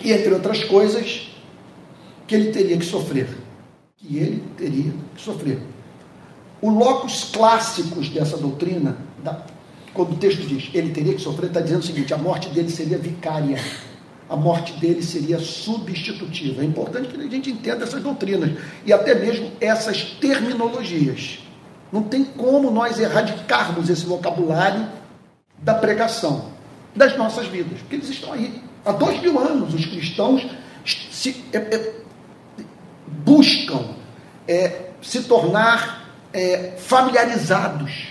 E, 0.02 0.10
entre 0.10 0.34
outras 0.34 0.64
coisas, 0.64 1.30
que 2.26 2.34
ele 2.34 2.50
teria 2.50 2.76
que 2.76 2.84
sofrer. 2.84 3.43
Que 4.06 4.18
ele 4.18 4.44
teria 4.58 4.92
que 5.14 5.22
sofrer. 5.22 5.58
O 6.60 6.68
locus 6.68 7.30
clássicos 7.32 8.10
dessa 8.10 8.36
doutrina, 8.36 8.98
da, 9.22 9.42
quando 9.94 10.12
o 10.12 10.16
texto 10.16 10.46
diz 10.46 10.68
ele 10.74 10.90
teria 10.90 11.14
que 11.14 11.22
sofrer, 11.22 11.46
está 11.46 11.60
dizendo 11.60 11.80
o 11.80 11.86
seguinte: 11.86 12.12
a 12.12 12.18
morte 12.18 12.50
dele 12.50 12.68
seria 12.68 12.98
vicária, 12.98 13.58
a 14.28 14.36
morte 14.36 14.74
dele 14.74 15.02
seria 15.02 15.38
substitutiva. 15.38 16.60
É 16.60 16.66
importante 16.66 17.08
que 17.08 17.18
a 17.18 17.28
gente 17.30 17.50
entenda 17.50 17.84
essas 17.84 18.02
doutrinas 18.02 18.50
e 18.84 18.92
até 18.92 19.14
mesmo 19.14 19.50
essas 19.58 20.02
terminologias. 20.20 21.38
Não 21.90 22.02
tem 22.02 22.24
como 22.24 22.70
nós 22.70 22.98
erradicarmos 22.98 23.88
esse 23.88 24.04
vocabulário 24.04 24.86
da 25.58 25.74
pregação 25.74 26.50
das 26.94 27.16
nossas 27.16 27.46
vidas, 27.46 27.78
porque 27.78 27.96
eles 27.96 28.10
estão 28.10 28.34
aí. 28.34 28.62
Há 28.84 28.92
dois 28.92 29.20
mil 29.22 29.38
anos 29.38 29.72
os 29.72 29.86
cristãos 29.86 30.46
se, 30.84 31.42
é, 31.52 31.56
é, 31.56 31.94
buscam 33.24 33.80
é, 34.46 34.90
se 35.02 35.22
tornar 35.22 36.08
é, 36.32 36.74
familiarizados 36.78 38.08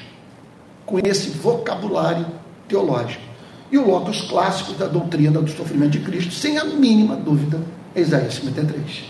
com 0.86 1.00
esse 1.00 1.30
vocabulário 1.30 2.26
teológico. 2.68 3.24
E 3.72 3.78
o 3.78 3.90
locus 3.90 4.22
clássico 4.22 4.74
da 4.74 4.88
doutrina 4.88 5.42
do 5.42 5.50
sofrimento 5.50 5.92
de 5.92 6.00
Cristo, 6.00 6.34
sem 6.34 6.58
a 6.58 6.66
mínima 6.66 7.16
dúvida, 7.16 7.60
é 7.96 8.02
Isaías 8.02 8.36
53. 8.36 9.04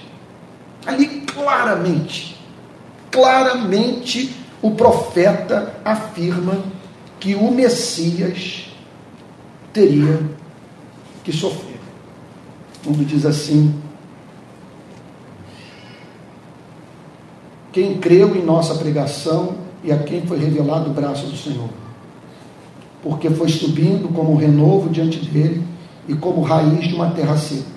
Ali 0.85 1.21
claramente, 1.21 2.37
claramente 3.11 4.35
o 4.61 4.71
profeta 4.71 5.75
afirma 5.83 6.63
que 7.19 7.35
o 7.35 7.51
Messias 7.51 8.69
teria 9.71 10.21
que 11.23 11.31
sofrer. 11.31 11.79
Quando 12.83 13.05
diz 13.05 13.25
assim, 13.25 13.73
quem 17.73 17.97
creu 17.97 18.35
em 18.35 18.45
nossa 18.45 18.75
pregação 18.75 19.55
e 19.83 19.91
a 19.91 19.97
quem 19.97 20.21
foi 20.27 20.37
revelado 20.37 20.91
o 20.91 20.93
braço 20.93 21.25
do 21.25 21.35
Senhor. 21.35 21.69
Porque 23.01 23.29
foi 23.31 23.49
subindo 23.49 24.13
como 24.13 24.31
um 24.31 24.35
renovo 24.35 24.89
diante 24.89 25.19
dele 25.19 25.61
e 26.07 26.13
como 26.13 26.41
raiz 26.41 26.87
de 26.87 26.93
uma 26.93 27.09
terra 27.09 27.35
seca. 27.35 27.73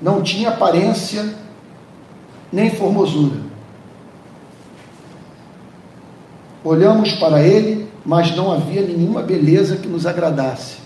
Não 0.00 0.22
tinha 0.22 0.48
aparência 0.48 1.34
nem 2.50 2.70
formosura. 2.70 3.36
Olhamos 6.64 7.12
para 7.12 7.42
ele, 7.42 7.86
mas 8.04 8.34
não 8.34 8.50
havia 8.50 8.82
nenhuma 8.82 9.22
beleza 9.22 9.76
que 9.76 9.86
nos 9.86 10.06
agradasse. 10.06 10.78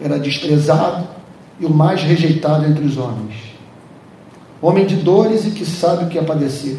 Era 0.00 0.18
desprezado 0.18 1.06
e 1.58 1.66
o 1.66 1.70
mais 1.70 2.02
rejeitado 2.02 2.64
entre 2.64 2.84
os 2.84 2.96
homens 2.96 3.49
homem 4.60 4.86
de 4.86 4.96
dores 4.96 5.46
e 5.46 5.50
que 5.50 5.64
sabe 5.64 6.04
o 6.04 6.08
que 6.08 6.18
é 6.18 6.22
padecer. 6.22 6.78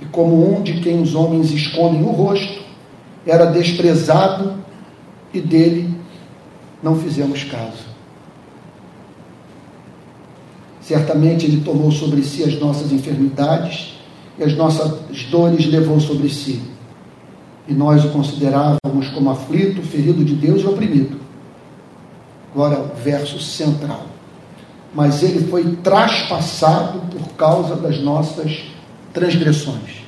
E 0.00 0.04
como 0.06 0.56
um 0.56 0.62
de 0.62 0.80
quem 0.80 1.00
os 1.00 1.14
homens 1.14 1.50
escondem 1.50 2.02
o 2.02 2.10
rosto, 2.10 2.62
era 3.26 3.46
desprezado 3.46 4.54
e 5.32 5.40
dele 5.40 5.92
não 6.82 6.96
fizemos 6.96 7.42
caso. 7.44 7.86
Certamente 10.80 11.46
ele 11.46 11.62
tomou 11.62 11.90
sobre 11.90 12.22
si 12.22 12.44
as 12.44 12.58
nossas 12.60 12.92
enfermidades 12.92 13.96
e 14.38 14.44
as 14.44 14.54
nossas 14.54 15.24
dores 15.30 15.66
levou 15.66 15.98
sobre 15.98 16.28
si. 16.28 16.62
E 17.66 17.74
nós 17.74 18.04
o 18.04 18.10
considerávamos 18.10 19.08
como 19.12 19.30
aflito, 19.30 19.82
ferido 19.82 20.24
de 20.24 20.34
Deus 20.34 20.62
e 20.62 20.66
oprimido. 20.66 21.18
Agora, 22.54 22.78
o 22.78 22.94
verso 22.94 23.40
central 23.40 24.15
mas 24.96 25.22
ele 25.22 25.46
foi 25.48 25.76
traspassado 25.76 27.00
por 27.00 27.28
causa 27.34 27.76
das 27.76 28.00
nossas 28.00 28.62
transgressões, 29.12 30.02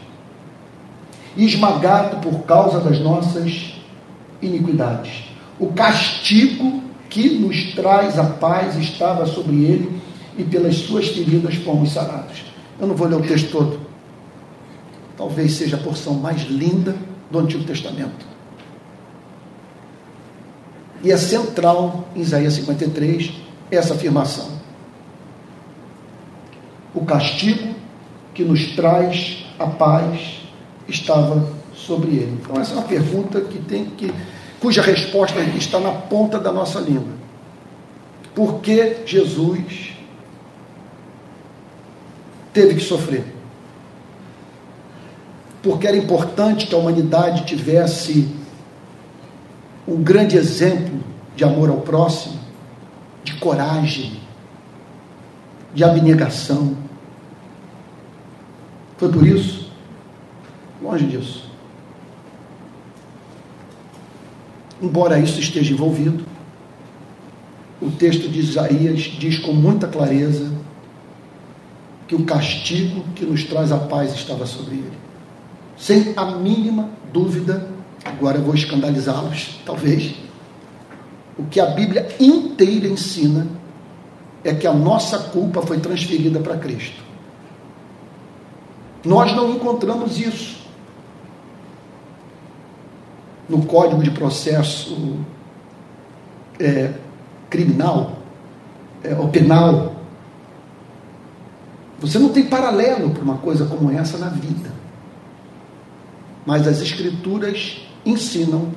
esmagado 1.36 2.16
por 2.22 2.44
causa 2.44 2.80
das 2.80 2.98
nossas 2.98 3.74
iniquidades. 4.40 5.24
O 5.60 5.66
castigo 5.74 6.82
que 7.10 7.28
nos 7.38 7.74
traz 7.74 8.18
a 8.18 8.24
paz 8.24 8.76
estava 8.76 9.26
sobre 9.26 9.56
ele, 9.56 10.00
e 10.38 10.44
pelas 10.44 10.76
suas 10.76 11.08
feridas 11.08 11.56
fomos 11.56 11.92
sarados. 11.92 12.44
Eu 12.80 12.86
não 12.86 12.94
vou 12.94 13.08
ler 13.08 13.16
o 13.16 13.22
texto 13.22 13.50
todo. 13.50 13.80
Talvez 15.18 15.52
seja 15.52 15.76
a 15.76 15.80
porção 15.80 16.14
mais 16.14 16.42
linda 16.48 16.96
do 17.30 17.40
Antigo 17.40 17.64
Testamento. 17.64 18.24
E 21.02 21.10
é 21.10 21.16
central 21.16 22.08
em 22.14 22.20
Isaías 22.20 22.54
53 22.54 23.32
essa 23.70 23.94
afirmação 23.94 24.57
o 26.98 27.04
castigo 27.04 27.74
que 28.34 28.44
nos 28.44 28.74
traz 28.74 29.44
a 29.58 29.66
paz 29.66 30.40
estava 30.88 31.48
sobre 31.74 32.10
ele. 32.16 32.38
Então 32.40 32.60
essa 32.60 32.72
é 32.72 32.76
uma 32.76 32.86
pergunta 32.86 33.40
que 33.40 33.58
tem 33.60 33.84
que 33.84 34.12
cuja 34.60 34.82
resposta 34.82 35.40
está 35.40 35.78
na 35.78 35.92
ponta 35.92 36.38
da 36.38 36.52
nossa 36.52 36.80
língua. 36.80 37.12
Por 38.34 38.60
que 38.60 39.02
Jesus 39.06 39.92
teve 42.52 42.74
que 42.74 42.80
sofrer? 42.80 43.24
Porque 45.62 45.86
era 45.86 45.96
importante 45.96 46.66
que 46.66 46.74
a 46.74 46.78
humanidade 46.78 47.44
tivesse 47.44 48.28
um 49.86 50.02
grande 50.02 50.36
exemplo 50.36 51.00
de 51.36 51.44
amor 51.44 51.70
ao 51.70 51.78
próximo, 51.78 52.38
de 53.22 53.34
coragem, 53.34 54.20
de 55.74 55.84
abnegação. 55.84 56.87
Foi 58.98 59.08
por 59.10 59.26
isso? 59.26 59.70
Longe 60.82 61.06
disso. 61.06 61.48
Embora 64.82 65.18
isso 65.18 65.40
esteja 65.40 65.72
envolvido, 65.72 66.24
o 67.80 67.90
texto 67.90 68.28
de 68.28 68.40
Isaías 68.40 69.00
diz 69.00 69.38
com 69.38 69.52
muita 69.52 69.86
clareza 69.86 70.52
que 72.08 72.14
o 72.14 72.24
castigo 72.24 73.04
que 73.14 73.24
nos 73.24 73.44
traz 73.44 73.70
a 73.70 73.78
paz 73.78 74.14
estava 74.14 74.46
sobre 74.46 74.76
ele. 74.76 74.98
Sem 75.76 76.12
a 76.16 76.24
mínima 76.24 76.88
dúvida, 77.12 77.68
agora 78.04 78.38
eu 78.38 78.42
vou 78.42 78.54
escandalizá-los, 78.54 79.60
talvez. 79.64 80.14
O 81.36 81.44
que 81.44 81.60
a 81.60 81.66
Bíblia 81.66 82.08
inteira 82.18 82.88
ensina 82.88 83.46
é 84.42 84.52
que 84.54 84.66
a 84.66 84.72
nossa 84.72 85.18
culpa 85.18 85.62
foi 85.62 85.78
transferida 85.78 86.40
para 86.40 86.56
Cristo. 86.56 87.07
Nós 89.04 89.34
não 89.34 89.50
encontramos 89.50 90.18
isso 90.18 90.58
no 93.48 93.64
Código 93.64 94.02
de 94.02 94.10
Processo 94.10 95.16
é, 96.58 96.92
Criminal 97.48 98.18
é, 99.02 99.14
ou 99.14 99.28
Penal. 99.28 99.94
Você 102.00 102.18
não 102.18 102.28
tem 102.30 102.46
paralelo 102.46 103.10
para 103.10 103.22
uma 103.22 103.38
coisa 103.38 103.64
como 103.66 103.90
essa 103.90 104.18
na 104.18 104.28
vida. 104.28 104.70
Mas 106.44 106.66
as 106.66 106.80
Escrituras 106.80 107.86
ensinam 108.04 108.72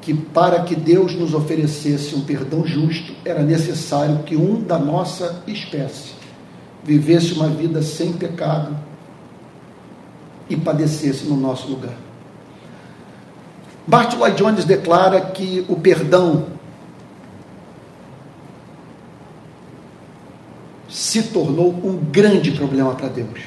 que 0.00 0.12
para 0.12 0.62
que 0.62 0.76
Deus 0.76 1.14
nos 1.14 1.32
oferecesse 1.32 2.14
um 2.14 2.20
perdão 2.22 2.66
justo, 2.66 3.14
era 3.24 3.42
necessário 3.42 4.22
que 4.24 4.36
um 4.36 4.62
da 4.62 4.78
nossa 4.78 5.42
espécie 5.46 6.12
vivesse 6.82 7.32
uma 7.32 7.48
vida 7.48 7.82
sem 7.82 8.12
pecado 8.12 8.76
e 10.48 10.56
padecesse 10.56 11.24
no 11.24 11.36
nosso 11.36 11.68
lugar. 11.68 11.94
Martin 13.86 14.16
Lloyd 14.16 14.36
Jones 14.36 14.64
declara 14.64 15.20
que 15.20 15.64
o 15.68 15.76
perdão 15.76 16.46
se 20.88 21.24
tornou 21.24 21.70
um 21.70 21.96
grande 21.96 22.52
problema 22.52 22.94
para 22.94 23.08
Deus. 23.08 23.40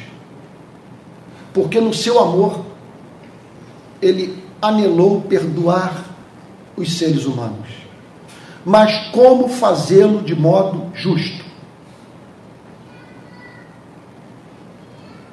Porque 1.54 1.80
no 1.80 1.94
seu 1.94 2.20
amor, 2.20 2.66
ele 4.02 4.44
anelou 4.62 5.22
perdoar 5.22 6.06
os 6.76 6.98
seres 6.98 7.26
humanos. 7.26 7.70
Mas 8.66 9.10
como 9.12 9.48
fazê-lo 9.48 10.22
de 10.22 10.36
modo 10.36 10.92
justo? 10.94 11.47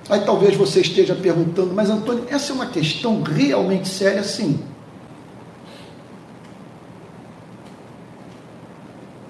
Aí 0.09 0.21
talvez 0.21 0.55
você 0.55 0.81
esteja 0.81 1.15
perguntando, 1.15 1.73
mas 1.75 1.89
Antônio, 1.89 2.27
essa 2.29 2.53
é 2.53 2.55
uma 2.55 2.67
questão 2.67 3.23
realmente 3.23 3.89
séria, 3.89 4.23
sim. 4.23 4.61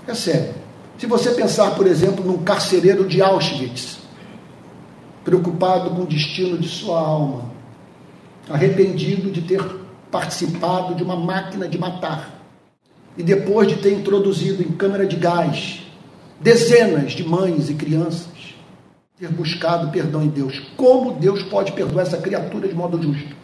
É 0.06 0.14
sério. 0.14 0.54
Se 0.98 1.06
você 1.06 1.30
pensar, 1.30 1.72
por 1.72 1.86
exemplo, 1.86 2.24
num 2.24 2.42
carcereiro 2.42 3.06
de 3.06 3.22
Auschwitz, 3.22 3.98
preocupado 5.24 5.90
com 5.90 6.02
o 6.02 6.06
destino 6.06 6.58
de 6.58 6.68
sua 6.68 7.00
alma, 7.00 7.50
arrependido 8.48 9.30
de 9.30 9.42
ter 9.42 9.64
participado 10.10 10.94
de 10.94 11.02
uma 11.02 11.16
máquina 11.16 11.68
de 11.68 11.78
matar, 11.78 12.42
e 13.16 13.22
depois 13.22 13.68
de 13.68 13.76
ter 13.76 13.92
introduzido 13.92 14.62
em 14.62 14.72
câmara 14.72 15.06
de 15.06 15.16
gás 15.16 15.80
dezenas 16.40 17.12
de 17.12 17.24
mães 17.24 17.70
e 17.70 17.74
crianças, 17.74 18.33
ter 19.18 19.28
buscado 19.28 19.90
perdão 19.90 20.22
em 20.22 20.28
Deus. 20.28 20.60
Como 20.76 21.12
Deus 21.12 21.42
pode 21.44 21.72
perdoar 21.72 22.02
essa 22.02 22.18
criatura 22.18 22.66
de 22.66 22.74
modo 22.74 23.00
justo? 23.00 23.34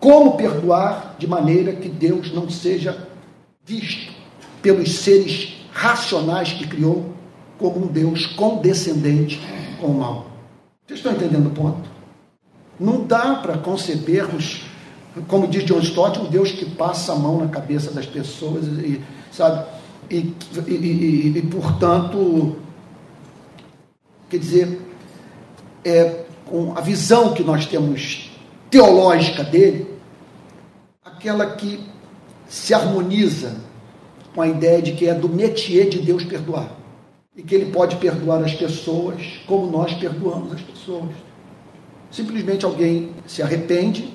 Como 0.00 0.36
perdoar 0.36 1.16
de 1.18 1.26
maneira 1.26 1.74
que 1.74 1.88
Deus 1.88 2.32
não 2.32 2.48
seja 2.48 3.06
visto 3.64 4.12
pelos 4.62 4.94
seres 4.96 5.66
racionais 5.72 6.52
que 6.52 6.66
criou 6.66 7.12
como 7.58 7.84
um 7.84 7.86
Deus 7.86 8.26
condescendente 8.26 9.40
com 9.78 9.88
o 9.88 9.98
mal? 9.98 10.26
Vocês 10.86 11.00
estão 11.00 11.12
entendendo 11.12 11.48
o 11.48 11.50
ponto? 11.50 11.90
Não 12.80 13.06
dá 13.06 13.36
para 13.36 13.58
concebermos, 13.58 14.62
como 15.28 15.46
diz 15.46 15.64
John 15.64 15.80
Stott, 15.80 16.18
um 16.18 16.26
Deus 16.26 16.50
que 16.50 16.64
passa 16.64 17.12
a 17.12 17.16
mão 17.16 17.38
na 17.38 17.48
cabeça 17.48 17.90
das 17.90 18.06
pessoas 18.06 18.64
e, 18.66 19.02
sabe, 19.30 19.66
e, 20.10 20.34
e, 20.66 20.72
e, 20.72 21.38
e 21.38 21.42
portanto, 21.42 22.56
quer 24.28 24.38
dizer, 24.38 24.80
é, 25.84 26.24
com 26.46 26.76
a 26.76 26.80
visão 26.80 27.32
que 27.32 27.42
nós 27.42 27.66
temos 27.66 28.30
teológica 28.70 29.44
dele, 29.44 29.86
aquela 31.04 31.54
que 31.54 31.80
se 32.48 32.74
harmoniza 32.74 33.56
com 34.34 34.42
a 34.42 34.48
ideia 34.48 34.82
de 34.82 34.92
que 34.92 35.08
é 35.08 35.14
do 35.14 35.28
métier 35.28 35.88
de 35.88 36.00
Deus 36.00 36.24
perdoar. 36.24 36.70
E 37.36 37.42
que 37.42 37.54
ele 37.54 37.72
pode 37.72 37.96
perdoar 37.96 38.42
as 38.44 38.54
pessoas 38.54 39.40
como 39.46 39.70
nós 39.70 39.92
perdoamos 39.94 40.52
as 40.52 40.60
pessoas. 40.60 41.10
Simplesmente 42.10 42.64
alguém 42.64 43.10
se 43.26 43.42
arrepende 43.42 44.12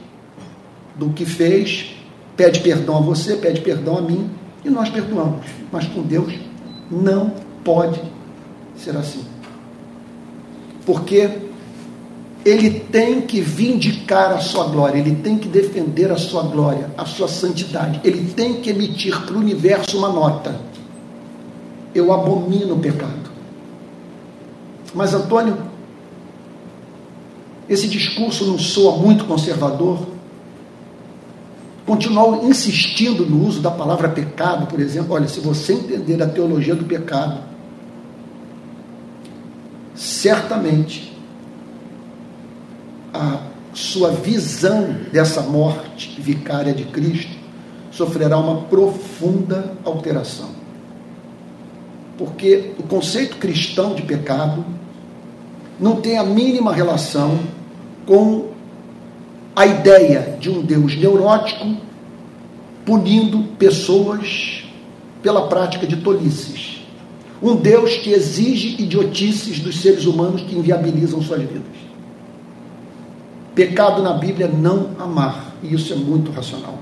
do 0.96 1.10
que 1.10 1.26
fez, 1.26 1.96
pede 2.36 2.62
perdão 2.62 2.98
a 2.98 3.02
você, 3.02 3.36
pede 3.36 3.62
perdão 3.62 3.98
a 3.98 4.02
mim, 4.02 4.30
e 4.64 4.70
nós 4.70 4.90
perdoamos. 4.90 5.46
Mas 5.72 5.86
com 5.88 6.02
Deus 6.02 6.34
não 6.90 7.34
pode 7.64 8.02
ser 8.76 8.96
assim. 8.96 9.26
Porque 10.90 11.30
ele 12.44 12.80
tem 12.80 13.22
que 13.22 13.40
vindicar 13.42 14.32
a 14.32 14.40
sua 14.40 14.64
glória, 14.70 14.98
ele 14.98 15.18
tem 15.18 15.38
que 15.38 15.48
defender 15.48 16.12
a 16.12 16.18
sua 16.18 16.42
glória, 16.42 16.90
a 16.98 17.06
sua 17.06 17.28
santidade, 17.28 18.02
ele 18.04 18.34
tem 18.34 18.56
que 18.56 18.72
emitir 18.72 19.16
para 19.22 19.36
o 19.36 19.38
universo 19.38 19.96
uma 20.00 20.10
nota. 20.10 20.60
Eu 21.94 22.12
abomino 22.12 22.74
o 22.74 22.80
pecado. 22.80 23.30
Mas, 24.92 25.14
Antônio, 25.14 25.60
esse 27.70 27.88
discurso 27.88 28.48
não 28.48 28.58
soa 28.58 28.98
muito 28.98 29.26
conservador? 29.26 30.08
Continuar 31.86 32.44
insistindo 32.46 33.28
no 33.28 33.46
uso 33.46 33.62
da 33.62 33.70
palavra 33.70 34.10
pecado, 34.10 34.66
por 34.66 34.80
exemplo. 34.80 35.14
Olha, 35.14 35.28
se 35.28 35.40
você 35.40 35.74
entender 35.74 36.20
a 36.24 36.28
teologia 36.28 36.74
do 36.74 36.86
pecado, 36.86 37.49
certamente 40.00 41.14
a 43.14 43.42
sua 43.74 44.12
visão 44.12 44.96
dessa 45.12 45.42
morte 45.42 46.20
vicária 46.22 46.74
de 46.74 46.86
Cristo 46.86 47.36
sofrerá 47.92 48.38
uma 48.38 48.62
profunda 48.62 49.74
alteração. 49.84 50.52
Porque 52.18 52.72
o 52.80 52.84
conceito 52.84 53.36
cristão 53.38 53.94
de 53.94 54.04
pecado 54.04 54.64
não 55.78 55.98
tem 55.98 56.18
a 56.18 56.24
mínima 56.24 56.74
relação 56.74 57.38
com 58.06 58.52
a 59.54 59.66
ideia 59.66 60.38
de 60.40 60.50
um 60.50 60.62
Deus 60.62 60.96
neurótico 60.96 61.76
punindo 62.86 63.44
pessoas 63.58 64.64
pela 65.22 65.50
prática 65.50 65.86
de 65.86 65.98
tolices. 65.98 66.69
Um 67.42 67.56
Deus 67.56 67.96
que 67.98 68.12
exige 68.12 68.82
idiotices 68.82 69.60
dos 69.60 69.82
seres 69.82 70.06
humanos 70.06 70.42
que 70.42 70.56
inviabilizam 70.56 71.22
suas 71.22 71.42
vidas. 71.42 71.64
Pecado 73.56 74.02
na 74.02 74.14
Bíblia 74.14 74.48
é 74.48 74.52
não 74.52 74.92
amar, 75.00 75.54
e 75.64 75.74
isso 75.74 75.94
é 75.94 75.96
muito 75.96 76.32
racional. 76.32 76.80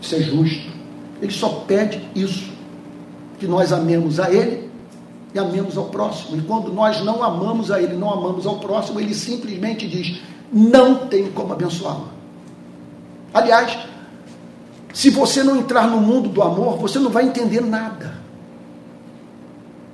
Isso 0.00 0.14
é 0.14 0.20
justo. 0.20 0.70
Ele 1.20 1.32
só 1.32 1.48
pede 1.66 2.06
isso, 2.14 2.50
que 3.38 3.46
nós 3.46 3.72
amemos 3.72 4.20
a 4.20 4.30
Ele 4.30 4.70
e 5.34 5.38
amemos 5.38 5.76
ao 5.76 5.86
próximo. 5.86 6.36
E 6.36 6.42
quando 6.42 6.72
nós 6.72 7.02
não 7.02 7.22
amamos 7.22 7.70
a 7.70 7.80
Ele, 7.80 7.94
não 7.94 8.10
amamos 8.10 8.46
ao 8.46 8.58
próximo, 8.58 9.00
Ele 9.00 9.14
simplesmente 9.14 9.86
diz: 9.86 10.20
não 10.52 11.06
tem 11.06 11.30
como 11.30 11.52
abençoá-lo. 11.52 12.08
Aliás, 13.32 13.76
se 14.92 15.10
você 15.10 15.42
não 15.42 15.56
entrar 15.56 15.88
no 15.88 16.00
mundo 16.00 16.28
do 16.28 16.42
amor, 16.42 16.78
você 16.78 16.98
não 16.98 17.10
vai 17.10 17.24
entender 17.24 17.60
nada. 17.60 18.25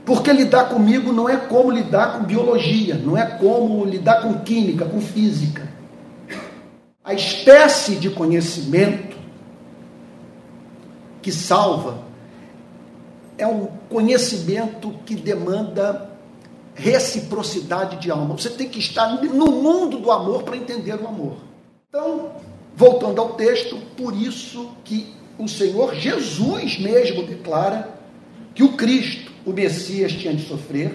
Porque 0.04 0.32
lidar 0.32 0.68
comigo 0.68 1.12
não 1.12 1.28
é 1.28 1.36
como 1.36 1.70
lidar 1.70 2.18
com 2.18 2.24
biologia, 2.24 2.96
não 2.96 3.16
é 3.16 3.24
como 3.24 3.84
lidar 3.84 4.22
com 4.22 4.40
química, 4.40 4.84
com 4.84 5.00
física. 5.00 5.68
A 7.04 7.14
espécie 7.14 7.96
de 7.96 8.10
conhecimento 8.10 9.16
que 11.20 11.30
salva 11.30 11.98
é 13.38 13.46
um 13.46 13.66
conhecimento 13.88 14.92
que 15.06 15.14
demanda 15.14 16.10
reciprocidade 16.74 17.96
de 17.98 18.10
alma. 18.10 18.36
Você 18.36 18.50
tem 18.50 18.68
que 18.68 18.78
estar 18.80 19.22
no 19.22 19.46
mundo 19.52 19.98
do 19.98 20.10
amor 20.10 20.42
para 20.42 20.56
entender 20.56 20.94
o 20.94 21.06
amor. 21.06 21.36
Então, 21.88 22.32
voltando 22.74 23.20
ao 23.20 23.34
texto, 23.34 23.76
por 23.96 24.16
isso 24.16 24.70
que 24.84 25.14
o 25.38 25.46
Senhor 25.46 25.94
Jesus 25.94 26.78
mesmo 26.78 27.22
declara 27.24 27.90
que 28.54 28.62
o 28.62 28.72
Cristo 28.72 29.21
o 29.44 29.52
Messias 29.52 30.12
tinha 30.12 30.34
de 30.34 30.46
sofrer, 30.46 30.92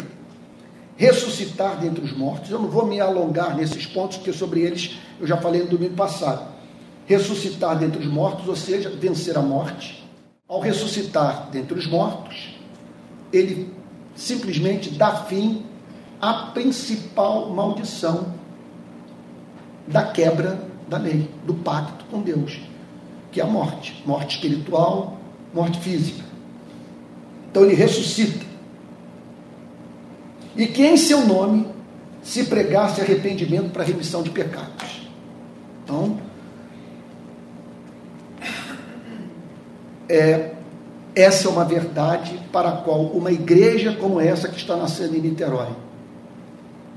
ressuscitar 0.96 1.80
dentre 1.80 2.04
os 2.04 2.16
mortos. 2.16 2.50
Eu 2.50 2.60
não 2.60 2.70
vou 2.70 2.86
me 2.86 3.00
alongar 3.00 3.56
nesses 3.56 3.86
pontos, 3.86 4.18
porque 4.18 4.34
sobre 4.34 4.62
eles 4.62 4.98
eu 5.20 5.28
já 5.28 5.38
falei 5.38 5.64
no 5.64 5.70
domingo 5.70 5.96
passado. 5.96 6.48
Ressuscitar 7.06 7.78
dentre 7.78 8.00
os 8.00 8.08
mortos, 8.08 8.48
ou 8.48 8.56
seja, 8.56 8.90
vencer 8.90 9.38
a 9.38 9.42
morte. 9.42 10.06
Ao 10.48 10.60
ressuscitar 10.60 11.50
dentre 11.52 11.78
os 11.78 11.88
mortos, 11.88 12.56
ele 13.32 13.72
simplesmente 14.16 14.90
dá 14.90 15.26
fim 15.26 15.66
à 16.20 16.52
principal 16.54 17.50
maldição 17.50 18.34
da 19.88 20.04
quebra 20.04 20.60
da 20.88 20.98
lei, 20.98 21.30
do 21.46 21.54
pacto 21.54 22.06
com 22.06 22.22
Deus, 22.22 22.60
que 23.32 23.42
é 23.42 23.44
a 23.44 23.48
morte, 23.48 24.02
morte 24.06 24.36
espiritual, 24.36 25.18
morte 25.54 25.80
física. 25.80 26.27
Então 27.50 27.64
ele 27.64 27.76
ressuscita. 27.76 28.46
E 30.56 30.68
que 30.68 30.86
em 30.86 30.98
seu 30.98 31.26
nome 31.26 31.68
se 32.22 32.46
pregasse 32.46 33.00
arrependimento 33.00 33.72
para 33.72 33.84
remissão 33.84 34.22
de 34.22 34.30
pecados. 34.30 35.08
Então, 35.84 36.20
é, 40.10 40.54
essa 41.16 41.48
é 41.48 41.52
uma 41.52 41.64
verdade 41.64 42.40
para 42.52 42.70
a 42.70 42.78
qual 42.78 43.04
uma 43.06 43.32
igreja 43.32 43.96
como 43.96 44.20
essa 44.20 44.50
que 44.50 44.58
está 44.58 44.76
nascendo 44.76 45.16
em 45.16 45.22
Niterói, 45.22 45.70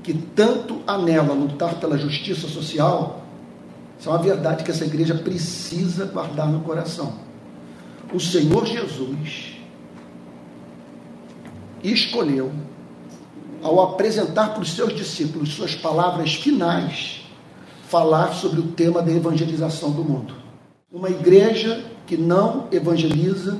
que 0.03 0.13
tanto 0.13 0.81
anela 0.85 1.33
lutar 1.33 1.79
pela 1.79 1.97
justiça 1.97 2.47
social, 2.47 3.23
isso 3.99 4.09
é 4.09 4.11
uma 4.11 4.21
verdade 4.21 4.63
que 4.63 4.71
essa 4.71 4.83
igreja 4.83 5.15
precisa 5.15 6.05
guardar 6.05 6.47
no 6.47 6.61
coração. 6.61 7.13
O 8.13 8.19
Senhor 8.19 8.65
Jesus 8.65 9.50
escolheu, 11.83 12.51
ao 13.61 13.79
apresentar 13.81 14.53
para 14.53 14.61
os 14.61 14.73
seus 14.73 14.95
discípulos 14.95 15.53
suas 15.53 15.75
palavras 15.75 16.33
finais, 16.33 17.21
falar 17.87 18.33
sobre 18.33 18.59
o 18.59 18.67
tema 18.69 19.01
da 19.01 19.11
evangelização 19.11 19.91
do 19.91 20.03
mundo. 20.03 20.33
Uma 20.91 21.09
igreja 21.09 21.83
que 22.07 22.17
não 22.17 22.67
evangeliza, 22.71 23.59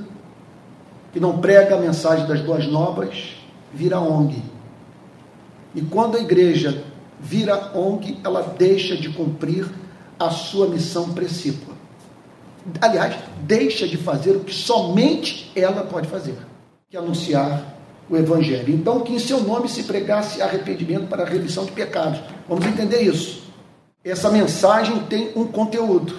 que 1.13 1.19
não 1.19 1.39
prega 1.39 1.75
a 1.75 1.79
mensagem 1.79 2.25
das 2.27 2.41
boas 2.41 2.65
novas, 2.67 3.35
vira 3.73 3.99
ONG. 3.99 4.41
E 5.75 5.81
quando 5.81 6.17
a 6.17 6.19
igreja 6.19 6.83
vira 7.19 7.71
ONG, 7.75 8.19
ela 8.23 8.41
deixa 8.57 8.97
de 8.97 9.09
cumprir 9.09 9.69
a 10.19 10.29
sua 10.29 10.67
missão 10.67 11.13
precípua. 11.13 11.73
Aliás, 12.79 13.15
deixa 13.43 13.87
de 13.87 13.97
fazer 13.97 14.31
o 14.31 14.41
que 14.41 14.53
somente 14.53 15.51
ela 15.55 15.83
pode 15.83 16.07
fazer, 16.07 16.37
que 16.89 16.95
é 16.95 16.99
anunciar 16.99 17.70
o 18.11 18.17
Evangelho. 18.17 18.73
Então, 18.73 18.99
que 18.99 19.13
em 19.13 19.19
seu 19.19 19.41
nome 19.41 19.69
se 19.69 19.83
pregasse 19.83 20.41
arrependimento 20.41 21.07
para 21.07 21.23
a 21.23 21.25
remissão 21.25 21.63
de 21.63 21.71
pecados. 21.71 22.19
Vamos 22.47 22.65
entender 22.65 23.01
isso. 23.01 23.43
Essa 24.03 24.29
mensagem 24.29 24.99
tem 25.03 25.31
um 25.33 25.45
conteúdo. 25.45 26.13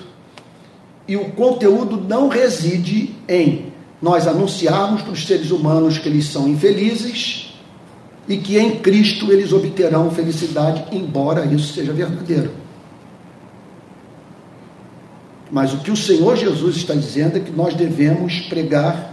E 1.07 1.17
o 1.17 1.31
conteúdo 1.33 2.01
não 2.01 2.29
reside 2.29 3.15
em 3.29 3.73
nós 4.01 4.27
anunciarmos 4.27 5.03
para 5.03 5.13
os 5.13 5.27
seres 5.27 5.51
humanos 5.51 5.99
que 5.99 6.09
eles 6.09 6.27
são 6.27 6.49
infelizes 6.49 7.53
e 8.27 8.39
que 8.39 8.57
em 8.57 8.79
Cristo 8.79 9.31
eles 9.31 9.53
obterão 9.53 10.11
felicidade, 10.11 10.85
embora 10.93 11.45
isso 11.45 11.75
seja 11.75 11.93
verdadeiro. 11.93 12.53
Mas 15.51 15.75
o 15.75 15.79
que 15.79 15.91
o 15.91 15.97
Senhor 15.97 16.37
Jesus 16.37 16.77
está 16.77 16.95
dizendo 16.95 17.37
é 17.37 17.41
que 17.41 17.51
nós 17.51 17.75
devemos 17.75 18.41
pregar 18.43 19.12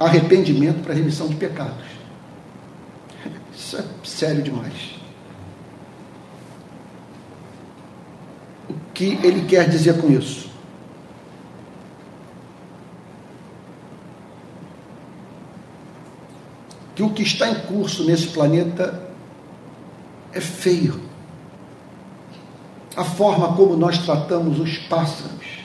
arrependimento 0.00 0.82
para 0.82 0.94
remissão 0.94 1.28
de 1.28 1.36
pecados. 1.36 1.84
Isso 3.54 3.76
é 3.76 3.84
sério 4.02 4.42
demais. 4.42 4.98
O 8.68 8.74
que 8.94 9.18
ele 9.22 9.44
quer 9.46 9.68
dizer 9.68 10.00
com 10.00 10.10
isso? 10.10 10.50
Que 16.94 17.02
o 17.02 17.10
que 17.10 17.22
está 17.22 17.48
em 17.48 17.60
curso 17.66 18.04
nesse 18.04 18.28
planeta 18.28 19.10
é 20.32 20.40
feio 20.40 21.10
a 22.96 23.04
forma 23.04 23.54
como 23.54 23.76
nós 23.76 23.98
tratamos 23.98 24.58
os 24.58 24.76
pássaros, 24.78 25.60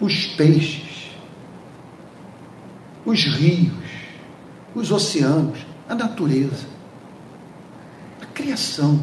os 0.00 0.26
peixes, 0.26 0.83
os 3.04 3.24
rios, 3.24 3.72
os 4.74 4.90
oceanos, 4.90 5.58
a 5.88 5.94
natureza, 5.94 6.66
a 8.20 8.26
criação, 8.26 8.98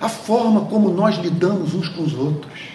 a 0.00 0.08
forma 0.08 0.66
como 0.66 0.90
nós 0.90 1.16
lidamos 1.16 1.74
uns 1.74 1.88
com 1.88 2.02
os 2.02 2.14
outros. 2.14 2.70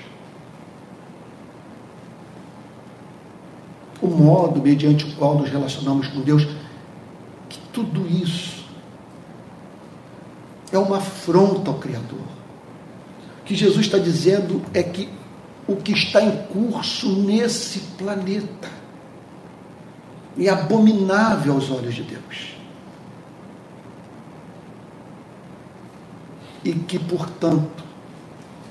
O 4.01 4.07
modo 4.07 4.61
mediante 4.61 5.05
o 5.05 5.15
qual 5.15 5.36
nos 5.36 5.49
relacionamos 5.49 6.07
com 6.07 6.21
Deus, 6.21 6.45
que 7.49 7.59
tudo 7.71 8.07
isso 8.07 8.65
é 10.71 10.78
uma 10.78 10.97
afronta 10.97 11.71
ao 11.71 11.78
Criador. 11.78 12.19
O 13.41 13.43
que 13.45 13.55
Jesus 13.55 13.86
está 13.86 13.97
dizendo 13.97 14.61
é 14.73 14.84
que 14.84 15.09
o 15.67 15.76
que 15.76 15.93
está 15.93 16.21
em 16.21 16.43
curso 16.47 17.09
nesse 17.23 17.80
planeta 17.97 18.84
é 20.38 20.49
abominável 20.49 21.53
aos 21.53 21.71
olhos 21.71 21.95
de 21.95 22.03
Deus. 22.03 22.55
E 26.63 26.73
que, 26.73 26.99
portanto, 26.99 27.83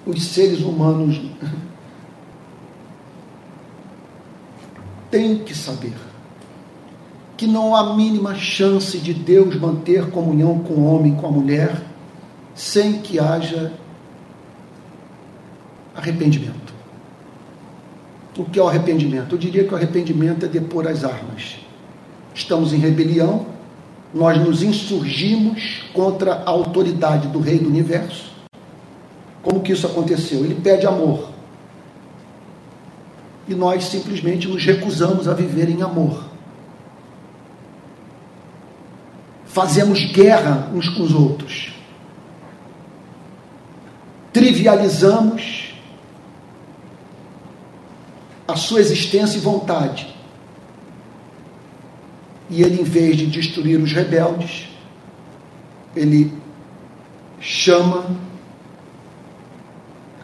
os 0.04 0.22
seres 0.22 0.60
humanos 0.60 1.22
têm 5.10 5.38
que 5.38 5.54
saber 5.54 5.94
que 7.36 7.46
não 7.46 7.74
há 7.74 7.94
mínima 7.94 8.34
chance 8.34 8.98
de 8.98 9.12
Deus 9.12 9.56
manter 9.56 10.10
comunhão 10.10 10.60
com 10.60 10.74
o 10.74 10.94
homem 10.94 11.12
e 11.12 11.16
com 11.16 11.26
a 11.26 11.30
mulher 11.30 11.82
sem 12.54 13.02
que 13.02 13.18
haja 13.18 13.72
arrependimento. 15.94 16.63
O 18.36 18.44
que 18.44 18.58
é 18.58 18.62
o 18.62 18.68
arrependimento? 18.68 19.34
Eu 19.34 19.38
diria 19.38 19.64
que 19.64 19.72
o 19.72 19.76
arrependimento 19.76 20.44
é 20.44 20.48
depor 20.48 20.86
as 20.88 21.04
armas. 21.04 21.56
Estamos 22.34 22.72
em 22.72 22.78
rebelião, 22.78 23.46
nós 24.12 24.38
nos 24.40 24.62
insurgimos 24.62 25.84
contra 25.92 26.34
a 26.34 26.50
autoridade 26.50 27.28
do 27.28 27.38
Rei 27.38 27.58
do 27.58 27.68
Universo. 27.68 28.32
Como 29.42 29.60
que 29.60 29.72
isso 29.72 29.86
aconteceu? 29.86 30.44
Ele 30.44 30.54
pede 30.56 30.86
amor. 30.86 31.30
E 33.46 33.54
nós 33.54 33.84
simplesmente 33.84 34.48
nos 34.48 34.64
recusamos 34.64 35.28
a 35.28 35.34
viver 35.34 35.68
em 35.68 35.82
amor. 35.82 36.24
Fazemos 39.44 40.04
guerra 40.12 40.70
uns 40.74 40.88
com 40.88 41.02
os 41.02 41.14
outros 41.14 41.74
trivializamos 44.34 45.73
a 48.46 48.56
sua 48.56 48.80
existência 48.80 49.38
e 49.38 49.40
vontade. 49.40 50.14
E 52.50 52.62
ele, 52.62 52.80
em 52.80 52.84
vez 52.84 53.16
de 53.16 53.26
destruir 53.26 53.80
os 53.80 53.92
rebeldes, 53.92 54.68
ele 55.96 56.32
chama 57.40 58.06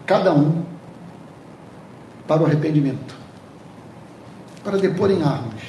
cada 0.06 0.32
um 0.32 0.64
para 2.26 2.42
o 2.42 2.46
arrependimento, 2.46 3.14
para 4.62 4.76
depor 4.76 5.10
em 5.10 5.22
armas, 5.22 5.62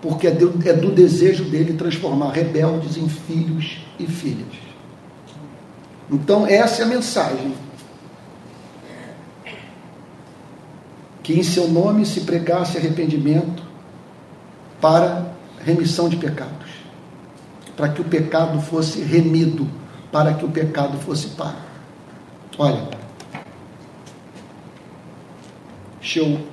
porque 0.00 0.26
é 0.26 0.30
do, 0.30 0.68
é 0.68 0.72
do 0.72 0.90
desejo 0.90 1.44
dele 1.44 1.74
transformar 1.74 2.30
rebeldes 2.30 2.96
em 2.96 3.08
filhos 3.08 3.84
e 3.98 4.06
filhas. 4.06 4.54
Então, 6.10 6.46
essa 6.46 6.82
é 6.82 6.84
a 6.84 6.88
mensagem. 6.88 7.54
Que 11.22 11.38
em 11.38 11.42
seu 11.42 11.68
nome 11.68 12.04
se 12.04 12.22
pregasse 12.22 12.76
arrependimento 12.76 13.62
para 14.80 15.32
remissão 15.64 16.08
de 16.08 16.16
pecados. 16.16 16.70
Para 17.76 17.88
que 17.88 18.00
o 18.00 18.04
pecado 18.04 18.60
fosse 18.60 19.00
remido, 19.00 19.68
para 20.10 20.34
que 20.34 20.44
o 20.44 20.48
pecado 20.48 20.98
fosse 20.98 21.28
pago. 21.28 21.60
Olha, 22.58 22.88
deixa 26.00 26.20
eu 26.20 26.46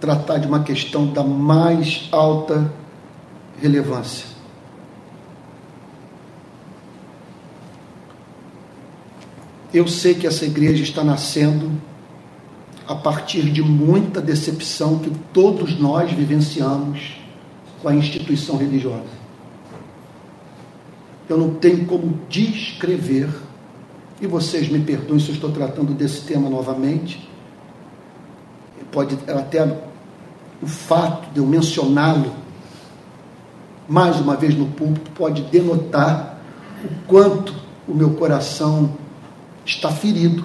tratar 0.00 0.38
de 0.38 0.46
uma 0.46 0.62
questão 0.62 1.06
da 1.06 1.22
mais 1.22 2.08
alta 2.12 2.72
relevância. 3.60 4.26
Eu 9.74 9.86
sei 9.86 10.14
que 10.14 10.26
essa 10.26 10.46
igreja 10.46 10.82
está 10.82 11.04
nascendo 11.04 11.70
a 12.88 12.94
partir 12.94 13.50
de 13.50 13.62
muita 13.62 14.20
decepção 14.20 14.98
que 14.98 15.10
todos 15.32 15.78
nós 15.78 16.10
vivenciamos 16.10 17.20
com 17.82 17.88
a 17.88 17.94
instituição 17.94 18.56
religiosa. 18.56 19.18
Eu 21.28 21.36
não 21.36 21.54
tenho 21.54 21.84
como 21.84 22.18
descrever, 22.28 23.28
e 24.20 24.26
vocês 24.26 24.68
me 24.68 24.80
perdoem 24.80 25.20
se 25.20 25.28
eu 25.28 25.34
estou 25.34 25.52
tratando 25.52 25.92
desse 25.92 26.22
tema 26.22 26.48
novamente, 26.48 27.28
pode 28.90 29.18
até 29.28 29.62
o 30.62 30.66
fato 30.66 31.30
de 31.32 31.38
eu 31.38 31.46
mencioná-lo 31.46 32.32
mais 33.88 34.20
uma 34.20 34.36
vez 34.36 34.54
no 34.54 34.66
púlpito 34.66 35.10
pode 35.12 35.42
denotar 35.42 36.38
o 36.84 37.06
quanto 37.06 37.54
o 37.86 37.94
meu 37.94 38.10
coração 38.10 38.94
está 39.64 39.90
ferido. 39.90 40.44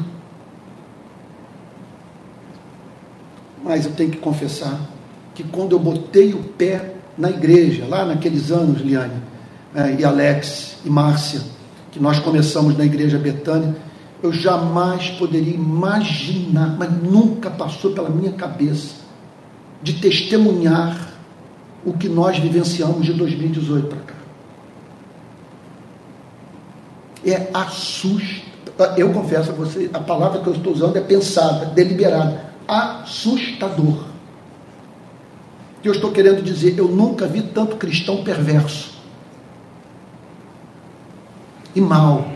Mas 3.63 3.85
eu 3.85 3.91
tenho 3.91 4.11
que 4.11 4.17
confessar 4.17 4.79
que 5.33 5.43
quando 5.43 5.71
eu 5.71 5.79
botei 5.79 6.33
o 6.33 6.43
pé 6.43 6.93
na 7.17 7.29
igreja, 7.29 7.85
lá 7.87 8.05
naqueles 8.05 8.51
anos, 8.51 8.81
Liane, 8.81 9.21
né, 9.73 9.95
e 9.99 10.03
Alex 10.03 10.77
e 10.83 10.89
Márcia, 10.89 11.41
que 11.91 11.99
nós 11.99 12.19
começamos 12.19 12.77
na 12.77 12.85
igreja 12.85 13.17
Betânia, 13.17 13.75
eu 14.21 14.31
jamais 14.31 15.09
poderia 15.11 15.53
imaginar, 15.53 16.75
mas 16.77 16.91
nunca 17.01 17.49
passou 17.49 17.91
pela 17.91 18.09
minha 18.09 18.33
cabeça, 18.33 18.95
de 19.81 19.93
testemunhar 19.93 21.13
o 21.85 21.93
que 21.93 22.07
nós 22.07 22.37
vivenciamos 22.37 23.05
de 23.05 23.13
2018 23.13 23.87
para 23.87 23.99
cá. 23.99 24.13
É 27.25 27.49
assustador 27.53 28.53
eu 28.97 29.11
confesso 29.11 29.51
a 29.51 29.53
você, 29.53 29.89
a 29.93 29.99
palavra 29.99 30.41
que 30.41 30.47
eu 30.47 30.53
estou 30.53 30.73
usando 30.73 30.97
é 30.97 31.01
pensada, 31.01 31.67
deliberada, 31.67 32.52
assustador. 32.67 34.05
Que 35.81 35.89
eu 35.89 35.93
estou 35.93 36.11
querendo 36.11 36.41
dizer, 36.41 36.77
eu 36.77 36.87
nunca 36.87 37.27
vi 37.27 37.41
tanto 37.41 37.75
cristão 37.75 38.23
perverso. 38.23 38.93
e 41.75 41.81
mau, 41.81 42.31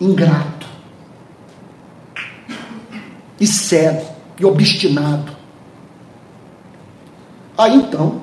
ingrato, 0.00 0.66
e 3.38 3.46
cego, 3.46 4.06
e 4.38 4.44
obstinado. 4.44 5.32
Aí 7.56 7.74
então, 7.74 8.22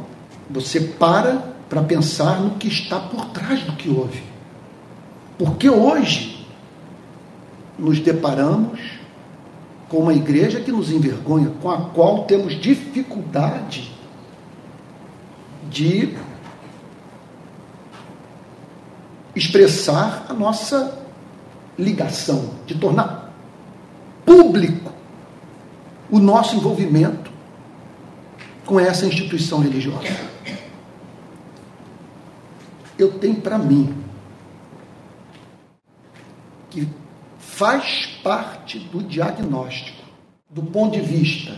você 0.49 0.81
para 0.81 1.49
para 1.69 1.83
pensar 1.83 2.39
no 2.41 2.55
que 2.55 2.67
está 2.67 2.99
por 2.99 3.25
trás 3.27 3.61
do 3.61 3.73
que 3.73 3.89
houve. 3.89 4.23
Porque 5.37 5.69
hoje 5.69 6.47
nos 7.77 7.99
deparamos 7.99 8.79
com 9.89 9.97
uma 9.97 10.13
igreja 10.13 10.61
que 10.61 10.71
nos 10.71 10.91
envergonha, 10.91 11.51
com 11.61 11.69
a 11.69 11.89
qual 11.89 12.25
temos 12.25 12.53
dificuldade 12.53 13.91
de 15.69 16.15
expressar 19.35 20.27
a 20.29 20.33
nossa 20.33 20.97
ligação, 21.77 22.55
de 22.65 22.75
tornar 22.75 23.33
público 24.25 24.91
o 26.11 26.19
nosso 26.19 26.55
envolvimento 26.55 27.31
com 28.65 28.79
essa 28.79 29.05
instituição 29.05 29.59
religiosa. 29.59 30.29
Eu 32.97 33.17
tenho 33.17 33.35
para 33.35 33.57
mim 33.57 33.95
que 36.69 36.87
faz 37.59 38.05
parte 38.23 38.79
do 38.79 39.03
diagnóstico, 39.03 40.01
do 40.49 40.63
ponto 40.63 40.93
de 40.93 41.01
vista 41.01 41.57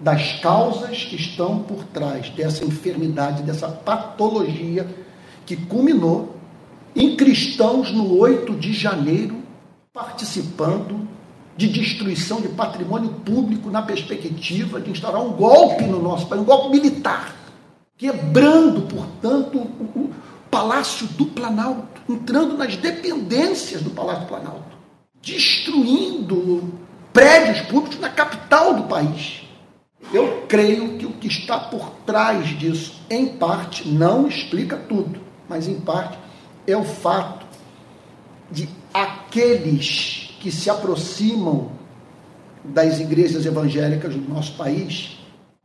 das 0.00 0.34
causas 0.34 1.02
que 1.02 1.16
estão 1.16 1.64
por 1.64 1.82
trás 1.86 2.30
dessa 2.30 2.64
enfermidade, 2.64 3.42
dessa 3.42 3.66
patologia 3.66 4.86
que 5.44 5.56
culminou 5.56 6.36
em 6.94 7.16
cristãos 7.16 7.90
no 7.90 8.16
8 8.16 8.54
de 8.54 8.72
janeiro 8.72 9.42
participando 9.92 11.08
de 11.56 11.66
destruição 11.66 12.40
de 12.40 12.48
patrimônio 12.50 13.10
público 13.10 13.68
na 13.68 13.82
perspectiva 13.82 14.80
de 14.80 14.92
instaurar 14.92 15.22
um 15.22 15.32
golpe 15.32 15.82
no 15.86 16.00
nosso 16.00 16.28
país, 16.28 16.40
um 16.40 16.44
golpe 16.44 16.70
militar, 16.70 17.34
quebrando, 17.98 18.82
portanto, 18.82 19.58
o, 19.58 20.08
Palácio 20.48 21.06
do 21.08 21.26
Planalto, 21.26 22.00
entrando 22.08 22.56
nas 22.56 22.76
dependências 22.76 23.82
do 23.82 23.90
Palácio 23.90 24.22
do 24.22 24.28
Planalto, 24.28 24.65
destruindo 25.26 26.72
prédios 27.12 27.62
públicos 27.62 27.98
na 27.98 28.08
capital 28.08 28.74
do 28.74 28.84
país. 28.84 29.42
Eu 30.12 30.44
creio 30.46 30.96
que 30.96 31.04
o 31.04 31.14
que 31.14 31.26
está 31.26 31.58
por 31.58 31.90
trás 32.06 32.56
disso, 32.56 33.02
em 33.10 33.26
parte, 33.26 33.88
não 33.88 34.28
explica 34.28 34.76
tudo, 34.76 35.20
mas 35.48 35.66
em 35.66 35.80
parte 35.80 36.16
é 36.64 36.76
o 36.76 36.84
fato 36.84 37.44
de 38.52 38.68
aqueles 38.94 40.30
que 40.38 40.52
se 40.52 40.70
aproximam 40.70 41.72
das 42.62 43.00
igrejas 43.00 43.44
evangélicas 43.44 44.14
do 44.14 44.32
nosso 44.32 44.52
país 44.54 45.18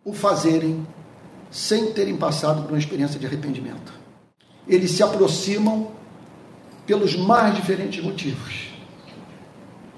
o 0.04 0.12
fazerem 0.12 0.88
sem 1.52 1.92
terem 1.94 2.18
passado 2.18 2.64
por 2.64 2.72
uma 2.72 2.80
experiência 2.80 3.20
de 3.20 3.28
arrependimento. 3.28 3.94
Eles 4.68 4.90
se 4.92 5.04
aproximam 5.04 5.92
pelos 6.88 7.16
mais 7.16 7.56
diferentes 7.56 8.04
motivos. 8.04 8.71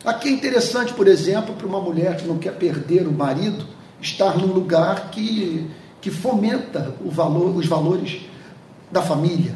Aqui 0.05 0.27
é 0.27 0.31
interessante, 0.31 0.93
por 0.93 1.07
exemplo, 1.07 1.55
para 1.55 1.65
uma 1.65 1.79
mulher 1.79 2.17
que 2.17 2.27
não 2.27 2.37
quer 2.37 2.53
perder 2.55 3.07
o 3.07 3.11
marido, 3.11 3.65
estar 4.01 4.37
num 4.37 4.51
lugar 4.51 5.09
que, 5.11 5.69
que 6.01 6.11
fomenta 6.11 6.93
o 7.03 7.09
valor, 7.09 7.55
os 7.55 7.65
valores 7.65 8.21
da 8.91 9.01
família. 9.01 9.55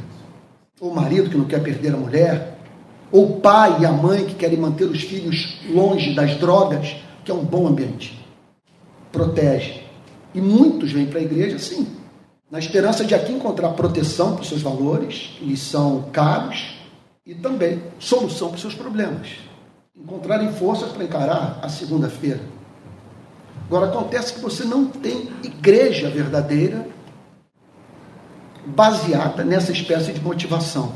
Ou 0.79 0.91
o 0.91 0.95
marido 0.95 1.29
que 1.29 1.37
não 1.37 1.45
quer 1.45 1.61
perder 1.61 1.93
a 1.93 1.97
mulher, 1.97 2.59
ou 3.11 3.25
o 3.25 3.39
pai 3.41 3.81
e 3.81 3.85
a 3.85 3.91
mãe 3.91 4.25
que 4.25 4.35
querem 4.35 4.57
manter 4.57 4.85
os 4.85 5.01
filhos 5.01 5.59
longe 5.69 6.15
das 6.15 6.37
drogas, 6.37 6.95
que 7.25 7.31
é 7.31 7.33
um 7.33 7.43
bom 7.43 7.67
ambiente. 7.67 8.17
Protege. 9.11 9.81
E 10.33 10.39
muitos 10.39 10.93
vêm 10.93 11.07
para 11.07 11.19
a 11.19 11.23
igreja 11.23 11.59
sim, 11.59 11.87
na 12.49 12.59
esperança 12.59 13.03
de 13.03 13.13
aqui 13.13 13.33
encontrar 13.33 13.69
proteção 13.69 14.33
para 14.33 14.43
os 14.43 14.47
seus 14.47 14.61
valores, 14.61 15.35
que 15.37 15.45
lhes 15.45 15.59
são 15.59 16.05
caros, 16.13 16.77
e 17.25 17.35
também 17.35 17.81
solução 17.99 18.47
para 18.47 18.55
os 18.55 18.61
seus 18.61 18.75
problemas. 18.75 19.46
Encontrarem 19.99 20.53
forças 20.53 20.91
para 20.91 21.03
encarar 21.03 21.59
a 21.61 21.69
segunda-feira. 21.69 22.41
Agora, 23.65 23.87
acontece 23.87 24.33
que 24.33 24.39
você 24.39 24.63
não 24.63 24.85
tem 24.85 25.29
igreja 25.43 26.09
verdadeira 26.09 26.87
baseada 28.65 29.43
nessa 29.43 29.71
espécie 29.71 30.13
de 30.13 30.21
motivação. 30.21 30.93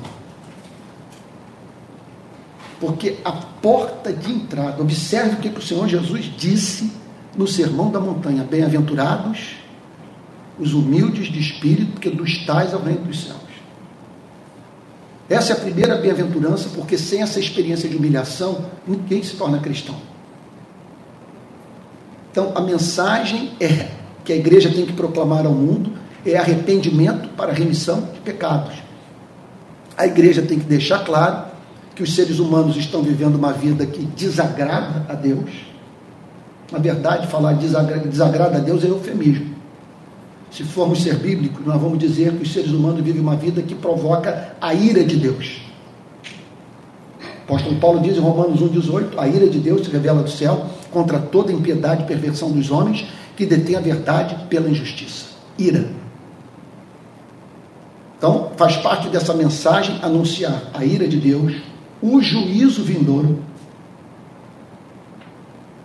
Porque 2.80 3.18
a 3.24 3.32
porta 3.32 4.12
de 4.12 4.32
entrada, 4.32 4.82
observe 4.82 5.36
o 5.36 5.40
que 5.40 5.60
o 5.60 5.62
Senhor 5.62 5.88
Jesus 5.88 6.26
disse 6.38 6.92
no 7.36 7.48
Sermão 7.48 7.92
da 7.92 8.00
Montanha: 8.00 8.44
Bem-aventurados 8.44 9.58
os 10.60 10.74
humildes 10.74 11.28
de 11.28 11.40
espírito, 11.40 11.94
porque 11.94 12.10
dos 12.10 12.46
tais 12.46 12.74
é 12.74 12.76
o 12.76 12.82
reino 12.82 13.06
dos 13.06 13.24
céus. 13.24 13.51
Essa 15.32 15.54
é 15.54 15.56
a 15.56 15.60
primeira 15.60 15.96
bem-aventurança, 15.96 16.68
porque 16.76 16.98
sem 16.98 17.22
essa 17.22 17.40
experiência 17.40 17.88
de 17.88 17.96
humilhação, 17.96 18.66
ninguém 18.86 19.24
se 19.24 19.38
torna 19.38 19.60
cristão. 19.60 19.96
Então, 22.30 22.52
a 22.54 22.60
mensagem 22.60 23.54
é 23.58 23.88
que 24.26 24.34
a 24.34 24.36
igreja 24.36 24.70
tem 24.70 24.86
que 24.86 24.92
proclamar 24.92 25.46
ao 25.46 25.54
mundo 25.54 25.94
é 26.26 26.38
arrependimento 26.38 27.30
para 27.30 27.54
remissão 27.54 28.10
de 28.14 28.20
pecados. 28.20 28.74
A 29.98 30.06
igreja 30.06 30.42
tem 30.42 30.60
que 30.60 30.66
deixar 30.66 31.00
claro 31.06 31.46
que 31.96 32.04
os 32.04 32.14
seres 32.14 32.38
humanos 32.38 32.76
estão 32.76 33.02
vivendo 33.02 33.36
uma 33.36 33.54
vida 33.54 33.86
que 33.86 34.04
desagrada 34.04 35.06
a 35.08 35.14
Deus. 35.14 35.50
Na 36.70 36.78
verdade, 36.78 37.28
falar 37.28 37.54
desagrada, 37.54 38.06
desagrada 38.08 38.58
a 38.58 38.60
Deus 38.60 38.84
é 38.84 38.88
eufemismo. 38.88 39.61
Se 40.52 40.66
formos 40.66 41.02
ser 41.02 41.16
bíblicos, 41.16 41.66
nós 41.66 41.82
vamos 41.82 41.98
dizer 41.98 42.34
que 42.34 42.44
os 42.44 42.52
seres 42.52 42.72
humanos 42.72 43.02
vivem 43.02 43.22
uma 43.22 43.38
vida 43.38 43.62
que 43.62 43.74
provoca 43.74 44.54
a 44.60 44.74
ira 44.74 45.02
de 45.02 45.16
Deus. 45.16 45.62
O 47.24 47.54
apóstolo 47.54 47.80
Paulo 47.80 48.02
diz 48.02 48.18
em 48.18 48.20
Romanos 48.20 48.60
1,18: 48.62 49.18
a 49.18 49.28
ira 49.30 49.48
de 49.48 49.60
Deus 49.60 49.86
se 49.86 49.92
revela 49.92 50.22
do 50.22 50.30
céu 50.30 50.66
contra 50.92 51.20
toda 51.20 51.54
impiedade 51.54 52.04
e 52.04 52.06
perversão 52.06 52.52
dos 52.52 52.70
homens 52.70 53.06
que 53.36 53.46
detêm 53.46 53.78
a 53.78 53.80
verdade 53.80 54.36
pela 54.50 54.70
injustiça. 54.70 55.28
Ira. 55.58 55.90
Então, 58.18 58.52
faz 58.58 58.76
parte 58.78 59.08
dessa 59.08 59.34
mensagem 59.34 60.00
anunciar 60.02 60.64
a 60.74 60.84
ira 60.84 61.08
de 61.08 61.18
Deus, 61.18 61.54
o 62.02 62.22
juízo 62.22 62.84
vindouro, 62.84 63.40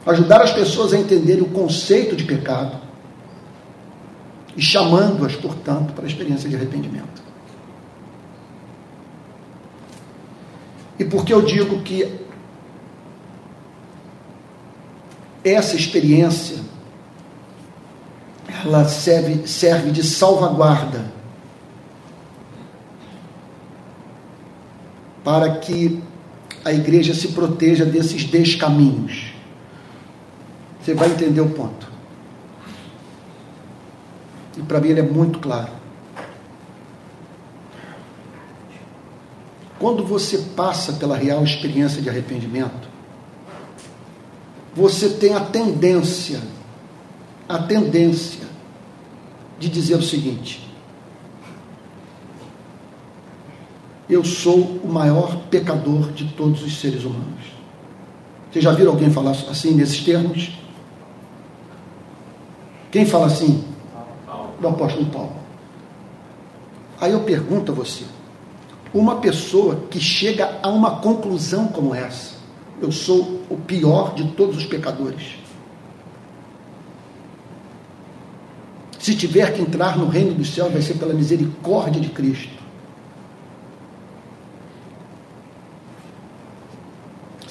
ajudar 0.04 0.42
as 0.42 0.52
pessoas 0.52 0.92
a 0.92 0.98
entenderem 0.98 1.42
o 1.42 1.50
conceito 1.50 2.16
de 2.16 2.24
pecado 2.24 2.85
e 4.56 4.62
chamando-as, 4.62 5.36
portanto, 5.36 5.92
para 5.92 6.04
a 6.04 6.08
experiência 6.08 6.48
de 6.48 6.56
arrependimento. 6.56 7.22
E 10.98 11.04
por 11.04 11.24
que 11.24 11.34
eu 11.34 11.42
digo 11.42 11.82
que 11.82 12.10
essa 15.44 15.76
experiência 15.76 16.56
ela 18.64 18.84
serve, 18.86 19.46
serve 19.46 19.90
de 19.90 20.02
salvaguarda 20.02 21.12
para 25.22 25.58
que 25.58 26.02
a 26.64 26.72
igreja 26.72 27.14
se 27.14 27.28
proteja 27.28 27.84
desses 27.84 28.24
descaminhos. 28.24 29.32
Você 30.80 30.94
vai 30.94 31.10
entender 31.10 31.40
o 31.40 31.50
ponto. 31.50 31.95
E 34.56 34.62
para 34.62 34.80
mim 34.80 34.88
ele 34.88 35.00
é 35.00 35.02
muito 35.02 35.38
claro. 35.38 35.72
Quando 39.78 40.04
você 40.04 40.38
passa 40.56 40.94
pela 40.94 41.16
real 41.16 41.44
experiência 41.44 42.00
de 42.00 42.08
arrependimento, 42.08 42.88
você 44.74 45.10
tem 45.10 45.34
a 45.34 45.40
tendência, 45.40 46.40
a 47.48 47.58
tendência 47.58 48.46
de 49.58 49.68
dizer 49.68 49.96
o 49.96 50.02
seguinte: 50.02 50.66
eu 54.08 54.24
sou 54.24 54.60
o 54.82 54.88
maior 54.88 55.36
pecador 55.50 56.12
de 56.12 56.24
todos 56.32 56.62
os 56.62 56.80
seres 56.80 57.04
humanos. 57.04 57.56
Vocês 58.50 58.64
já 58.64 58.72
viram 58.72 58.92
alguém 58.92 59.10
falar 59.10 59.32
assim 59.32 59.72
nesses 59.72 60.02
termos? 60.02 60.52
Quem 62.90 63.04
fala 63.04 63.26
assim? 63.26 63.62
Do 64.60 64.68
apóstolo 64.68 65.06
Paulo. 65.06 65.36
Aí 67.00 67.12
eu 67.12 67.20
pergunto 67.20 67.72
a 67.72 67.74
você: 67.74 68.04
uma 68.92 69.16
pessoa 69.16 69.82
que 69.90 70.00
chega 70.00 70.58
a 70.62 70.68
uma 70.68 70.96
conclusão 71.00 71.68
como 71.68 71.94
essa, 71.94 72.36
eu 72.80 72.90
sou 72.90 73.42
o 73.50 73.56
pior 73.56 74.14
de 74.14 74.24
todos 74.32 74.56
os 74.56 74.66
pecadores. 74.66 75.36
Se 78.98 79.14
tiver 79.14 79.52
que 79.52 79.62
entrar 79.62 79.96
no 79.96 80.08
reino 80.08 80.34
dos 80.34 80.52
céus, 80.52 80.72
vai 80.72 80.82
ser 80.82 80.94
pela 80.94 81.14
misericórdia 81.14 82.00
de 82.00 82.08
Cristo. 82.08 82.56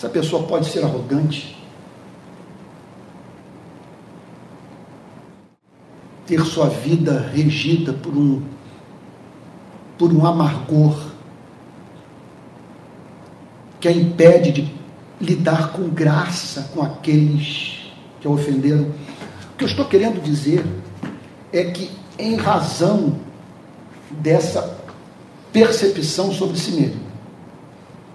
essa 0.06 0.10
pessoa 0.10 0.44
pode 0.44 0.68
ser 0.68 0.84
arrogante, 0.84 1.58
ter 6.26 6.44
sua 6.46 6.68
vida 6.68 7.30
regida 7.34 7.94
por 7.94 8.16
um 8.16 8.42
por 9.98 10.12
um 10.12 10.26
amargor 10.26 11.12
que 13.80 13.88
a 13.88 13.92
impede 13.92 14.52
de 14.52 14.76
lidar 15.22 15.72
com 15.72 15.88
graça 15.90 16.70
com 16.74 16.82
aqueles 16.82 17.92
que 18.20 18.28
a 18.28 18.30
ofenderam. 18.30 18.84
O 18.84 19.58
que 19.58 19.64
eu 19.64 19.68
estou 19.68 19.86
querendo 19.86 20.22
dizer 20.22 20.66
é 21.54 21.66
que, 21.66 21.90
em 22.20 22.36
razão 22.36 23.16
dessa 24.10 24.78
percepção 25.54 26.34
sobre 26.34 26.58
si 26.58 26.72
mesmo 26.72 27.00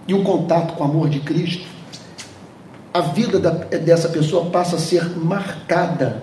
e 0.07 0.13
o 0.13 0.23
contato 0.23 0.75
com 0.75 0.83
o 0.83 0.87
amor 0.87 1.09
de 1.09 1.19
Cristo, 1.21 1.65
a 2.93 3.01
vida 3.01 3.39
da, 3.39 3.49
dessa 3.49 4.09
pessoa 4.09 4.51
passa 4.51 4.75
a 4.75 4.79
ser 4.79 5.17
marcada 5.17 6.21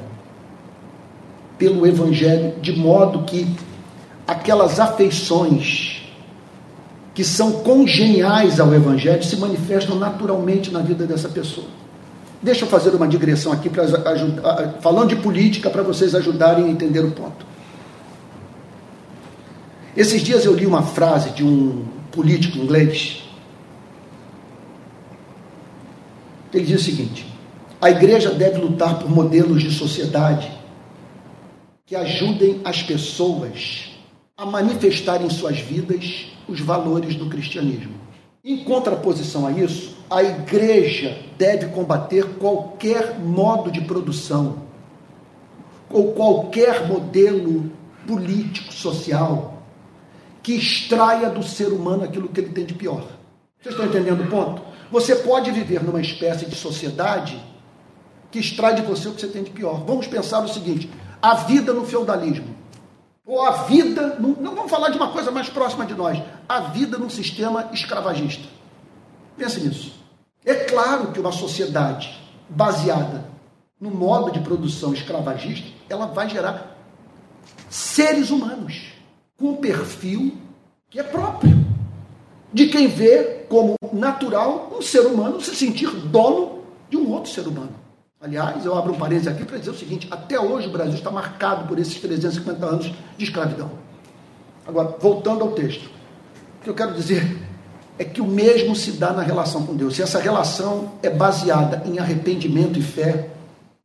pelo 1.58 1.86
Evangelho, 1.86 2.54
de 2.60 2.72
modo 2.72 3.24
que 3.24 3.46
aquelas 4.26 4.78
afeições 4.78 6.02
que 7.12 7.24
são 7.24 7.50
congeniais 7.64 8.60
ao 8.60 8.72
Evangelho 8.72 9.24
se 9.24 9.36
manifestam 9.36 9.96
naturalmente 9.96 10.70
na 10.70 10.80
vida 10.80 11.04
dessa 11.04 11.28
pessoa. 11.28 11.66
Deixa 12.40 12.64
eu 12.64 12.68
fazer 12.68 12.90
uma 12.90 13.08
digressão 13.08 13.52
aqui, 13.52 13.68
ajudar, 13.78 14.78
falando 14.80 15.08
de 15.08 15.16
política, 15.16 15.68
para 15.68 15.82
vocês 15.82 16.14
ajudarem 16.14 16.66
a 16.66 16.68
entender 16.68 17.00
o 17.00 17.10
ponto. 17.10 17.44
Esses 19.96 20.22
dias 20.22 20.44
eu 20.44 20.54
li 20.54 20.64
uma 20.64 20.82
frase 20.82 21.30
de 21.30 21.42
um 21.42 21.84
político 22.12 22.56
inglês. 22.58 23.24
Ele 26.54 26.64
diz 26.64 26.80
o 26.80 26.84
seguinte: 26.84 27.26
a 27.80 27.90
igreja 27.90 28.30
deve 28.30 28.58
lutar 28.58 29.00
por 29.00 29.10
modelos 29.10 29.60
de 29.60 29.72
sociedade 29.72 30.57
que 31.88 31.96
ajudem 31.96 32.60
as 32.66 32.82
pessoas 32.82 33.88
a 34.36 34.44
manifestar 34.44 35.22
em 35.22 35.30
suas 35.30 35.58
vidas 35.58 36.26
os 36.46 36.60
valores 36.60 37.16
do 37.16 37.30
cristianismo. 37.30 37.94
Em 38.44 38.62
contraposição 38.62 39.46
a 39.46 39.52
isso, 39.52 39.96
a 40.10 40.22
igreja 40.22 41.18
deve 41.38 41.68
combater 41.68 42.26
qualquer 42.34 43.18
modo 43.18 43.70
de 43.70 43.80
produção 43.80 44.64
ou 45.90 46.12
qualquer 46.12 46.86
modelo 46.86 47.72
político, 48.06 48.70
social, 48.70 49.62
que 50.42 50.52
extraia 50.52 51.30
do 51.30 51.42
ser 51.42 51.68
humano 51.68 52.04
aquilo 52.04 52.28
que 52.28 52.40
ele 52.40 52.50
tem 52.50 52.66
de 52.66 52.74
pior. 52.74 53.06
Vocês 53.62 53.74
estão 53.74 53.86
entendendo 53.86 54.24
o 54.24 54.28
ponto? 54.28 54.60
Você 54.92 55.16
pode 55.16 55.50
viver 55.50 55.82
numa 55.82 56.02
espécie 56.02 56.44
de 56.44 56.54
sociedade 56.54 57.42
que 58.30 58.38
extrai 58.38 58.74
de 58.74 58.82
você 58.82 59.08
o 59.08 59.14
que 59.14 59.22
você 59.22 59.28
tem 59.28 59.42
de 59.42 59.50
pior. 59.50 59.82
Vamos 59.86 60.06
pensar 60.06 60.44
o 60.44 60.48
seguinte: 60.48 60.90
a 61.20 61.34
vida 61.34 61.72
no 61.72 61.86
feudalismo 61.86 62.56
ou 63.26 63.42
a 63.42 63.64
vida, 63.64 64.16
não 64.18 64.54
vamos 64.54 64.70
falar 64.70 64.88
de 64.88 64.96
uma 64.96 65.12
coisa 65.12 65.30
mais 65.30 65.50
próxima 65.50 65.84
de 65.84 65.94
nós, 65.94 66.22
a 66.48 66.60
vida 66.60 66.96
num 66.96 67.10
sistema 67.10 67.68
escravagista. 67.72 68.48
Pense 69.36 69.60
nisso. 69.60 69.92
É 70.44 70.54
claro 70.54 71.12
que 71.12 71.20
uma 71.20 71.30
sociedade 71.30 72.18
baseada 72.48 73.28
no 73.80 73.90
modo 73.90 74.32
de 74.32 74.40
produção 74.40 74.92
escravagista, 74.92 75.68
ela 75.88 76.06
vai 76.06 76.28
gerar 76.28 76.76
seres 77.68 78.30
humanos 78.30 78.92
com 79.36 79.50
um 79.50 79.56
perfil 79.56 80.36
que 80.90 80.98
é 80.98 81.02
próprio 81.02 81.56
de 82.52 82.68
quem 82.68 82.88
vê 82.88 83.44
como 83.48 83.74
natural 83.92 84.72
um 84.76 84.82
ser 84.82 85.00
humano 85.00 85.40
se 85.40 85.54
sentir 85.54 85.90
dono 85.90 86.62
de 86.88 86.96
um 86.96 87.10
outro 87.12 87.30
ser 87.30 87.46
humano. 87.46 87.74
Aliás, 88.20 88.64
eu 88.64 88.76
abro 88.76 88.92
um 88.92 88.98
parênteses 88.98 89.28
aqui 89.28 89.44
para 89.44 89.58
dizer 89.58 89.70
o 89.70 89.78
seguinte: 89.78 90.08
até 90.10 90.40
hoje 90.40 90.66
o 90.66 90.72
Brasil 90.72 90.94
está 90.94 91.10
marcado 91.10 91.68
por 91.68 91.78
esses 91.78 92.00
350 92.00 92.66
anos 92.66 92.92
de 93.16 93.24
escravidão. 93.24 93.70
Agora, 94.66 94.96
voltando 94.98 95.42
ao 95.44 95.52
texto, 95.52 95.84
o 96.60 96.64
que 96.64 96.68
eu 96.68 96.74
quero 96.74 96.94
dizer 96.94 97.38
é 97.96 98.04
que 98.04 98.20
o 98.20 98.26
mesmo 98.26 98.74
se 98.74 98.92
dá 98.92 99.12
na 99.12 99.22
relação 99.22 99.64
com 99.64 99.74
Deus. 99.74 99.94
Se 99.94 100.02
essa 100.02 100.18
relação 100.18 100.94
é 101.00 101.08
baseada 101.08 101.82
em 101.86 102.00
arrependimento 102.00 102.76
e 102.76 102.82
fé, 102.82 103.30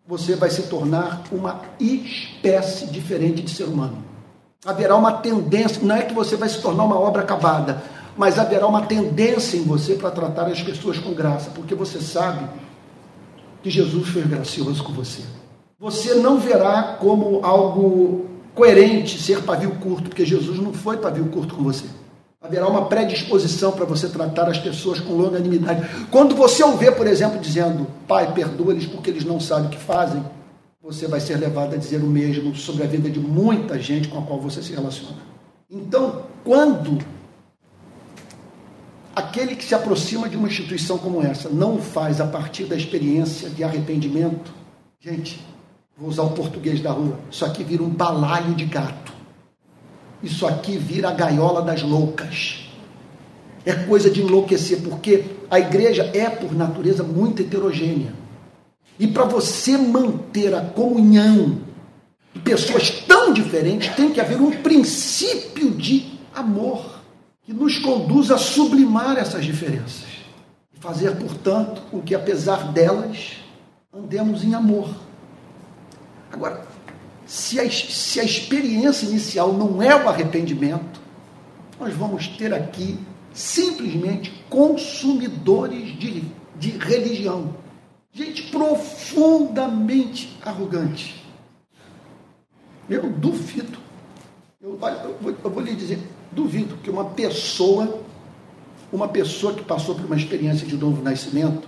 você 0.06 0.36
vai 0.36 0.50
se 0.50 0.64
tornar 0.64 1.22
uma 1.32 1.62
espécie 1.80 2.88
diferente 2.88 3.44
de 3.44 3.52
ser 3.52 3.66
humano. 3.66 4.04
Haverá 4.66 4.96
uma 4.96 5.12
tendência, 5.12 5.80
não 5.84 5.96
é 5.96 6.02
que 6.02 6.14
você 6.14 6.36
vai 6.36 6.50
se 6.50 6.60
tornar 6.60 6.86
uma 6.86 7.00
obra 7.00 7.22
acabada, 7.22 7.84
mas 8.18 8.40
haverá 8.40 8.66
uma 8.66 8.82
tendência 8.82 9.58
em 9.58 9.64
você 9.64 9.94
para 9.94 10.10
tratar 10.10 10.48
as 10.48 10.62
pessoas 10.62 10.98
com 10.98 11.14
graça, 11.14 11.52
porque 11.52 11.76
você 11.76 12.02
sabe 12.02 12.48
que 13.64 13.70
Jesus 13.70 14.10
foi 14.10 14.22
gracioso 14.24 14.84
com 14.84 14.92
você. 14.92 15.22
Você 15.80 16.14
não 16.16 16.38
verá 16.38 16.98
como 17.00 17.44
algo 17.44 18.26
coerente 18.54 19.18
ser 19.18 19.42
pavio 19.42 19.72
curto, 19.76 20.10
porque 20.10 20.26
Jesus 20.26 20.60
não 20.60 20.74
foi 20.74 20.98
pavio 20.98 21.26
curto 21.28 21.56
com 21.56 21.64
você. 21.64 21.86
Haverá 22.42 22.68
uma 22.68 22.86
predisposição 22.86 23.72
para 23.72 23.86
você 23.86 24.10
tratar 24.10 24.50
as 24.50 24.60
pessoas 24.60 25.00
com 25.00 25.14
longanimidade. 25.14 26.08
Quando 26.12 26.36
você 26.36 26.62
o 26.62 26.76
vê, 26.76 26.92
por 26.92 27.08
exemplo, 27.08 27.40
dizendo, 27.40 27.88
Pai, 28.06 28.34
perdoa-lhes 28.34 28.86
porque 28.86 29.10
eles 29.10 29.24
não 29.24 29.40
sabem 29.40 29.68
o 29.68 29.70
que 29.70 29.78
fazem, 29.78 30.22
você 30.82 31.08
vai 31.08 31.22
ser 31.22 31.38
levado 31.38 31.74
a 31.74 31.78
dizer 31.78 32.04
o 32.04 32.08
mesmo 32.08 32.54
sobre 32.54 32.84
a 32.84 32.88
vida 32.88 33.10
de 33.10 33.20
muita 33.20 33.80
gente 33.80 34.10
com 34.10 34.20
a 34.20 34.22
qual 34.22 34.42
você 34.42 34.62
se 34.62 34.74
relaciona. 34.74 35.16
Então, 35.72 36.24
quando 36.44 37.00
Aquele 39.16 39.56
que 39.56 39.64
se 39.64 39.76
aproxima 39.76 40.28
de 40.28 40.36
uma 40.36 40.48
instituição 40.48 40.98
como 40.98 41.22
essa 41.22 41.48
não 41.48 41.78
faz 41.78 42.20
a 42.20 42.26
partir 42.26 42.66
da 42.66 42.76
experiência 42.76 43.48
de 43.48 43.64
arrependimento. 43.64 44.52
Gente, 45.00 45.40
vou 45.96 46.10
usar 46.10 46.24
o 46.24 46.32
português 46.32 46.82
da 46.82 46.92
rua. 46.92 47.20
Isso 47.30 47.46
aqui 47.46 47.64
vira 47.64 47.84
um 47.84 47.90
balaio 47.90 48.56
de 48.56 48.66
gato. 48.66 49.14
Isso 50.24 50.48
aqui 50.48 50.78
vira 50.78 51.10
a 51.10 51.14
gaiola 51.14 51.62
das 51.62 51.84
loucas. 51.84 52.70
É 53.64 53.74
coisa 53.74 54.10
de 54.10 54.22
enlouquecer, 54.22 54.82
porque 54.82 55.26
a 55.50 55.60
igreja 55.60 56.10
é, 56.14 56.30
por 56.30 56.54
natureza, 56.54 57.04
muito 57.04 57.44
heterogênea. 57.44 58.14
E 58.98 59.08
para 59.08 59.26
você 59.26 59.78
manter 59.78 60.56
a 60.56 60.62
comunhão 60.62 61.60
de 62.34 62.40
pessoas 62.40 62.90
tão 62.90 63.32
diferentes, 63.32 63.96
tem 63.96 64.12
que 64.12 64.20
haver 64.20 64.42
um 64.42 64.52
princípio 64.52 65.70
de 65.72 66.20
amor 66.34 66.93
que 67.44 67.54
nos 67.54 67.78
conduz 67.78 68.32
a 68.32 68.38
sublimar 68.38 69.18
essas 69.18 69.44
diferenças 69.44 70.08
e 70.74 70.80
fazer, 70.80 71.16
portanto, 71.18 71.82
com 71.92 72.02
que, 72.02 72.16
apesar 72.16 72.72
delas, 72.72 73.34
andemos 73.94 74.44
em 74.44 74.54
amor. 74.54 74.90
Agora, 76.32 76.66
se 77.26 77.60
a, 77.60 77.70
se 77.70 78.20
a 78.20 78.24
experiência 78.24 79.06
inicial 79.06 79.54
não 79.54 79.82
é 79.82 79.94
o 79.96 80.08
arrependimento, 80.08 81.02
nós 81.80 81.94
vamos 81.94 82.28
ter 82.28 82.54
aqui 82.54 82.98
simplesmente 83.34 84.32
consumidores 84.50 85.98
de, 86.00 86.24
de 86.56 86.70
religião. 86.78 87.56
Gente 88.12 88.44
profundamente 88.52 90.38
arrogante. 90.46 91.22
Eu 92.90 93.10
duvido. 93.10 93.80
Eu, 94.62 94.80
eu, 94.80 95.18
vou, 95.20 95.36
eu 95.44 95.50
vou 95.50 95.62
lhe 95.62 95.76
dizer, 95.76 96.00
Duvido 96.34 96.78
que 96.78 96.90
uma 96.90 97.06
pessoa, 97.06 98.02
uma 98.92 99.08
pessoa 99.08 99.54
que 99.54 99.64
passou 99.64 99.96
por 99.96 100.06
uma 100.06 100.16
experiência 100.16 100.66
de 100.66 100.76
novo 100.76 101.02
nascimento, 101.02 101.68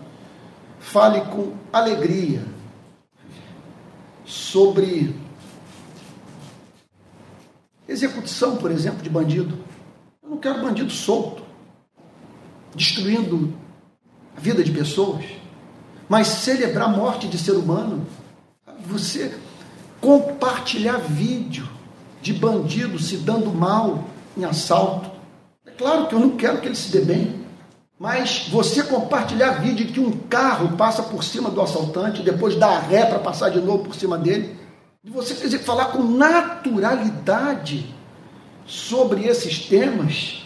fale 0.79 1.21
com 1.21 1.53
alegria 1.71 2.43
sobre 4.25 5.15
execução, 7.87 8.57
por 8.57 8.71
exemplo, 8.71 9.01
de 9.01 9.09
bandido. 9.09 9.57
Eu 10.23 10.29
não 10.31 10.37
quero 10.37 10.61
bandido 10.61 10.91
solto, 10.91 11.43
destruindo 12.73 13.53
a 14.35 14.39
vida 14.39 14.63
de 14.63 14.71
pessoas, 14.71 15.25
mas 16.09 16.27
celebrar 16.27 16.87
a 16.87 16.91
morte 16.91 17.27
de 17.27 17.37
ser 17.37 17.53
humano, 17.53 18.05
você 18.85 19.37
compartilhar 20.01 20.97
vídeo 20.97 21.67
de 22.21 22.33
bandido 22.33 22.99
se 22.99 23.17
dando 23.17 23.51
mal, 23.51 24.03
em 24.37 24.43
assalto. 24.43 25.09
É 25.65 25.71
claro 25.71 26.07
que 26.07 26.15
eu 26.15 26.19
não 26.19 26.31
quero 26.31 26.59
que 26.59 26.67
ele 26.67 26.75
se 26.75 26.91
dê 26.91 27.01
bem, 27.01 27.45
mas 27.99 28.47
você 28.49 28.83
compartilhar 28.83 29.61
vídeo 29.61 29.87
que 29.87 29.99
um 29.99 30.11
carro 30.11 30.75
passa 30.75 31.01
por 31.01 31.23
cima 31.23 31.49
do 31.49 31.61
assaltante, 31.61 32.21
depois 32.21 32.55
dá 32.55 32.77
ré 32.79 33.05
para 33.05 33.19
passar 33.19 33.49
de 33.49 33.61
novo 33.61 33.85
por 33.85 33.95
cima 33.95 34.17
dele, 34.17 34.57
e 35.03 35.09
você 35.09 35.33
dizer, 35.33 35.59
falar 35.59 35.85
com 35.85 36.03
naturalidade 36.03 37.93
sobre 38.65 39.25
esses 39.25 39.59
temas, 39.59 40.43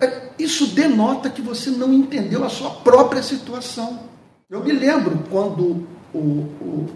é, 0.00 0.30
isso 0.38 0.68
denota 0.68 1.28
que 1.28 1.42
você 1.42 1.70
não 1.70 1.92
entendeu 1.92 2.44
a 2.44 2.48
sua 2.48 2.70
própria 2.70 3.22
situação. 3.22 4.00
Eu 4.48 4.62
me 4.62 4.72
lembro 4.72 5.24
quando 5.30 5.86
o, 6.14 6.18
o, 6.18 6.88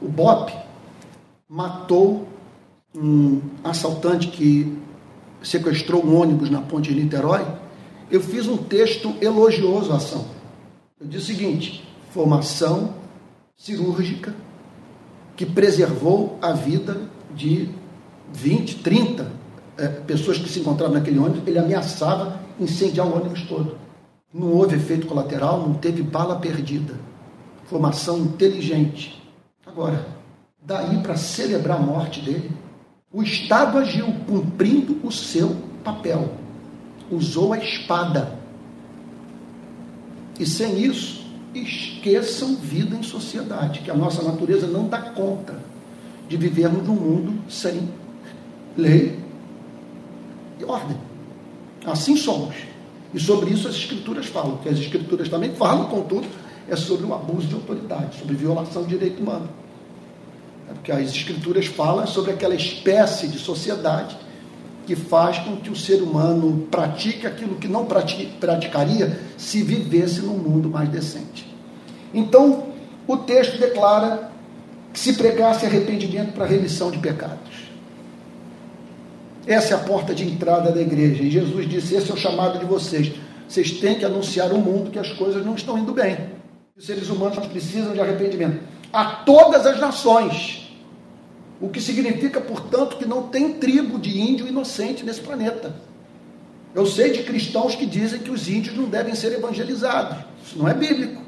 o 0.00 0.08
Bop 0.08 0.52
matou 1.48 2.29
um 2.94 3.40
assaltante 3.62 4.28
que 4.28 4.76
sequestrou 5.42 6.04
um 6.04 6.20
ônibus 6.20 6.50
na 6.50 6.60
ponte 6.60 6.92
de 6.92 7.00
Niterói 7.00 7.46
eu 8.10 8.20
fiz 8.20 8.48
um 8.48 8.56
texto 8.56 9.14
elogioso 9.20 9.92
à 9.92 9.96
ação. 9.96 10.26
Eu 11.00 11.06
disse 11.06 11.32
o 11.32 11.36
seguinte: 11.36 11.88
formação 12.10 12.94
cirúrgica 13.56 14.34
que 15.36 15.46
preservou 15.46 16.36
a 16.42 16.52
vida 16.52 17.00
de 17.34 17.68
20, 18.32 18.76
30 18.82 19.30
é, 19.78 19.88
pessoas 19.88 20.38
que 20.38 20.48
se 20.48 20.58
encontravam 20.58 20.94
naquele 20.94 21.18
ônibus. 21.18 21.46
Ele 21.46 21.58
ameaçava 21.58 22.40
incendiar 22.58 23.06
o 23.06 23.14
ônibus 23.14 23.42
todo. 23.42 23.78
Não 24.34 24.52
houve 24.52 24.76
efeito 24.76 25.06
colateral, 25.06 25.60
não 25.60 25.74
teve 25.74 26.02
bala 26.02 26.36
perdida. 26.36 26.94
Formação 27.64 28.18
inteligente. 28.18 29.22
Agora, 29.64 30.06
daí 30.60 30.98
para 30.98 31.16
celebrar 31.16 31.78
a 31.78 31.82
morte 31.82 32.20
dele, 32.20 32.50
o 33.12 33.22
Estado 33.22 33.78
agiu 33.78 34.06
cumprindo 34.26 35.00
o 35.02 35.10
seu 35.10 35.56
papel. 35.82 36.32
Usou 37.10 37.52
a 37.52 37.58
espada. 37.58 38.38
E 40.38 40.46
sem 40.46 40.80
isso, 40.80 41.26
esqueçam 41.52 42.54
vida 42.54 42.96
em 42.96 43.02
sociedade, 43.02 43.80
que 43.80 43.90
a 43.90 43.96
nossa 43.96 44.22
natureza 44.22 44.66
não 44.68 44.88
dá 44.88 44.98
conta 44.98 45.58
de 46.28 46.36
vivermos 46.36 46.86
num 46.86 46.94
mundo 46.94 47.42
sem 47.48 47.88
lei 48.76 49.18
e 50.60 50.64
ordem. 50.64 50.96
Assim 51.84 52.16
somos. 52.16 52.54
E 53.12 53.18
sobre 53.18 53.50
isso 53.50 53.66
as 53.66 53.74
escrituras 53.74 54.26
falam, 54.26 54.58
que 54.58 54.68
as 54.68 54.78
escrituras 54.78 55.28
também 55.28 55.52
falam, 55.56 55.86
contudo, 55.86 56.28
é 56.68 56.76
sobre 56.76 57.04
o 57.04 57.12
abuso 57.12 57.48
de 57.48 57.54
autoridade, 57.56 58.20
sobre 58.20 58.36
violação 58.36 58.84
de 58.84 58.90
direito 58.90 59.20
humano. 59.20 59.48
É 60.70 60.72
porque 60.72 60.92
as 60.92 61.10
escrituras 61.10 61.66
falam 61.66 62.06
sobre 62.06 62.30
aquela 62.30 62.54
espécie 62.54 63.26
de 63.26 63.38
sociedade 63.38 64.16
que 64.86 64.94
faz 64.94 65.38
com 65.38 65.56
que 65.56 65.70
o 65.70 65.76
ser 65.76 66.00
humano 66.02 66.66
pratique 66.70 67.26
aquilo 67.26 67.56
que 67.56 67.68
não 67.68 67.84
praticaria 67.84 69.20
se 69.36 69.62
vivesse 69.62 70.20
num 70.20 70.38
mundo 70.38 70.70
mais 70.70 70.88
decente. 70.88 71.46
Então, 72.14 72.66
o 73.06 73.16
texto 73.16 73.58
declara 73.58 74.30
que 74.92 74.98
se 74.98 75.14
pregasse 75.14 75.66
arrependimento 75.66 76.32
para 76.32 76.46
remissão 76.46 76.90
de 76.90 76.98
pecados. 76.98 77.70
Essa 79.46 79.74
é 79.74 79.76
a 79.76 79.80
porta 79.80 80.14
de 80.14 80.24
entrada 80.24 80.70
da 80.70 80.80
igreja. 80.80 81.22
E 81.22 81.30
Jesus 81.30 81.68
disse: 81.68 81.94
Esse 81.94 82.10
é 82.10 82.14
o 82.14 82.16
chamado 82.16 82.58
de 82.58 82.64
vocês. 82.64 83.12
Vocês 83.48 83.72
têm 83.72 83.96
que 83.96 84.04
anunciar 84.04 84.50
ao 84.50 84.58
mundo 84.58 84.90
que 84.90 84.98
as 84.98 85.12
coisas 85.12 85.44
não 85.44 85.54
estão 85.54 85.78
indo 85.78 85.92
bem. 85.92 86.16
Os 86.76 86.86
seres 86.86 87.08
humanos 87.08 87.46
precisam 87.46 87.92
de 87.92 88.00
arrependimento. 88.00 88.60
A 88.92 89.04
todas 89.04 89.66
as 89.66 89.80
nações. 89.80 90.59
O 91.60 91.68
que 91.68 91.80
significa, 91.80 92.40
portanto, 92.40 92.96
que 92.96 93.04
não 93.04 93.24
tem 93.24 93.54
tribo 93.54 93.98
de 93.98 94.18
índio 94.18 94.48
inocente 94.48 95.04
nesse 95.04 95.20
planeta. 95.20 95.74
Eu 96.74 96.86
sei 96.86 97.10
de 97.10 97.22
cristãos 97.22 97.74
que 97.74 97.84
dizem 97.84 98.20
que 98.20 98.30
os 98.30 98.48
índios 98.48 98.76
não 98.76 98.84
devem 98.84 99.14
ser 99.14 99.32
evangelizados. 99.32 100.18
Isso 100.42 100.58
não 100.58 100.68
é 100.68 100.72
bíblico. 100.72 101.20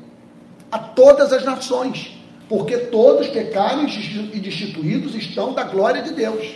A 0.71 0.79
todas 0.79 1.33
as 1.33 1.45
nações. 1.45 2.17
Porque 2.49 2.79
todos 2.79 3.29
pecaram 3.29 3.87
e 3.87 4.41
destituídos 4.41 5.15
estão 5.15 5.53
da 5.53 5.65
glória 5.65 6.03
de 6.03 6.13
Deus. 6.13 6.55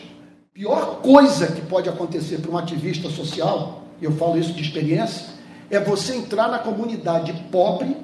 Pior 0.55 1.01
coisa 1.03 1.49
que 1.49 1.61
pode 1.63 1.89
acontecer 1.89 2.39
para 2.39 2.51
um 2.51 2.57
ativista 2.57 3.11
social, 3.11 3.83
e 4.01 4.05
eu 4.07 4.13
falo 4.13 4.39
isso 4.39 4.53
de 4.55 4.63
experiência, 4.63 5.27
é 5.71 5.79
você 5.79 6.15
entrar 6.15 6.49
na 6.49 6.59
comunidade 6.59 7.33
pobre 7.51 7.97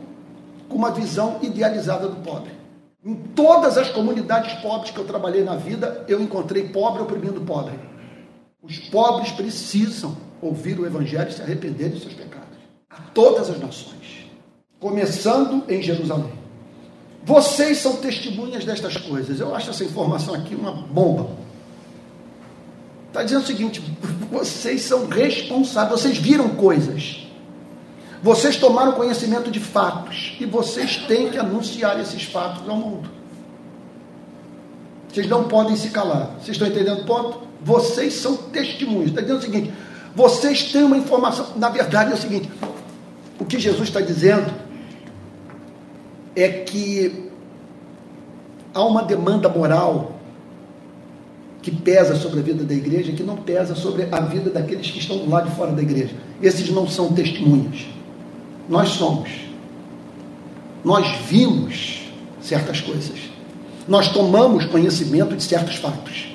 com 0.69 0.77
uma 0.77 0.91
visão 0.91 1.39
idealizada 1.43 2.09
do 2.09 2.17
pobre. 2.17 2.62
Em 3.05 3.15
todas 3.15 3.77
as 3.77 3.91
comunidades 3.91 4.53
pobres 4.61 4.93
que 4.93 4.99
eu 4.99 5.05
trabalhei 5.05 5.43
na 5.43 5.57
vida, 5.57 6.05
eu 6.07 6.21
encontrei 6.21 6.69
pobre 6.69 7.03
oprimindo 7.03 7.41
pobre. 7.41 7.75
Os 8.63 8.79
pobres 8.79 9.33
precisam 9.33 10.17
ouvir 10.41 10.79
o 10.79 10.87
Evangelho 10.87 11.29
e 11.29 11.33
se 11.33 11.43
arrepender 11.43 11.91
de 11.91 12.01
seus 12.01 12.15
pecados. 12.15 12.59
A 12.89 13.01
todas 13.13 13.51
as 13.51 13.59
nações, 13.59 14.31
começando 14.79 15.65
em 15.69 15.83
Jerusalém. 15.83 16.33
Vocês 17.25 17.79
são 17.79 17.97
testemunhas 17.97 18.65
destas 18.65 18.97
coisas. 18.97 19.41
Eu 19.41 19.55
acho 19.55 19.71
essa 19.71 19.85
informação 19.85 20.35
aqui 20.35 20.55
uma 20.55 20.73
bomba. 20.73 21.31
Está 23.09 23.25
dizendo 23.25 23.43
o 23.43 23.47
seguinte: 23.47 23.83
vocês 24.31 24.83
são 24.83 25.09
responsáveis, 25.09 26.01
vocês 26.01 26.19
viram 26.19 26.51
coisas, 26.51 27.22
vocês 28.23 28.57
tomaram 28.57 28.93
conhecimento 28.93 29.51
de 29.51 29.59
fatos 29.59 30.37
e 30.39 30.47
vocês 30.47 30.97
têm 31.09 31.29
que 31.29 31.39
anunciar 31.39 31.99
esses 31.99 32.23
fatos 32.23 32.69
ao 32.69 32.77
mundo. 32.77 33.11
Vocês 35.09 35.29
não 35.29 35.45
podem 35.45 35.75
se 35.75 35.91
calar. 35.91 36.37
Vocês 36.39 36.51
estão 36.51 36.69
entendendo 36.69 37.01
o 37.01 37.05
ponto? 37.05 37.41
Vocês 37.61 38.15
são 38.15 38.37
testemunhos. 38.37 39.11
Está 39.11 39.21
dizendo 39.21 39.39
o 39.39 39.43
seguinte: 39.43 39.73
vocês 40.15 40.71
têm 40.71 40.85
uma 40.85 40.97
informação. 40.97 41.49
Na 41.57 41.69
verdade, 41.69 42.13
é 42.13 42.15
o 42.15 42.17
seguinte: 42.17 42.49
o 43.41 43.45
que 43.45 43.59
Jesus 43.59 43.89
está 43.89 44.01
dizendo 44.01 44.53
é 46.37 46.49
que 46.49 47.29
há 48.73 48.85
uma 48.85 49.03
demanda 49.03 49.49
moral 49.49 50.13
que 51.61 51.73
pesa 51.73 52.15
sobre 52.17 52.39
a 52.39 52.43
vida 52.43 52.65
da 52.65 52.75
igreja, 52.75 53.13
que 53.13 53.23
não 53.23 53.37
pesa 53.37 53.75
sobre 53.75 54.09
a 54.11 54.21
vida 54.21 54.49
daqueles 54.49 54.91
que 54.91 55.01
estão 55.01 55.19
do 55.19 55.29
lado 55.29 55.51
de 55.51 55.57
fora 55.57 55.73
da 55.73 55.83
igreja. 55.83 56.15
Esses 56.41 56.71
não 56.71 56.89
são 56.89 57.13
testemunhas. 57.13 57.87
Nós 58.73 58.89
somos. 58.89 59.29
Nós 60.83 61.07
vimos 61.29 62.05
certas 62.41 62.81
coisas. 62.81 63.19
Nós 63.87 64.09
tomamos 64.09 64.65
conhecimento 64.65 65.37
de 65.37 65.43
certos 65.43 65.77
fatos. 65.77 66.29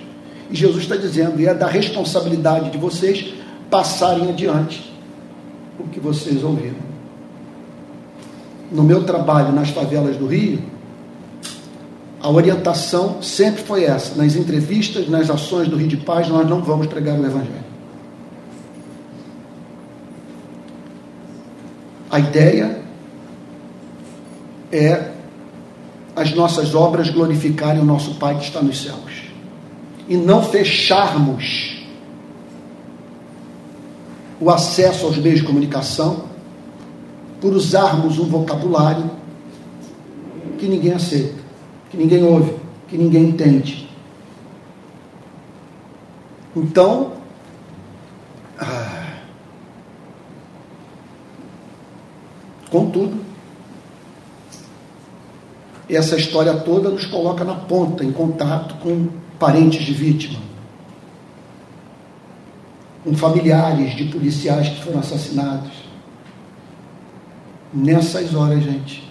E 0.52 0.56
Jesus 0.56 0.84
está 0.84 0.96
dizendo, 0.96 1.42
e 1.42 1.48
é 1.48 1.54
da 1.56 1.66
responsabilidade 1.66 2.70
de 2.70 2.78
vocês 2.78 3.34
passarem 3.72 4.30
adiante 4.30 4.94
o 5.80 5.86
que 5.86 6.00
vocês 6.00 6.44
ouviram. 6.44 6.78
No 8.72 8.84
meu 8.84 9.04
trabalho 9.04 9.52
nas 9.52 9.72
favelas 9.72 10.16
do 10.16 10.28
Rio, 10.28 10.62
a 12.22 12.30
orientação 12.30 13.20
sempre 13.20 13.64
foi 13.64 13.86
essa. 13.86 14.14
Nas 14.14 14.36
entrevistas, 14.36 15.10
nas 15.10 15.32
ações 15.32 15.68
do 15.68 15.76
Rio 15.76 15.88
de 15.88 15.98
Paz, 15.98 16.28
nós 16.28 16.48
não 16.48 16.62
vamos 16.62 16.86
pregar 16.86 17.20
o 17.20 17.26
Evangelho. 17.26 17.67
A 22.10 22.20
ideia 22.20 22.82
é 24.72 25.12
as 26.16 26.34
nossas 26.34 26.74
obras 26.74 27.10
glorificarem 27.10 27.82
o 27.82 27.86
nosso 27.86 28.16
Pai 28.16 28.38
que 28.38 28.46
está 28.46 28.62
nos 28.62 28.82
céus. 28.82 29.28
E 30.08 30.16
não 30.16 30.44
fecharmos 30.44 31.86
o 34.40 34.50
acesso 34.50 35.06
aos 35.06 35.18
meios 35.18 35.40
de 35.40 35.46
comunicação 35.46 36.26
por 37.42 37.54
usarmos 37.54 38.18
um 38.18 38.26
vocabulário 38.26 39.10
que 40.58 40.68
ninguém 40.68 40.94
aceita 40.94 41.48
que 41.90 41.98
ninguém 41.98 42.24
ouve, 42.24 42.54
que 42.88 42.98
ninguém 42.98 43.30
entende. 43.30 43.90
Então, 46.56 47.14
ah, 48.60 49.18
contudo, 52.70 53.20
essa 55.90 56.18
história 56.18 56.54
toda 56.54 56.90
nos 56.90 57.06
coloca 57.06 57.44
na 57.44 57.56
ponta, 57.56 58.04
em 58.04 58.12
contato 58.12 58.76
com 58.76 59.08
parentes 59.40 59.86
de 59.86 59.94
vítima, 59.94 60.40
com 63.04 63.16
familiares 63.16 63.96
de 63.96 64.06
policiais 64.06 64.68
que 64.70 64.84
foram 64.84 65.00
assassinados. 65.00 65.72
Nessas 67.74 68.34
horas, 68.34 68.64
gente, 68.64 69.08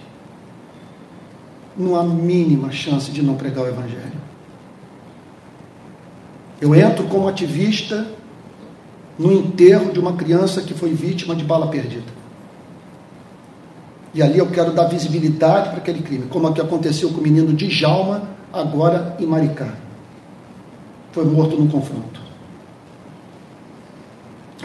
não 1.75 1.95
há 1.95 2.03
mínima 2.03 2.71
chance 2.71 3.09
de 3.09 3.21
não 3.21 3.35
pregar 3.35 3.65
o 3.65 3.67
Evangelho. 3.67 4.27
Eu 6.59 6.73
entro 6.73 7.05
como 7.05 7.27
ativista 7.27 8.07
no 9.17 9.31
enterro 9.31 9.91
de 9.91 9.99
uma 9.99 10.13
criança 10.13 10.61
que 10.61 10.73
foi 10.73 10.93
vítima 10.93 11.35
de 11.35 11.43
bala 11.43 11.67
perdida. 11.67 12.16
E 14.17 14.23
ali 14.23 14.39
eu 14.39 14.49
quero 14.49 14.71
dar 14.73 14.85
visibilidade 14.85 15.69
para 15.69 15.77
aquele 15.77 16.01
crime, 16.01 16.25
como 16.25 16.49
é 16.49 16.51
que 16.51 16.59
aconteceu 16.59 17.11
com 17.11 17.19
o 17.19 17.21
menino 17.21 17.53
Djalma, 17.53 18.27
agora 18.51 19.15
em 19.19 19.27
Maricá. 19.27 19.75
Foi 21.11 21.23
morto 21.23 21.55
no 21.55 21.69
confronto. 21.69 22.19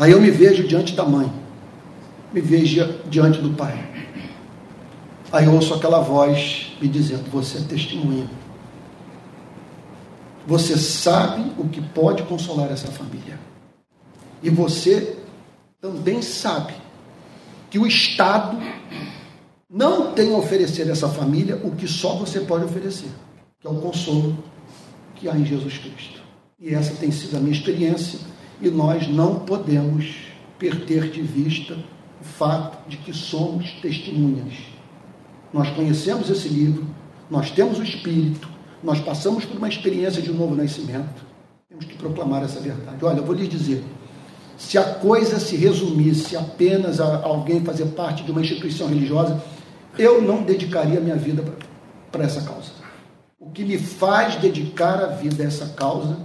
Aí 0.00 0.10
eu 0.10 0.22
me 0.22 0.30
vejo 0.30 0.66
diante 0.66 0.94
da 0.94 1.04
mãe, 1.04 1.30
me 2.32 2.40
vejo 2.40 2.94
diante 3.10 3.42
do 3.42 3.50
pai. 3.50 3.78
Aí 5.30 5.44
eu 5.44 5.52
ouço 5.52 5.74
aquela 5.74 6.00
voz 6.00 6.74
me 6.80 6.88
dizendo: 6.88 7.30
Você 7.30 7.58
é 7.58 7.60
testemunha. 7.60 8.30
Você 10.46 10.78
sabe 10.78 11.52
o 11.58 11.68
que 11.68 11.82
pode 11.82 12.22
consolar 12.22 12.72
essa 12.72 12.90
família. 12.90 13.38
E 14.42 14.48
você 14.48 15.18
também 15.78 16.22
sabe 16.22 16.72
que 17.68 17.78
o 17.78 17.86
Estado 17.86 18.56
não 19.72 20.12
tem 20.12 20.34
a 20.34 20.36
oferecer 20.36 20.86
a 20.86 20.92
essa 20.92 21.08
família 21.08 21.58
o 21.64 21.70
que 21.70 21.88
só 21.88 22.14
você 22.16 22.40
pode 22.40 22.66
oferecer, 22.66 23.08
que 23.58 23.66
é 23.66 23.70
o 23.70 23.76
consolo 23.76 24.36
que 25.14 25.30
há 25.30 25.34
em 25.34 25.46
Jesus 25.46 25.78
Cristo. 25.78 26.20
E 26.60 26.74
essa 26.74 26.94
tem 26.96 27.10
sido 27.10 27.38
a 27.38 27.40
minha 27.40 27.56
experiência, 27.56 28.18
e 28.60 28.68
nós 28.68 29.08
não 29.08 29.40
podemos 29.40 30.14
perder 30.58 31.10
de 31.10 31.22
vista 31.22 31.74
o 32.20 32.24
fato 32.24 32.86
de 32.86 32.98
que 32.98 33.14
somos 33.14 33.70
testemunhas. 33.80 34.52
Nós 35.54 35.70
conhecemos 35.70 36.28
esse 36.28 36.48
livro, 36.48 36.86
nós 37.30 37.50
temos 37.50 37.78
o 37.78 37.82
Espírito, 37.82 38.48
nós 38.82 39.00
passamos 39.00 39.46
por 39.46 39.56
uma 39.56 39.68
experiência 39.68 40.20
de 40.20 40.30
um 40.30 40.34
novo 40.34 40.54
nascimento. 40.54 41.24
Temos 41.66 41.86
que 41.86 41.96
proclamar 41.96 42.42
essa 42.42 42.60
verdade. 42.60 43.02
Olha, 43.02 43.18
eu 43.18 43.24
vou 43.24 43.34
lhes 43.34 43.48
dizer: 43.48 43.82
se 44.58 44.76
a 44.76 44.84
coisa 44.84 45.40
se 45.40 45.56
resumisse 45.56 46.36
apenas 46.36 47.00
a 47.00 47.24
alguém 47.24 47.64
fazer 47.64 47.86
parte 47.86 48.22
de 48.22 48.30
uma 48.30 48.42
instituição 48.42 48.86
religiosa, 48.86 49.42
eu 49.98 50.22
não 50.22 50.42
dedicaria 50.42 51.00
minha 51.00 51.16
vida 51.16 51.44
para 52.10 52.24
essa 52.24 52.42
causa. 52.42 52.72
O 53.38 53.50
que 53.50 53.64
me 53.64 53.78
faz 53.78 54.36
dedicar 54.36 55.02
a 55.02 55.06
vida 55.08 55.42
a 55.42 55.46
essa 55.46 55.68
causa, 55.68 56.18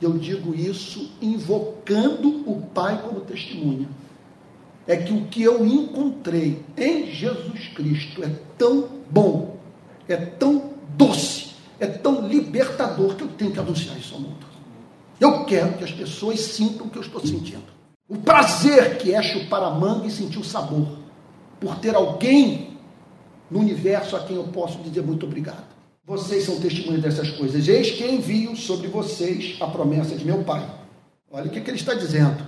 eu 0.00 0.18
digo 0.18 0.54
isso 0.54 1.12
invocando 1.20 2.42
o 2.50 2.62
Pai 2.74 3.00
como 3.02 3.20
testemunha, 3.20 3.88
é 4.86 4.96
que 4.96 5.12
o 5.12 5.26
que 5.26 5.42
eu 5.42 5.66
encontrei 5.66 6.64
em 6.76 7.10
Jesus 7.12 7.68
Cristo 7.68 8.24
é 8.24 8.30
tão 8.56 8.88
bom, 9.10 9.56
é 10.08 10.16
tão 10.16 10.72
doce, 10.96 11.50
é 11.78 11.86
tão 11.86 12.26
libertador 12.26 13.14
que 13.14 13.22
eu 13.22 13.28
tenho 13.28 13.52
que 13.52 13.60
anunciar 13.60 13.98
isso 13.98 14.14
ao 14.14 14.20
mundo. 14.20 14.46
Eu 15.20 15.44
quero 15.44 15.74
que 15.74 15.84
as 15.84 15.92
pessoas 15.92 16.40
sintam 16.40 16.86
o 16.86 16.90
que 16.90 16.96
eu 16.96 17.02
estou 17.02 17.20
sentindo. 17.20 17.64
O 18.08 18.16
prazer 18.16 18.96
que 18.98 19.14
é 19.14 19.22
chupar 19.22 19.62
a 19.62 19.70
manga 19.70 20.06
e 20.06 20.10
sentir 20.10 20.38
o 20.38 20.44
sabor. 20.44 20.88
Por 21.60 21.76
ter 21.76 21.94
alguém 21.94 22.67
no 23.50 23.60
universo 23.60 24.16
a 24.16 24.20
quem 24.20 24.36
eu 24.36 24.44
posso 24.44 24.78
dizer 24.78 25.02
muito 25.02 25.26
obrigado. 25.26 25.64
Vocês 26.04 26.44
são 26.44 26.58
testemunhas 26.58 27.02
dessas 27.02 27.30
coisas. 27.32 27.68
Eis 27.68 27.90
que 27.90 28.04
envio 28.04 28.56
sobre 28.56 28.88
vocês 28.88 29.56
a 29.60 29.66
promessa 29.66 30.16
de 30.16 30.24
meu 30.24 30.42
Pai. 30.42 30.66
Olha 31.30 31.46
o 31.46 31.50
que, 31.50 31.60
que 31.60 31.70
ele 31.70 31.76
está 31.76 31.92
dizendo. 31.92 32.46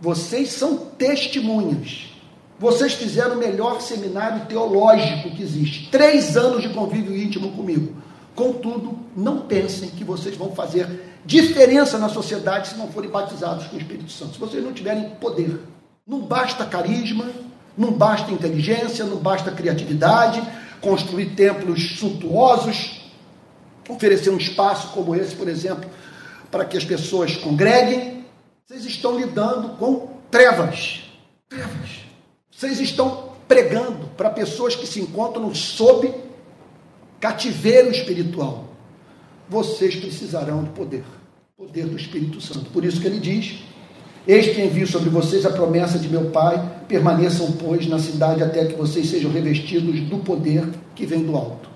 Vocês 0.00 0.50
são 0.50 0.76
testemunhas. 0.76 2.10
Vocês 2.58 2.92
fizeram 2.92 3.36
o 3.36 3.38
melhor 3.38 3.80
seminário 3.80 4.44
teológico 4.44 5.30
que 5.30 5.42
existe. 5.42 5.88
Três 5.90 6.36
anos 6.36 6.60
de 6.60 6.68
convívio 6.68 7.16
íntimo 7.16 7.52
comigo. 7.52 7.96
Contudo, 8.34 8.98
não 9.16 9.40
pensem 9.46 9.88
que 9.88 10.04
vocês 10.04 10.36
vão 10.36 10.52
fazer 10.52 10.86
diferença 11.24 11.98
na 11.98 12.08
sociedade 12.08 12.68
se 12.68 12.76
não 12.76 12.88
forem 12.88 13.10
batizados 13.10 13.66
com 13.66 13.76
o 13.76 13.78
Espírito 13.80 14.10
Santo, 14.10 14.34
se 14.34 14.38
vocês 14.38 14.62
não 14.62 14.74
tiverem 14.74 15.08
poder. 15.20 15.58
Não 16.06 16.20
basta 16.20 16.66
carisma, 16.66 17.30
não 17.76 17.92
basta 17.92 18.30
inteligência, 18.30 19.04
não 19.04 19.16
basta 19.16 19.50
criatividade, 19.50 20.42
construir 20.80 21.34
templos 21.34 21.98
suntuosos, 21.98 23.00
oferecer 23.88 24.30
um 24.30 24.36
espaço 24.36 24.88
como 24.88 25.14
esse, 25.14 25.34
por 25.34 25.48
exemplo, 25.48 25.88
para 26.50 26.64
que 26.64 26.76
as 26.76 26.84
pessoas 26.84 27.36
congreguem. 27.36 28.24
Vocês 28.66 28.84
estão 28.84 29.18
lidando 29.18 29.70
com 29.76 30.10
trevas. 30.30 31.10
Trevas. 31.48 32.04
Vocês 32.50 32.80
estão 32.80 33.30
pregando 33.48 34.08
para 34.16 34.30
pessoas 34.30 34.76
que 34.76 34.86
se 34.86 35.00
encontram 35.00 35.52
sob 35.54 36.14
cativeiro 37.20 37.90
espiritual 37.90 38.70
vocês 39.50 39.96
precisarão 39.96 40.62
do 40.62 40.70
poder, 40.70 41.02
poder 41.56 41.84
do 41.84 41.96
Espírito 41.96 42.40
Santo. 42.40 42.70
Por 42.70 42.84
isso 42.84 43.00
que 43.00 43.06
ele 43.08 43.18
diz: 43.18 43.58
Eis 44.26 44.54
que 44.54 44.60
envio 44.60 44.86
sobre 44.86 45.08
vocês 45.08 45.46
a 45.46 45.50
promessa 45.50 45.98
de 45.98 46.08
meu 46.08 46.30
Pai, 46.30 46.84
permaneçam, 46.86 47.52
pois, 47.52 47.86
na 47.86 47.98
cidade 47.98 48.42
até 48.42 48.66
que 48.66 48.74
vocês 48.74 49.08
sejam 49.08 49.30
revestidos 49.30 50.00
do 50.00 50.18
poder 50.18 50.68
que 50.94 51.06
vem 51.06 51.24
do 51.24 51.36
alto. 51.36 51.68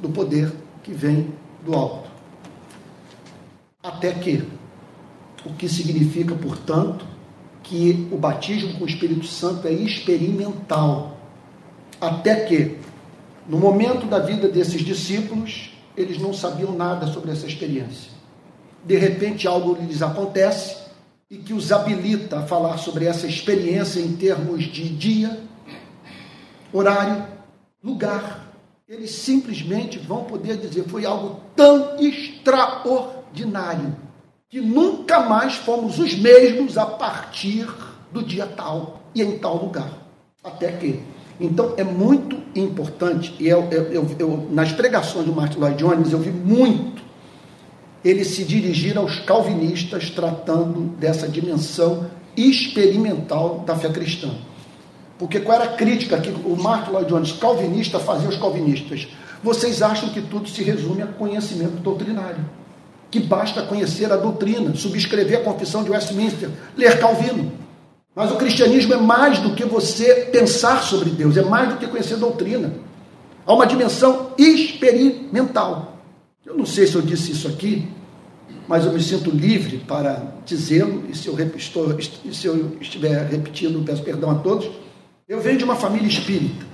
Do 0.00 0.08
poder 0.08 0.52
que 0.82 0.92
vem 0.92 1.28
do 1.64 1.74
alto. 1.74 2.08
Até 3.82 4.12
que, 4.12 4.44
o 5.44 5.52
que 5.54 5.68
significa, 5.68 6.34
portanto, 6.36 7.04
que 7.64 8.08
o 8.12 8.16
batismo 8.16 8.74
com 8.74 8.84
o 8.84 8.88
Espírito 8.88 9.26
Santo 9.26 9.66
é 9.66 9.72
experimental. 9.72 11.16
Até 12.00 12.44
que, 12.44 12.78
no 13.48 13.58
momento 13.58 14.06
da 14.06 14.20
vida 14.20 14.48
desses 14.48 14.82
discípulos, 14.82 15.72
eles 15.96 16.18
não 16.18 16.32
sabiam 16.32 16.72
nada 16.72 17.08
sobre 17.08 17.32
essa 17.32 17.46
experiência. 17.46 18.12
De 18.84 18.96
repente, 18.96 19.48
algo 19.48 19.76
lhes 19.80 20.00
acontece 20.00 20.81
e 21.32 21.38
que 21.38 21.54
os 21.54 21.72
habilita 21.72 22.40
a 22.40 22.42
falar 22.42 22.76
sobre 22.76 23.06
essa 23.06 23.26
experiência 23.26 23.98
em 24.00 24.14
termos 24.14 24.64
de 24.64 24.86
dia, 24.90 25.40
horário, 26.70 27.24
lugar. 27.82 28.52
Eles 28.86 29.12
simplesmente 29.12 29.98
vão 29.98 30.24
poder 30.24 30.58
dizer: 30.58 30.84
foi 30.84 31.06
algo 31.06 31.40
tão 31.56 31.96
extraordinário 31.98 33.96
que 34.50 34.60
nunca 34.60 35.20
mais 35.20 35.54
fomos 35.54 35.98
os 35.98 36.14
mesmos 36.14 36.76
a 36.76 36.84
partir 36.84 37.66
do 38.12 38.22
dia 38.22 38.44
tal 38.46 39.00
e 39.14 39.22
em 39.22 39.38
tal 39.38 39.56
lugar. 39.56 39.90
Até 40.44 40.72
que 40.72 41.00
então 41.40 41.72
é 41.78 41.82
muito 41.82 42.36
importante, 42.54 43.34
e 43.40 43.48
eu, 43.48 43.66
eu, 43.70 43.84
eu, 43.84 44.16
eu, 44.18 44.48
nas 44.50 44.70
pregações 44.70 45.24
do 45.24 45.32
Martin 45.32 45.58
Lloyd 45.58 45.78
Jones 45.78 46.12
eu 46.12 46.18
vi 46.18 46.30
muito 46.30 47.01
ele 48.04 48.24
se 48.24 48.44
dirigir 48.44 48.96
aos 48.98 49.20
calvinistas 49.20 50.10
tratando 50.10 50.96
dessa 50.98 51.28
dimensão 51.28 52.10
experimental 52.36 53.60
da 53.66 53.76
fé 53.76 53.88
cristã. 53.88 54.30
Porque 55.18 55.38
qual 55.38 55.60
era 55.60 55.70
a 55.70 55.76
crítica 55.76 56.18
que 56.18 56.30
o 56.30 56.56
Martin 56.60 56.90
Lloyd 56.90 57.08
Jones, 57.08 57.32
calvinista, 57.32 58.00
fazia 58.00 58.26
aos 58.26 58.36
calvinistas? 58.36 59.06
Vocês 59.42 59.82
acham 59.82 60.08
que 60.08 60.20
tudo 60.20 60.48
se 60.48 60.62
resume 60.62 61.02
a 61.02 61.06
conhecimento 61.06 61.76
doutrinário. 61.80 62.44
Que 63.10 63.20
basta 63.20 63.62
conhecer 63.62 64.10
a 64.10 64.16
doutrina, 64.16 64.74
subscrever 64.74 65.38
a 65.38 65.42
confissão 65.42 65.84
de 65.84 65.90
Westminster, 65.90 66.48
ler 66.76 66.98
Calvino. 66.98 67.52
Mas 68.14 68.30
o 68.30 68.36
cristianismo 68.36 68.94
é 68.94 68.96
mais 68.96 69.38
do 69.38 69.54
que 69.54 69.64
você 69.64 70.28
pensar 70.32 70.82
sobre 70.82 71.10
Deus, 71.10 71.36
é 71.36 71.42
mais 71.42 71.68
do 71.68 71.76
que 71.76 71.86
conhecer 71.86 72.16
doutrina. 72.16 72.72
Há 73.46 73.54
uma 73.54 73.66
dimensão 73.66 74.30
experimental. 74.38 75.91
Eu 76.44 76.56
não 76.56 76.66
sei 76.66 76.86
se 76.86 76.94
eu 76.94 77.02
disse 77.02 77.32
isso 77.32 77.48
aqui, 77.48 77.88
mas 78.66 78.84
eu 78.84 78.92
me 78.92 79.02
sinto 79.02 79.30
livre 79.30 79.78
para 79.78 80.34
dizê-lo, 80.44 81.04
e 81.08 81.16
se 81.16 81.28
eu, 81.28 81.36
se 82.32 82.46
eu 82.46 82.76
estiver 82.80 83.26
repetindo, 83.26 83.84
peço 83.84 84.02
perdão 84.02 84.30
a 84.30 84.34
todos. 84.36 84.70
Eu 85.28 85.40
venho 85.40 85.58
de 85.58 85.64
uma 85.64 85.76
família 85.76 86.08
espírita. 86.08 86.66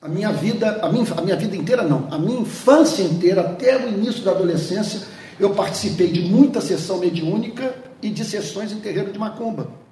A 0.00 0.08
minha 0.08 0.32
vida, 0.32 0.80
a 0.82 0.88
minha, 0.90 1.06
a 1.16 1.20
minha 1.22 1.36
vida 1.36 1.56
inteira 1.56 1.82
não, 1.82 2.08
a 2.10 2.18
minha 2.18 2.40
infância 2.40 3.02
inteira, 3.02 3.42
até 3.42 3.76
o 3.76 3.88
início 3.88 4.24
da 4.24 4.32
adolescência, 4.32 5.02
eu 5.38 5.50
participei 5.50 6.08
de 6.08 6.22
muita 6.22 6.60
sessão 6.60 6.98
mediúnica 6.98 7.74
e 8.02 8.10
de 8.10 8.24
sessões 8.24 8.72
em 8.72 8.80
terreiro 8.80 9.12
de 9.12 9.18
macumba 9.18 9.82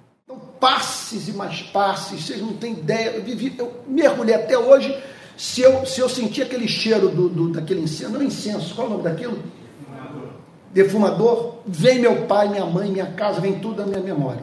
passes 0.61 1.27
e 1.27 1.33
mais 1.33 1.63
passes, 1.63 2.27
vocês 2.27 2.41
não 2.41 2.53
têm 2.53 2.73
ideia. 2.75 3.11
Eu, 3.11 3.23
vivi, 3.23 3.55
eu 3.59 3.83
mergulhei 3.89 4.35
até 4.35 4.57
hoje. 4.57 4.95
Se 5.41 5.63
eu, 5.63 5.87
se 5.87 6.03
eu 6.03 6.07
sentir 6.07 6.43
aquele 6.43 6.69
cheiro 6.69 7.09
do, 7.09 7.27
do, 7.27 7.49
daquele 7.49 7.81
incenso, 7.81 8.13
não 8.13 8.23
incenso, 8.23 8.75
qual 8.75 8.89
é 8.89 8.91
o 8.91 8.93
nome 8.93 9.05
daquilo? 9.05 9.39
Defumador. 9.89 10.29
Defumador, 10.71 11.55
vem 11.67 11.99
meu 11.99 12.27
pai, 12.27 12.51
minha 12.51 12.67
mãe, 12.67 12.91
minha 12.91 13.07
casa, 13.07 13.41
vem 13.41 13.59
tudo 13.59 13.81
na 13.81 13.87
minha 13.87 14.03
memória. 14.03 14.43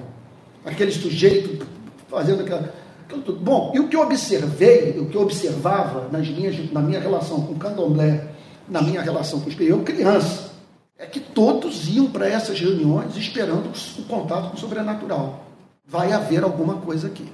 Aquele 0.66 0.92
sujeito 0.92 1.68
fazendo 2.10 2.42
aquela. 2.42 2.74
Tudo. 3.08 3.34
Bom, 3.34 3.74
e 3.76 3.80
o 3.80 3.88
que 3.88 3.96
eu 3.96 4.02
observei, 4.02 4.98
o 5.00 5.06
que 5.06 5.16
eu 5.16 5.22
observava 5.22 6.10
nas 6.12 6.28
minhas, 6.28 6.72
na 6.72 6.82
minha 6.82 7.00
relação 7.00 7.42
com 7.42 7.54
o 7.54 7.58
candomblé, 7.58 8.30
na 8.68 8.82
minha 8.82 9.04
relação 9.04 9.40
com 9.40 9.50
os 9.50 9.60
eu 9.60 9.84
criança, 9.84 10.50
é 10.98 11.06
que 11.06 11.20
todos 11.20 11.88
iam 11.88 12.08
para 12.08 12.28
essas 12.28 12.60
reuniões 12.60 13.16
esperando 13.16 13.70
o 14.00 14.04
contato 14.06 14.50
com 14.50 14.58
o 14.58 14.60
sobrenatural 14.60 15.46
vai 15.86 16.12
haver 16.12 16.44
alguma 16.44 16.78
coisa 16.78 17.06
aqui. 17.06 17.32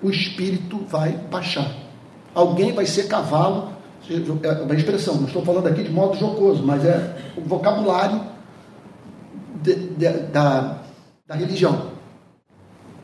O 0.00 0.08
espírito 0.08 0.78
vai 0.86 1.10
baixar. 1.12 1.89
Alguém 2.34 2.72
vai 2.72 2.86
ser 2.86 3.08
cavalo, 3.08 3.72
é 4.08 4.62
uma 4.62 4.74
expressão, 4.74 5.16
não 5.16 5.26
estou 5.26 5.44
falando 5.44 5.66
aqui 5.66 5.82
de 5.82 5.90
modo 5.90 6.16
jocoso, 6.16 6.62
mas 6.62 6.84
é 6.84 7.32
o 7.36 7.40
vocabulário 7.42 8.22
de, 9.62 9.74
de, 9.74 10.08
da, 10.32 10.78
da 11.26 11.34
religião. 11.34 11.90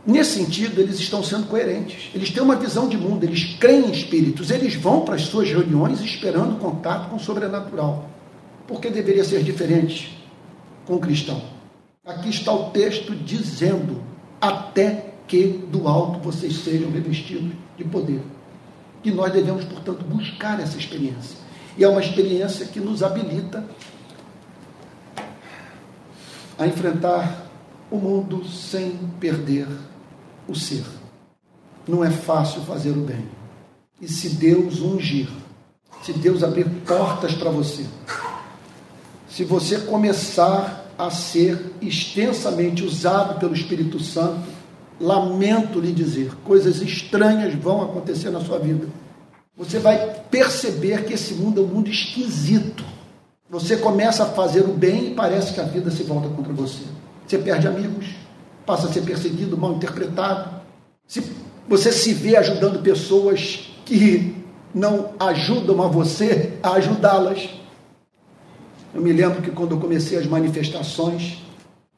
Nesse 0.06 0.38
sentido, 0.38 0.80
eles 0.80 1.00
estão 1.00 1.22
sendo 1.22 1.48
coerentes. 1.48 2.10
Eles 2.14 2.30
têm 2.30 2.40
uma 2.40 2.54
visão 2.54 2.88
de 2.88 2.96
mundo, 2.96 3.24
eles 3.24 3.56
creem 3.58 3.86
em 3.86 3.90
espíritos, 3.90 4.50
eles 4.50 4.76
vão 4.76 5.00
para 5.00 5.16
as 5.16 5.22
suas 5.22 5.48
reuniões 5.48 6.00
esperando 6.00 6.60
contato 6.60 7.10
com 7.10 7.16
o 7.16 7.20
sobrenatural. 7.20 8.08
Por 8.68 8.80
que 8.80 8.88
deveria 8.88 9.24
ser 9.24 9.42
diferente 9.42 10.16
com 10.86 10.94
o 10.94 11.00
cristão? 11.00 11.42
Aqui 12.04 12.30
está 12.30 12.52
o 12.52 12.70
texto 12.70 13.16
dizendo 13.16 14.00
até 14.40 15.12
que 15.26 15.66
do 15.70 15.88
alto 15.88 16.20
vocês 16.20 16.54
sejam 16.58 16.88
revestidos 16.90 17.50
de 17.76 17.84
poder. 17.84 18.22
E 19.04 19.10
nós 19.10 19.32
devemos, 19.32 19.64
portanto, 19.64 20.04
buscar 20.04 20.60
essa 20.60 20.76
experiência. 20.76 21.38
E 21.76 21.84
é 21.84 21.88
uma 21.88 22.00
experiência 22.00 22.66
que 22.66 22.80
nos 22.80 23.02
habilita 23.02 23.64
a 26.58 26.66
enfrentar 26.66 27.46
o 27.90 27.96
mundo 27.96 28.44
sem 28.46 28.96
perder 29.20 29.68
o 30.48 30.54
ser. 30.54 30.84
Não 31.86 32.04
é 32.04 32.10
fácil 32.10 32.62
fazer 32.62 32.90
o 32.90 33.02
bem. 33.02 33.28
E 34.00 34.08
se 34.08 34.30
Deus 34.30 34.80
ungir, 34.80 35.28
se 36.02 36.12
Deus 36.12 36.42
abrir 36.42 36.68
portas 36.86 37.34
para 37.34 37.50
você, 37.50 37.86
se 39.28 39.44
você 39.44 39.80
começar 39.80 40.86
a 40.98 41.10
ser 41.10 41.74
extensamente 41.80 42.82
usado 42.82 43.38
pelo 43.38 43.54
Espírito 43.54 44.00
Santo, 44.00 44.55
lamento 45.00 45.80
lhe 45.80 45.92
dizer, 45.92 46.32
coisas 46.44 46.80
estranhas 46.80 47.54
vão 47.54 47.82
acontecer 47.82 48.30
na 48.30 48.40
sua 48.40 48.58
vida. 48.58 48.86
Você 49.56 49.78
vai 49.78 50.20
perceber 50.30 51.04
que 51.04 51.14
esse 51.14 51.34
mundo 51.34 51.60
é 51.60 51.64
um 51.64 51.68
mundo 51.68 51.88
esquisito. 51.88 52.84
Você 53.48 53.76
começa 53.76 54.24
a 54.24 54.26
fazer 54.26 54.62
o 54.62 54.72
bem 54.72 55.08
e 55.08 55.14
parece 55.14 55.54
que 55.54 55.60
a 55.60 55.64
vida 55.64 55.90
se 55.90 56.02
volta 56.02 56.28
contra 56.28 56.52
você. 56.52 56.82
Você 57.26 57.38
perde 57.38 57.66
amigos, 57.66 58.06
passa 58.64 58.86
a 58.86 58.92
ser 58.92 59.02
perseguido, 59.02 59.56
mal 59.56 59.72
interpretado. 59.72 60.60
Se 61.06 61.22
você 61.68 61.90
se 61.90 62.12
vê 62.12 62.36
ajudando 62.36 62.82
pessoas 62.82 63.70
que 63.84 64.36
não 64.74 65.12
ajudam 65.18 65.82
a 65.82 65.86
você 65.86 66.58
a 66.62 66.72
ajudá-las. 66.72 67.48
Eu 68.94 69.00
me 69.00 69.10
lembro 69.12 69.40
que 69.40 69.50
quando 69.50 69.74
eu 69.74 69.80
comecei 69.80 70.18
as 70.18 70.26
manifestações, 70.26 71.38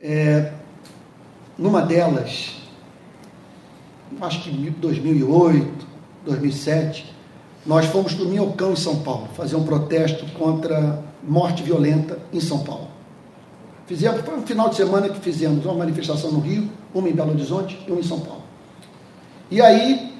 é, 0.00 0.52
numa 1.56 1.82
delas, 1.82 2.54
acho 4.20 4.42
que 4.42 4.50
2008, 4.50 5.86
2007, 6.24 7.14
nós 7.66 7.86
fomos 7.86 8.14
para 8.14 8.24
o 8.24 8.28
Minhocão, 8.28 8.72
em 8.72 8.76
São 8.76 9.00
Paulo, 9.00 9.28
fazer 9.34 9.56
um 9.56 9.64
protesto 9.64 10.24
contra 10.32 11.02
morte 11.22 11.62
violenta 11.62 12.18
em 12.32 12.40
São 12.40 12.60
Paulo. 12.60 12.88
Fizemos, 13.86 14.20
foi 14.20 14.36
um 14.36 14.42
final 14.42 14.68
de 14.68 14.76
semana 14.76 15.08
que 15.08 15.18
fizemos 15.18 15.64
uma 15.64 15.74
manifestação 15.74 16.30
no 16.30 16.40
Rio, 16.40 16.68
uma 16.94 17.08
em 17.08 17.12
Belo 17.12 17.30
Horizonte 17.30 17.78
e 17.86 17.90
uma 17.90 18.00
em 18.00 18.04
São 18.04 18.20
Paulo. 18.20 18.42
E 19.50 19.62
aí, 19.62 20.12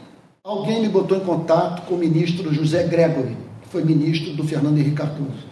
alguém 0.43 0.81
me 0.81 0.89
botou 0.89 1.17
em 1.17 1.21
contato 1.21 1.83
com 1.83 1.95
o 1.95 1.99
ministro 1.99 2.53
José 2.53 2.85
Gregory, 2.85 3.37
que 3.63 3.69
foi 3.69 3.85
ministro 3.85 4.33
do 4.33 4.43
Fernando 4.43 4.79
Henrique 4.79 4.97
Cardoso. 4.97 5.47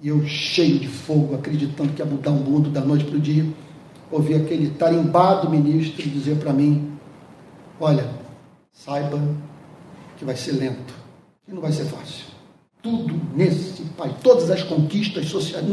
E 0.00 0.08
eu, 0.08 0.24
cheio 0.26 0.78
de 0.78 0.86
fogo, 0.86 1.34
acreditando 1.34 1.92
que 1.92 2.00
ia 2.00 2.06
mudar 2.06 2.30
o 2.30 2.34
mundo 2.34 2.70
da 2.70 2.80
noite 2.80 3.04
para 3.04 3.16
o 3.16 3.20
dia, 3.20 3.44
ouvi 4.10 4.34
aquele 4.34 4.70
tarimbado 4.70 5.50
ministro 5.50 6.08
dizer 6.08 6.36
para 6.36 6.52
mim: 6.52 6.92
Olha, 7.78 8.08
saiba 8.72 9.20
que 10.16 10.24
vai 10.24 10.36
ser 10.36 10.52
lento 10.52 10.94
e 11.46 11.52
não 11.52 11.60
vai 11.60 11.72
ser 11.72 11.84
fácil. 11.84 12.24
Tudo 12.82 13.20
nesse 13.34 13.82
país, 13.96 14.14
todas 14.22 14.50
as 14.50 14.62
conquistas 14.62 15.26
sociais 15.26 15.64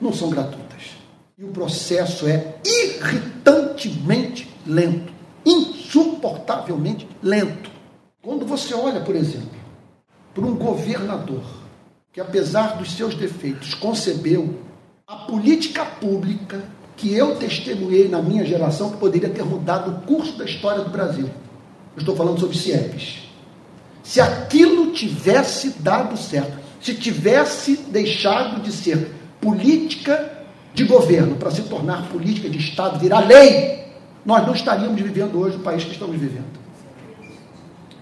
não 0.00 0.12
são 0.12 0.28
gratuitas. 0.28 0.96
E 1.38 1.44
o 1.44 1.48
processo 1.48 2.26
é 2.26 2.56
irritantemente 2.64 4.48
lento, 4.66 5.12
insuportavelmente 5.46 7.08
lento. 7.22 7.70
Quando 8.20 8.44
você 8.44 8.74
olha, 8.74 9.00
por 9.00 9.16
exemplo, 9.16 9.58
para 10.34 10.44
um 10.44 10.54
governador 10.54 11.42
que, 12.12 12.20
apesar 12.20 12.76
dos 12.76 12.92
seus 12.92 13.14
defeitos, 13.14 13.74
concebeu 13.74 14.60
a 15.06 15.16
política 15.16 15.84
pública 15.84 16.62
que 17.02 17.12
eu 17.12 17.34
testemunhei 17.34 18.06
na 18.06 18.22
minha 18.22 18.44
geração 18.46 18.92
que 18.92 18.96
poderia 18.96 19.28
ter 19.28 19.44
mudado 19.44 19.90
o 19.90 20.00
curso 20.06 20.38
da 20.38 20.44
história 20.44 20.84
do 20.84 20.90
Brasil. 20.90 21.28
Eu 21.96 21.98
estou 21.98 22.14
falando 22.14 22.38
sobre 22.38 22.56
CIEPs. 22.56 23.24
Se 24.04 24.20
aquilo 24.20 24.92
tivesse 24.92 25.70
dado 25.80 26.16
certo, 26.16 26.56
se 26.80 26.94
tivesse 26.94 27.76
deixado 27.88 28.62
de 28.62 28.70
ser 28.70 29.16
política 29.40 30.44
de 30.72 30.84
governo 30.84 31.34
para 31.34 31.50
se 31.50 31.62
tornar 31.62 32.08
política 32.08 32.48
de 32.48 32.58
Estado, 32.58 33.00
virar 33.00 33.26
lei, 33.26 33.84
nós 34.24 34.46
não 34.46 34.54
estaríamos 34.54 35.00
vivendo 35.00 35.40
hoje 35.40 35.56
o 35.56 35.60
país 35.60 35.82
que 35.82 35.90
estamos 35.90 36.16
vivendo. 36.16 36.62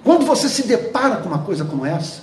Quando 0.04 0.26
você 0.26 0.46
se 0.46 0.64
depara 0.64 1.16
com 1.16 1.28
uma 1.30 1.38
coisa 1.38 1.64
como 1.64 1.86
essa, 1.86 2.20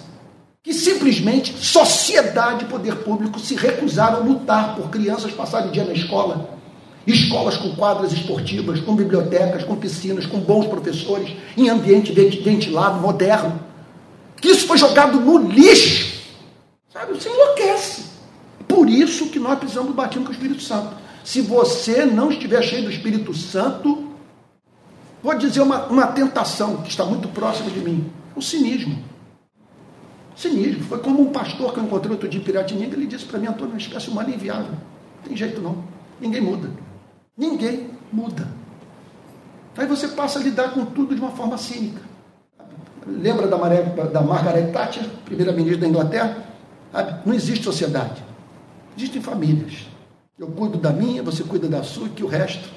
que 0.62 0.72
simplesmente 0.72 1.58
sociedade 1.58 2.66
e 2.66 2.68
poder 2.68 2.98
público 2.98 3.40
se 3.40 3.56
recusaram 3.56 4.18
a 4.18 4.20
lutar 4.20 4.76
por 4.76 4.92
crianças 4.92 5.32
passarem 5.32 5.70
o 5.70 5.72
dia 5.72 5.84
na 5.84 5.94
escola, 5.94 6.57
escolas 7.08 7.56
com 7.56 7.74
quadras 7.74 8.12
esportivas, 8.12 8.82
com 8.82 8.96
bibliotecas, 8.96 9.64
com 9.64 9.78
piscinas, 9.78 10.26
com 10.26 10.40
bons 10.40 10.68
professores, 10.68 11.32
em 11.56 11.70
ambiente 11.70 12.12
ventilado, 12.12 13.00
moderno, 13.00 13.60
que 14.42 14.50
isso 14.50 14.68
foi 14.68 14.78
jogado 14.78 15.20
no 15.20 15.38
lixo, 15.38 16.22
sabe? 16.92 17.14
Você 17.14 17.30
enlouquece. 17.30 18.06
Por 18.68 18.90
isso 18.90 19.30
que 19.30 19.40
nós 19.40 19.58
precisamos 19.58 19.90
do 19.90 19.96
batismo 19.96 20.26
com 20.26 20.32
o 20.32 20.34
Espírito 20.34 20.62
Santo. 20.62 20.96
Se 21.24 21.42
você 21.42 22.06
não 22.06 22.30
estiver 22.30 22.62
cheio 22.62 22.84
do 22.84 22.92
Espírito 22.92 23.34
Santo, 23.34 24.12
vou 25.24 25.34
dizer 25.36 25.62
uma, 25.62 25.86
uma 25.86 26.08
tentação 26.08 26.78
que 26.78 26.90
está 26.90 27.06
muito 27.06 27.30
próxima 27.30 27.70
de 27.70 27.80
mim: 27.80 28.12
o 28.36 28.42
cinismo. 28.42 29.02
Cinismo. 30.36 30.84
Foi 30.84 31.00
como 31.00 31.22
um 31.22 31.32
pastor 31.32 31.74
que 31.74 31.80
eu 31.80 31.84
encontrei 31.84 32.12
outro 32.12 32.28
dia 32.28 32.40
em 32.40 32.44
Piratininga, 32.44 32.96
ele 32.96 33.08
disse 33.08 33.26
para 33.26 33.40
mim, 33.40 33.48
Antônio, 33.48 33.72
uma 33.72 33.80
espécie 33.80 34.10
humana 34.10 34.30
inviável. 34.30 34.72
Não 34.72 35.24
tem 35.28 35.36
jeito 35.36 35.62
não. 35.62 35.84
Ninguém 36.20 36.42
muda. 36.42 36.70
Ninguém 37.38 37.92
muda. 38.12 38.48
Aí 39.78 39.86
você 39.86 40.08
passa 40.08 40.40
a 40.40 40.42
lidar 40.42 40.74
com 40.74 40.86
tudo 40.86 41.14
de 41.14 41.22
uma 41.22 41.32
forma 41.32 41.58
cínica. 41.58 42.02
Lembra 43.06 43.48
da, 43.48 43.58
Maré, 43.58 43.84
da 43.84 44.22
Margaret 44.22 44.72
Thatcher, 44.72 45.08
primeira-ministra 45.24 45.82
da 45.82 45.88
Inglaterra? 45.88 46.44
Não 47.26 47.34
existe 47.34 47.64
sociedade. 47.64 48.24
Existem 48.98 49.22
famílias. 49.22 49.88
Eu 50.38 50.48
cuido 50.48 50.78
da 50.78 50.92
minha, 50.92 51.22
você 51.22 51.44
cuida 51.44 51.68
da 51.68 51.84
sua, 51.84 52.08
e 52.08 52.10
que 52.10 52.24
o 52.24 52.28
resto 52.28 52.70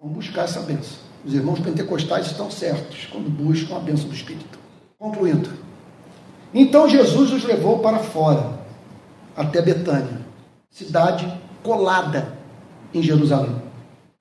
vamos 0.00 0.16
buscar 0.16 0.42
essa 0.42 0.60
benção. 0.60 0.98
Os 1.24 1.34
irmãos 1.34 1.58
pentecostais 1.58 2.26
estão 2.26 2.50
certos 2.50 3.08
quando 3.10 3.28
buscam 3.28 3.76
a 3.76 3.80
benção 3.80 4.08
do 4.08 4.14
Espírito. 4.14 4.58
Concluindo. 4.98 5.50
Então 6.52 6.88
Jesus 6.88 7.32
os 7.32 7.44
levou 7.44 7.80
para 7.80 7.98
fora, 7.98 8.60
até 9.36 9.60
Betânia, 9.60 10.20
cidade 10.70 11.26
colada 11.62 12.36
em 12.92 13.02
Jerusalém. 13.02 13.63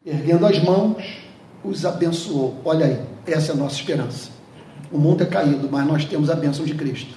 Erguendo 0.05 0.45
as 0.45 0.61
mãos, 0.61 1.01
os 1.63 1.85
abençoou. 1.85 2.59
Olha 2.65 2.85
aí, 2.85 2.99
essa 3.25 3.53
é 3.53 3.55
a 3.55 3.57
nossa 3.57 3.75
esperança. 3.75 4.31
O 4.91 4.97
mundo 4.97 5.23
é 5.23 5.25
caído, 5.25 5.69
mas 5.71 5.87
nós 5.87 6.03
temos 6.03 6.29
a 6.29 6.35
bênção 6.35 6.65
de 6.65 6.75
Cristo. 6.75 7.15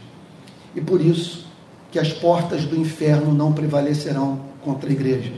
E 0.73 0.81
por 0.81 1.01
isso 1.01 1.47
que 1.91 1.99
as 1.99 2.13
portas 2.13 2.65
do 2.65 2.77
inferno 2.77 3.35
não 3.35 3.53
prevalecerão 3.53 4.41
contra 4.63 4.89
a 4.89 4.93
igreja. 4.93 5.33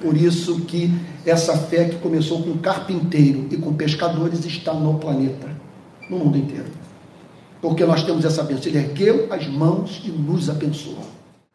Por 0.00 0.16
isso 0.16 0.60
que 0.62 0.90
essa 1.26 1.54
fé 1.58 1.84
que 1.84 1.96
começou 1.96 2.42
com 2.42 2.56
carpinteiro 2.56 3.46
e 3.50 3.58
com 3.58 3.74
pescadores 3.74 4.46
está 4.46 4.72
no 4.72 4.94
planeta, 4.94 5.50
no 6.08 6.18
mundo 6.18 6.38
inteiro. 6.38 6.70
Porque 7.60 7.84
nós 7.84 8.04
temos 8.04 8.24
essa 8.24 8.42
bênção. 8.42 8.68
Ele 8.68 8.78
ergueu 8.78 9.26
as 9.30 9.46
mãos 9.46 10.00
e 10.02 10.08
nos 10.08 10.48
abençoou. 10.48 11.04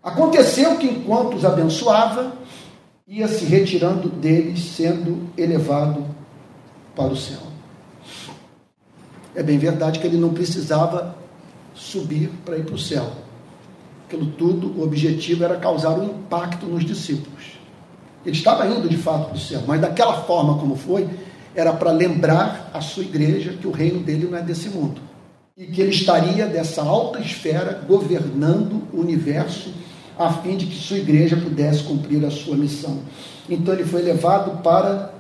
Aconteceu 0.04 0.78
que 0.78 0.86
enquanto 0.86 1.36
os 1.36 1.46
abençoava, 1.46 2.34
ia 3.12 3.28
se 3.28 3.44
retirando 3.44 4.08
deles, 4.08 4.62
sendo 4.62 5.28
elevado 5.38 6.06
para 6.96 7.12
o 7.12 7.18
céu. 7.18 7.42
É 9.36 9.44
bem 9.44 9.58
verdade 9.58 10.00
que 10.00 10.08
ele 10.08 10.16
não 10.16 10.34
precisava 10.34 11.14
subir 11.74 12.30
para 12.46 12.58
ir 12.58 12.64
para 12.64 12.76
o 12.76 12.80
céu. 12.80 13.12
Aquilo 14.08 14.28
tudo, 14.28 14.80
o 14.80 14.84
objetivo 14.84 15.44
era 15.44 15.58
causar 15.58 16.00
um 16.00 16.06
impacto 16.06 16.66
nos 16.66 16.86
discípulos. 16.86 17.60
Ele 18.26 18.36
estava 18.36 18.66
indo 18.66 18.88
de 18.88 18.98
fato 18.98 19.26
para 19.26 19.36
o 19.36 19.40
céu, 19.40 19.62
mas 19.68 19.82
daquela 19.82 20.22
forma 20.24 20.58
como 20.58 20.78
foi, 20.78 21.10
era 21.54 21.74
para 21.74 21.92
lembrar 21.92 22.72
a 22.74 22.80
sua 22.80 23.04
igreja 23.04 23.58
que 23.60 23.68
o 23.68 23.72
reino 23.72 24.00
dele 24.00 24.26
não 24.32 24.38
é 24.38 24.42
desse 24.42 24.70
mundo. 24.70 25.02
E 25.58 25.66
que 25.66 25.82
ele 25.82 25.92
estaria 25.92 26.48
dessa 26.48 26.82
alta 26.82 27.20
esfera 27.20 27.84
governando 27.86 28.84
o 28.94 29.02
universo 29.02 29.81
a 30.26 30.34
fim 30.34 30.56
de 30.56 30.66
que 30.66 30.76
sua 30.76 30.98
igreja 30.98 31.36
pudesse 31.36 31.84
cumprir 31.84 32.24
a 32.26 32.32
sua 32.32 32.56
missão. 32.56 33.00
Então 33.50 33.74
ele 33.74 33.86
foi 33.86 34.02
levado 34.02 34.62
para 34.62 35.14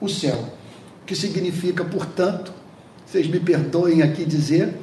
o 0.00 0.08
céu, 0.08 0.38
que 1.06 1.14
significa, 1.14 1.84
portanto, 1.84 2.52
vocês 3.04 3.26
me 3.26 3.40
perdoem 3.40 4.02
aqui 4.02 4.24
dizer 4.24 4.76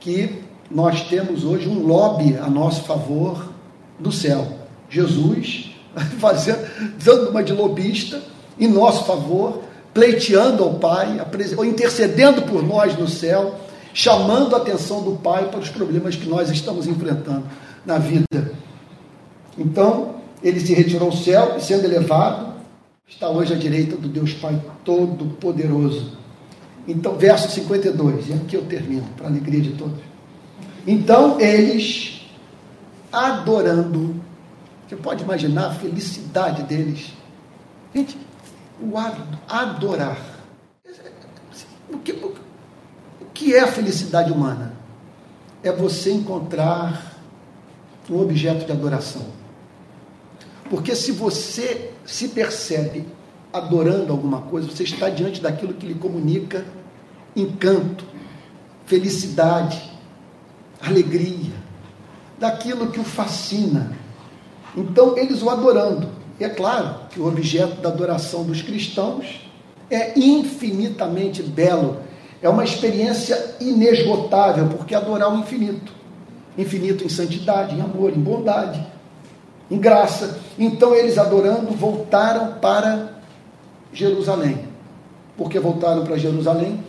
que 0.00 0.42
nós 0.70 1.08
temos 1.08 1.44
hoje 1.44 1.68
um 1.68 1.86
lobby 1.86 2.36
a 2.36 2.48
nosso 2.48 2.84
favor 2.84 3.52
do 3.98 4.12
céu. 4.12 4.46
Jesus 4.90 5.70
fazendo, 6.18 6.66
dando 7.02 7.30
uma 7.30 7.42
de 7.42 7.52
lobista 7.52 8.22
em 8.58 8.68
nosso 8.68 9.04
favor, 9.04 9.62
pleiteando 9.94 10.62
ao 10.62 10.74
Pai, 10.74 11.20
ou 11.56 11.64
intercedendo 11.64 12.42
por 12.42 12.62
nós 12.62 12.96
no 12.98 13.08
céu, 13.08 13.58
chamando 13.94 14.54
a 14.54 14.58
atenção 14.58 15.02
do 15.02 15.12
Pai 15.12 15.48
para 15.48 15.60
os 15.60 15.68
problemas 15.68 16.16
que 16.16 16.28
nós 16.28 16.50
estamos 16.50 16.86
enfrentando 16.86 17.44
na 17.84 17.98
vida. 17.98 18.52
Então, 19.58 20.14
ele 20.42 20.60
se 20.60 20.72
retirou 20.72 21.08
ao 21.08 21.16
céu 21.16 21.56
e, 21.56 21.60
sendo 21.60 21.84
elevado, 21.84 22.54
está 23.06 23.28
hoje 23.28 23.52
à 23.52 23.56
direita 23.56 23.96
do 23.96 24.08
Deus 24.08 24.32
Pai 24.34 24.60
Todo-Poderoso. 24.84 26.16
Então, 26.86 27.16
verso 27.16 27.50
52, 27.50 28.28
e 28.28 28.32
aqui 28.32 28.56
eu 28.56 28.64
termino, 28.64 29.06
para 29.16 29.26
a 29.26 29.30
alegria 29.30 29.60
de 29.60 29.72
todos. 29.72 30.00
Então, 30.86 31.40
eles, 31.40 32.22
adorando, 33.12 34.14
você 34.86 34.96
pode 34.96 35.22
imaginar 35.22 35.66
a 35.66 35.74
felicidade 35.74 36.62
deles. 36.62 37.12
Gente, 37.94 38.16
o 38.80 38.96
adorar. 39.48 40.18
O 41.92 41.98
que, 41.98 42.12
o 42.12 42.34
que 43.34 43.54
é 43.54 43.60
a 43.60 43.66
felicidade 43.66 44.32
humana? 44.32 44.72
É 45.62 45.72
você 45.72 46.12
encontrar 46.12 47.16
um 48.08 48.20
objeto 48.20 48.64
de 48.64 48.72
adoração. 48.72 49.37
Porque 50.70 50.94
se 50.94 51.12
você 51.12 51.90
se 52.04 52.28
percebe 52.28 53.06
adorando 53.52 54.12
alguma 54.12 54.42
coisa, 54.42 54.68
você 54.68 54.82
está 54.82 55.08
diante 55.08 55.40
daquilo 55.40 55.74
que 55.74 55.86
lhe 55.86 55.94
comunica 55.94 56.64
encanto, 57.34 58.04
felicidade, 58.86 59.90
alegria, 60.80 61.52
daquilo 62.38 62.90
que 62.90 63.00
o 63.00 63.04
fascina. 63.04 63.96
Então, 64.76 65.16
eles 65.16 65.42
o 65.42 65.50
adorando. 65.50 66.08
E 66.38 66.44
é 66.44 66.48
claro 66.48 67.08
que 67.10 67.20
o 67.20 67.26
objeto 67.26 67.80
da 67.80 67.88
adoração 67.88 68.44
dos 68.44 68.62
cristãos 68.62 69.48
é 69.90 70.18
infinitamente 70.18 71.42
belo, 71.42 71.98
é 72.40 72.48
uma 72.48 72.62
experiência 72.62 73.56
inesgotável, 73.60 74.68
porque 74.68 74.94
adorar 74.94 75.32
o 75.34 75.38
infinito 75.38 75.98
infinito 76.58 77.04
em 77.04 77.08
santidade, 77.08 77.76
em 77.76 77.80
amor, 77.80 78.10
em 78.10 78.20
bondade, 78.20 78.84
em 79.70 79.78
graça. 79.78 80.38
Então 80.58 80.94
eles 80.94 81.18
adorando 81.18 81.70
voltaram 81.72 82.54
para 82.54 83.18
Jerusalém. 83.92 84.66
Por 85.36 85.48
que 85.48 85.58
voltaram 85.58 86.04
para 86.04 86.16
Jerusalém? 86.16 86.82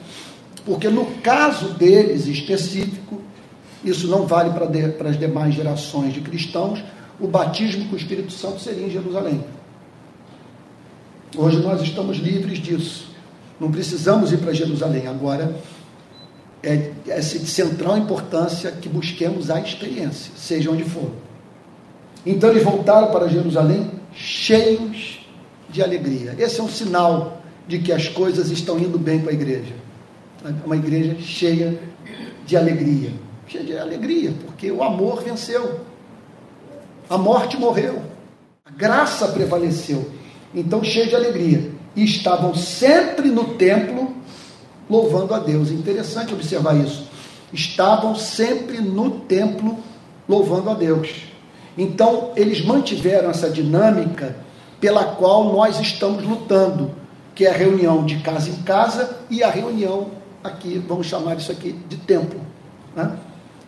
Porque 0.66 0.90
no 0.90 1.06
caso 1.22 1.70
deles 1.74 2.28
específico, 2.28 3.22
isso 3.84 4.08
não 4.08 4.26
vale 4.26 4.52
para, 4.52 4.66
de, 4.66 4.90
para 4.90 5.10
as 5.10 5.18
demais 5.18 5.54
gerações 5.54 6.14
de 6.14 6.22
cristãos, 6.22 6.84
o 7.20 7.28
batismo 7.28 7.86
com 7.86 7.96
o 7.96 7.98
Espírito 7.98 8.32
Santo 8.32 8.60
seria 8.60 8.88
em 8.88 8.90
Jerusalém. 8.90 9.44
Hoje 11.38 11.58
nós 11.58 11.82
estamos 11.82 12.18
livres 12.18 12.60
disso. 12.60 13.10
Não 13.60 13.70
precisamos 13.72 14.32
ir 14.32 14.38
para 14.38 14.54
Jerusalém. 14.54 15.08
Agora, 15.08 15.56
é, 16.64 16.92
é 17.08 17.20
de 17.20 17.46
central 17.46 17.98
importância 17.98 18.72
que 18.72 18.90
busquemos 18.90 19.50
a 19.50 19.60
experiência, 19.60 20.32
seja 20.36 20.72
onde 20.72 20.84
for. 20.84 21.12
Então 22.26 22.50
eles 22.50 22.64
voltaram 22.64 23.12
para 23.12 23.28
Jerusalém 23.28 23.90
cheios 24.14 25.20
de 25.70 25.84
alegria. 25.84 26.36
Esse 26.38 26.60
é 26.60 26.64
um 26.64 26.70
sinal 26.70 27.42
de 27.68 27.80
que 27.80 27.92
as 27.92 28.08
coisas 28.08 28.50
estão 28.50 28.80
indo 28.80 28.98
bem 28.98 29.20
para 29.20 29.32
a 29.32 29.34
igreja. 29.34 29.74
Uma 30.66 30.76
igreja 30.76 31.16
cheia 31.20 31.80
de 32.46 32.58
alegria. 32.58 33.12
Cheia 33.48 33.64
de 33.64 33.78
alegria, 33.78 34.34
porque 34.46 34.72
o 34.72 34.84
amor 34.84 35.24
venceu. 35.24 35.82
A 37.10 37.18
morte 37.18 37.58
morreu. 37.58 38.02
A 38.66 38.72
graça 38.72 39.28
prevaleceu. 39.30 40.10
Então, 40.54 40.84
cheio 40.84 41.08
de 41.08 41.16
alegria. 41.16 41.72
E 41.96 42.04
estavam 42.04 42.56
sempre 42.56 43.30
no 43.30 43.56
templo 43.56 44.16
louvando 44.90 45.34
a 45.34 45.40
Deus. 45.40 45.72
Interessante 45.72 46.34
observar 46.34 46.76
isso. 46.76 47.08
Estavam 47.54 48.16
sempre 48.16 48.80
no 48.80 49.12
templo 49.22 49.78
louvando 50.28 50.70
a 50.70 50.74
Deus. 50.74 51.29
Então, 51.80 52.34
eles 52.36 52.64
mantiveram 52.66 53.30
essa 53.30 53.50
dinâmica 53.50 54.36
pela 54.82 55.16
qual 55.16 55.46
nós 55.46 55.80
estamos 55.80 56.22
lutando, 56.26 56.92
que 57.34 57.46
é 57.46 57.50
a 57.50 57.54
reunião 57.54 58.06
de 58.06 58.18
casa 58.18 58.50
em 58.50 58.64
casa 58.64 59.18
e 59.30 59.42
a 59.42 59.50
reunião 59.50 60.12
aqui, 60.44 60.78
vamos 60.86 61.08
chamar 61.08 61.38
isso 61.38 61.50
aqui 61.50 61.74
de 61.88 61.96
templo. 61.96 62.42
Né? 62.94 63.18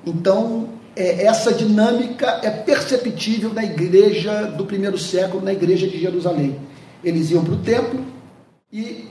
Então, 0.05 0.67
é, 0.93 1.23
essa 1.23 1.53
dinâmica 1.53 2.41
é 2.43 2.49
perceptível 2.49 3.53
na 3.53 3.63
igreja 3.63 4.43
do 4.43 4.65
primeiro 4.65 4.97
século, 4.97 5.41
na 5.41 5.53
igreja 5.53 5.87
de 5.87 5.97
Jerusalém. 5.97 6.59
Eles 7.01 7.31
iam 7.31 7.45
para 7.45 7.53
o 7.53 7.57
templo 7.59 8.05
e 8.73 9.07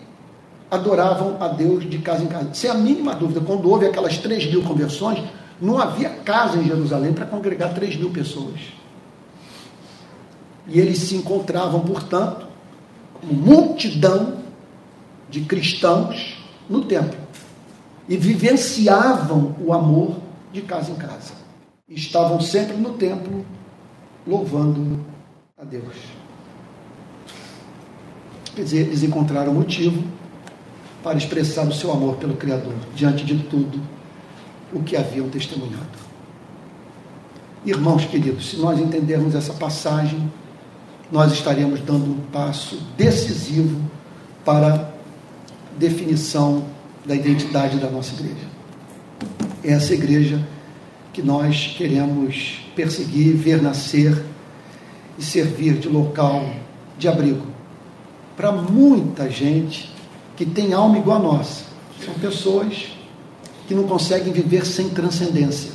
adoravam 0.70 1.39
a 1.40 1.48
Deus 1.48 1.89
de 1.89 1.98
casa 2.01 2.22
em 2.22 2.27
casa. 2.27 2.51
Sem 2.52 2.70
a 2.70 2.74
mínima 2.74 3.14
dúvida, 3.14 3.40
quando 3.40 3.70
houve 3.70 3.86
aquelas 3.86 4.18
3 4.18 4.51
mil 4.51 4.62
conversões, 4.62 5.24
não 5.59 5.78
havia 5.78 6.10
casa 6.10 6.59
em 6.59 6.66
Jerusalém 6.66 7.14
para 7.14 7.24
congregar 7.24 7.72
3 7.72 7.97
mil 7.97 8.10
pessoas. 8.10 8.80
E 10.66 10.78
eles 10.78 10.99
se 10.99 11.16
encontravam, 11.16 11.81
portanto, 11.81 12.47
como 13.20 13.32
multidão 13.32 14.39
de 15.28 15.43
cristãos 15.43 16.39
no 16.69 16.85
templo. 16.85 17.19
E 18.09 18.16
vivenciavam 18.16 19.55
o 19.61 19.73
amor 19.73 20.16
de 20.53 20.62
casa 20.62 20.91
em 20.91 20.97
casa. 20.97 21.32
Estavam 21.89 22.41
sempre 22.41 22.77
no 22.77 22.95
templo 22.95 23.45
louvando 24.27 25.05
a 25.59 25.65
Deus. 25.65 25.95
Quer 28.55 28.62
dizer, 28.62 28.81
eles 28.81 29.03
encontraram 29.03 29.55
motivo 29.55 30.03
para 31.03 31.16
expressar 31.16 31.66
o 31.66 31.73
seu 31.73 31.91
amor 31.93 32.16
pelo 32.16 32.37
Criador 32.37 32.74
diante 32.95 33.24
de 33.24 33.39
tudo 33.45 33.81
o 34.73 34.82
que 34.82 34.97
haviam 34.97 35.28
testemunhado. 35.28 35.99
Irmãos 37.65 38.05
queridos, 38.05 38.51
se 38.51 38.57
nós 38.57 38.78
entendermos 38.78 39.35
essa 39.35 39.53
passagem, 39.53 40.31
nós 41.11 41.32
estaremos 41.32 41.81
dando 41.81 42.05
um 42.05 42.20
passo 42.32 42.81
decisivo 42.97 43.81
para 44.45 44.74
a 44.74 44.89
definição 45.78 46.65
da 47.05 47.15
identidade 47.15 47.78
da 47.78 47.91
nossa 47.91 48.15
igreja. 48.15 48.47
É 49.65 49.73
essa 49.73 49.95
igreja 49.95 50.47
que 51.12 51.23
nós 51.23 51.74
queremos 51.77 52.65
perseguir, 52.74 53.35
ver 53.35 53.61
nascer 53.61 54.24
e 55.19 55.23
servir 55.23 55.74
de 55.74 55.89
local 55.89 56.49
de 56.97 57.09
abrigo 57.09 57.51
para 58.41 58.53
muita 58.53 59.28
gente 59.28 59.93
que 60.35 60.47
tem 60.47 60.73
alma 60.73 60.97
igual 60.97 61.19
a 61.19 61.23
nossa. 61.23 61.65
São 62.03 62.15
pessoas 62.15 62.93
que 63.69 63.74
não 63.74 63.82
conseguem 63.82 64.32
viver 64.32 64.65
sem 64.65 64.89
transcendência. 64.89 65.73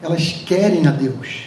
Elas 0.00 0.30
querem 0.46 0.86
a 0.86 0.92
Deus. 0.92 1.46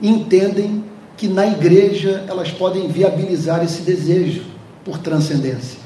Entendem 0.00 0.84
que 1.24 1.28
na 1.28 1.46
igreja 1.46 2.22
elas 2.28 2.50
podem 2.50 2.86
viabilizar 2.86 3.64
esse 3.64 3.80
desejo 3.80 4.44
por 4.84 4.98
transcendência. 4.98 5.78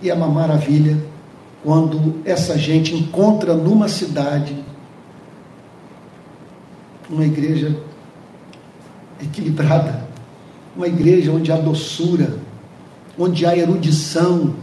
E 0.00 0.08
é 0.08 0.14
uma 0.14 0.28
maravilha 0.28 0.96
quando 1.64 2.20
essa 2.24 2.56
gente 2.56 2.94
encontra 2.94 3.54
numa 3.54 3.88
cidade 3.88 4.54
uma 7.10 7.26
igreja 7.26 7.76
equilibrada, 9.20 10.06
uma 10.76 10.86
igreja 10.86 11.32
onde 11.32 11.50
há 11.50 11.56
doçura, 11.56 12.38
onde 13.18 13.44
há 13.44 13.56
erudição, 13.56 14.54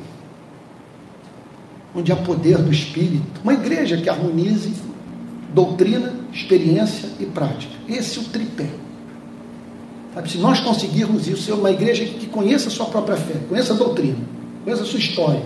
onde 1.94 2.14
há 2.14 2.16
poder 2.16 2.60
do 2.60 2.72
Espírito. 2.72 3.42
Uma 3.44 3.56
igreja 3.56 3.98
que 3.98 4.10
harmonize 4.10 4.74
doutrina, 5.54 6.14
experiência 6.32 7.10
e 7.20 7.26
prática. 7.26 7.74
Esse 7.90 8.20
é 8.20 8.22
o 8.22 8.26
tripé. 8.26 8.87
Sabe, 10.18 10.32
se 10.32 10.38
nós 10.40 10.60
conseguirmos 10.62 11.28
isso, 11.28 11.44
ser 11.44 11.52
uma 11.52 11.70
igreja 11.70 12.04
que 12.04 12.26
conheça 12.26 12.70
a 12.70 12.72
sua 12.72 12.88
própria 12.88 13.16
fé, 13.16 13.36
conheça 13.48 13.74
a 13.74 13.76
doutrina, 13.78 14.18
conheça 14.64 14.82
a 14.82 14.86
sua 14.88 14.98
história. 14.98 15.44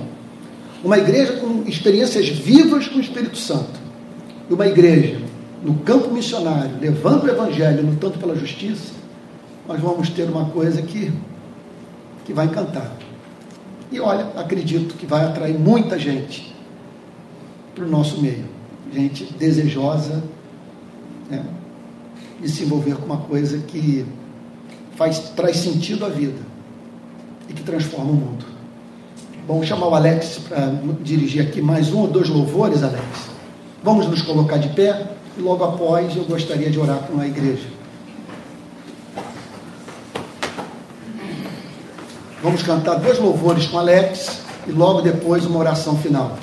Uma 0.82 0.98
igreja 0.98 1.34
com 1.34 1.64
experiências 1.68 2.30
vivas 2.30 2.88
com 2.88 2.98
o 2.98 3.02
Espírito 3.02 3.38
Santo. 3.38 3.82
E 4.50 4.54
uma 4.54 4.66
igreja 4.66 5.20
no 5.62 5.76
campo 5.80 6.10
missionário, 6.10 6.72
levando 6.80 7.26
o 7.26 7.30
evangelho, 7.30 7.86
lutando 7.86 8.18
pela 8.18 8.34
justiça, 8.34 8.94
nós 9.68 9.78
vamos 9.82 10.10
ter 10.10 10.24
uma 10.24 10.46
coisa 10.46 10.82
que 10.82 11.12
que 12.24 12.32
vai 12.32 12.46
encantar. 12.46 12.96
E 13.92 14.00
olha, 14.00 14.28
acredito 14.38 14.96
que 14.96 15.06
vai 15.06 15.26
atrair 15.26 15.60
muita 15.60 16.00
gente 16.00 16.56
para 17.76 17.84
o 17.84 17.90
nosso 17.90 18.22
meio. 18.22 18.46
Gente 18.94 19.26
desejosa 19.34 20.24
né, 21.30 21.44
de 22.40 22.48
se 22.48 22.64
envolver 22.64 22.96
com 22.96 23.06
uma 23.06 23.18
coisa 23.18 23.58
que 23.58 24.06
faz, 24.96 25.20
traz 25.36 25.58
sentido 25.58 26.06
à 26.06 26.10
vida 26.10 26.40
e 27.50 27.54
que 27.54 27.64
transforma 27.64 28.12
o 28.12 28.16
mundo. 28.16 28.46
Vamos 29.48 29.68
chamar 29.68 29.88
o 29.88 29.96
Alex 29.96 30.40
para 30.48 30.74
dirigir 31.02 31.42
aqui 31.42 31.62
mais 31.62 31.92
um 31.92 32.02
ou 32.02 32.08
dois 32.08 32.30
louvores, 32.30 32.84
Alex. 32.84 33.04
Vamos 33.84 34.08
nos 34.08 34.22
colocar 34.22 34.58
de 34.58 34.70
pé 34.70 35.08
e 35.38 35.42
logo 35.42 35.64
após 35.64 36.16
eu 36.16 36.24
gostaria 36.26 36.70
de 36.70 36.80
orar 36.80 37.00
com 37.00 37.20
a 37.20 37.28
igreja. 37.28 37.68
Vamos 42.44 42.64
cantar 42.64 42.96
dois 42.96 43.20
louvores 43.20 43.68
com 43.68 43.78
Alex 43.78 44.42
e 44.68 44.72
logo 44.72 45.02
depois 45.02 45.46
uma 45.46 45.60
oração 45.60 45.98
final. 45.98 46.38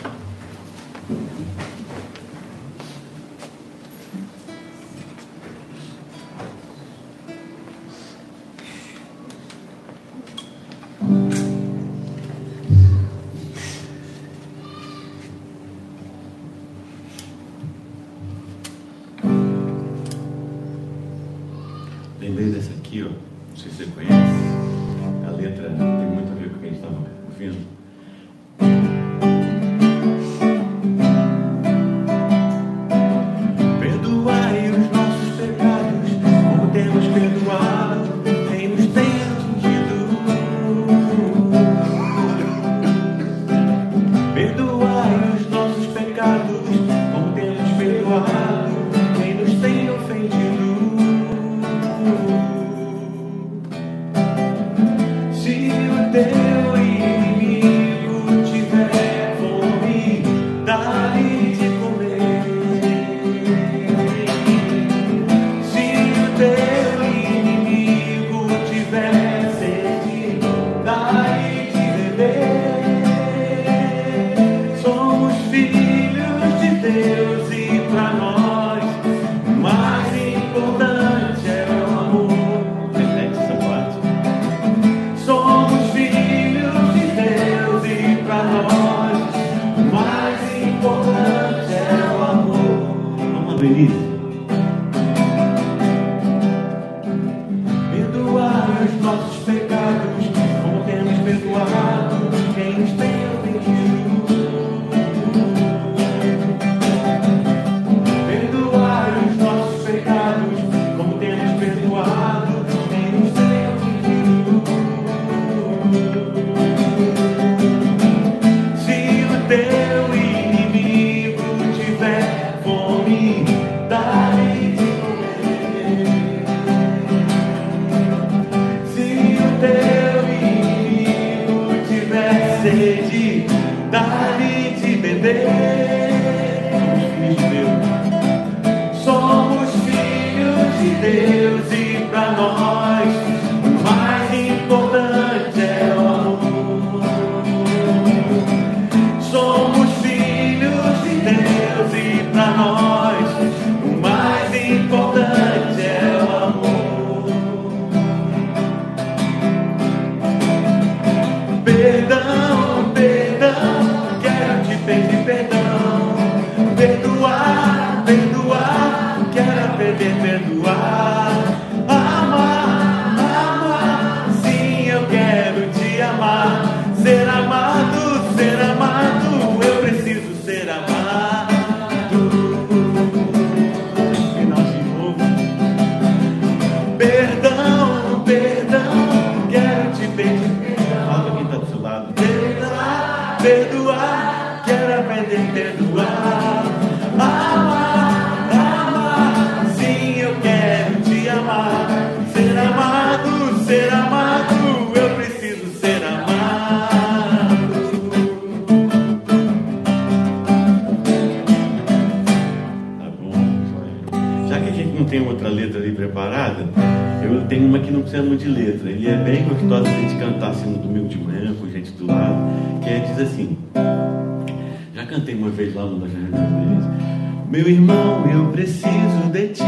Cantei 225.28 225.34
uma 225.34 225.50
vez 225.50 225.74
lá 225.74 225.82
Jardim 225.82 226.30
das. 226.30 227.48
Meu 227.50 227.68
irmão, 227.68 228.24
eu 228.30 228.46
preciso 228.50 229.30
de 229.32 229.48
ti. 229.48 229.62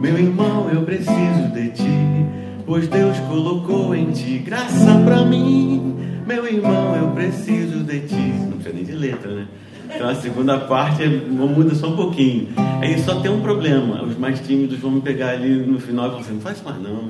Meu 0.00 0.18
irmão, 0.18 0.70
eu 0.70 0.82
preciso 0.82 1.52
de 1.52 1.70
ti. 1.70 2.26
Pois 2.64 2.88
Deus 2.88 3.18
colocou 3.20 3.94
em 3.94 4.10
ti 4.10 4.38
graça 4.38 4.98
pra 5.04 5.24
mim. 5.24 5.96
Meu 6.26 6.46
irmão, 6.46 6.96
eu 6.96 7.08
preciso 7.10 7.84
de 7.84 8.00
ti. 8.00 8.14
Não 8.14 8.52
precisa 8.58 8.74
nem 8.74 8.84
de 8.84 8.92
letra, 8.92 9.32
né? 9.34 9.46
Então 9.94 10.08
a 10.08 10.14
segunda 10.14 10.58
parte 10.60 11.02
é- 11.04 11.08
muda 11.08 11.74
só 11.74 11.88
um 11.88 11.96
pouquinho. 11.96 12.48
Aí 12.80 12.98
só 12.98 13.20
tem 13.20 13.30
um 13.30 13.40
problema. 13.40 14.02
Os 14.02 14.16
mais 14.18 14.40
tímidos 14.40 14.78
vão 14.78 14.90
me 14.90 15.00
pegar 15.00 15.30
ali 15.30 15.54
no 15.64 15.78
final 15.78 16.06
e 16.06 16.10
falar 16.10 16.20
assim, 16.22 16.34
não 16.34 16.40
faz 16.40 16.62
mais 16.62 16.80
não. 16.82 17.08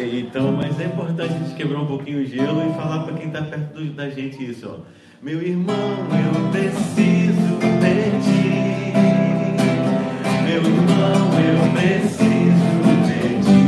Então, 0.00 0.52
mas 0.52 0.78
é 0.80 0.84
importante 0.84 1.32
a 1.34 1.38
gente 1.38 1.54
quebrar 1.54 1.80
um 1.80 1.86
pouquinho 1.86 2.20
o 2.22 2.24
gelo 2.26 2.62
e 2.70 2.74
falar 2.74 3.00
para 3.04 3.14
quem 3.14 3.28
está 3.28 3.42
perto 3.42 3.74
do- 3.74 3.92
da 3.92 4.08
gente 4.10 4.44
isso, 4.48 4.68
ó. 4.70 4.98
Meu 5.20 5.42
irmão, 5.42 5.74
eu 5.74 6.50
preciso 6.52 7.58
de 7.58 8.10
ti. 8.22 8.92
Meu 10.44 10.62
irmão, 10.62 11.34
eu 11.42 11.58
preciso 11.72 12.80
de 13.04 13.20
ti. 13.42 13.62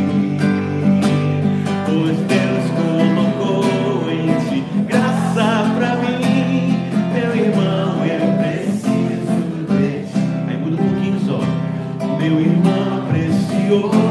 Pois 1.86 2.18
Deus 2.28 2.64
colocou 2.78 4.08
em 4.12 4.30
ti 4.48 4.58
graça 4.86 5.48
pra 5.76 5.96
mim. 5.96 6.78
Meu 7.12 7.34
irmão, 7.34 8.06
eu 8.06 8.24
preciso 8.38 9.36
de 9.66 10.06
ti. 10.06 10.18
Aí 10.46 10.56
muda 10.56 10.76
um 10.80 10.88
pouquinho 10.88 11.18
só. 11.26 11.40
Meu 12.16 12.40
irmão 12.40 13.08
precioso 13.08 14.09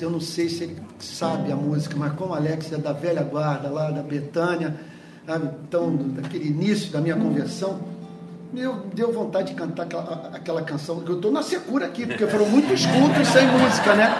Eu 0.00 0.10
não 0.10 0.20
sei 0.20 0.48
se 0.48 0.64
ele 0.64 0.76
sabe 0.98 1.52
a 1.52 1.56
música, 1.56 1.94
mas 1.96 2.12
como 2.12 2.32
Alex 2.32 2.72
é 2.72 2.78
da 2.78 2.92
velha 2.92 3.22
guarda, 3.22 3.68
lá 3.68 3.90
da 3.90 4.02
Betânia, 4.02 4.74
sabe? 5.26 5.50
então, 5.66 5.94
daquele 5.94 6.48
início 6.48 6.90
da 6.92 7.00
minha 7.00 7.16
conversão, 7.16 7.80
eu 8.54 8.86
deu 8.94 9.12
vontade 9.12 9.48
de 9.48 9.54
cantar 9.54 9.84
aquela, 9.84 10.30
aquela 10.32 10.62
canção, 10.62 11.02
eu 11.06 11.16
estou 11.16 11.32
na 11.32 11.42
secura 11.42 11.86
aqui, 11.86 12.06
porque 12.06 12.26
foram 12.26 12.46
muitos 12.46 12.84
cultos 12.86 13.28
sem 13.28 13.46
música, 13.46 13.94
né? 13.94 14.14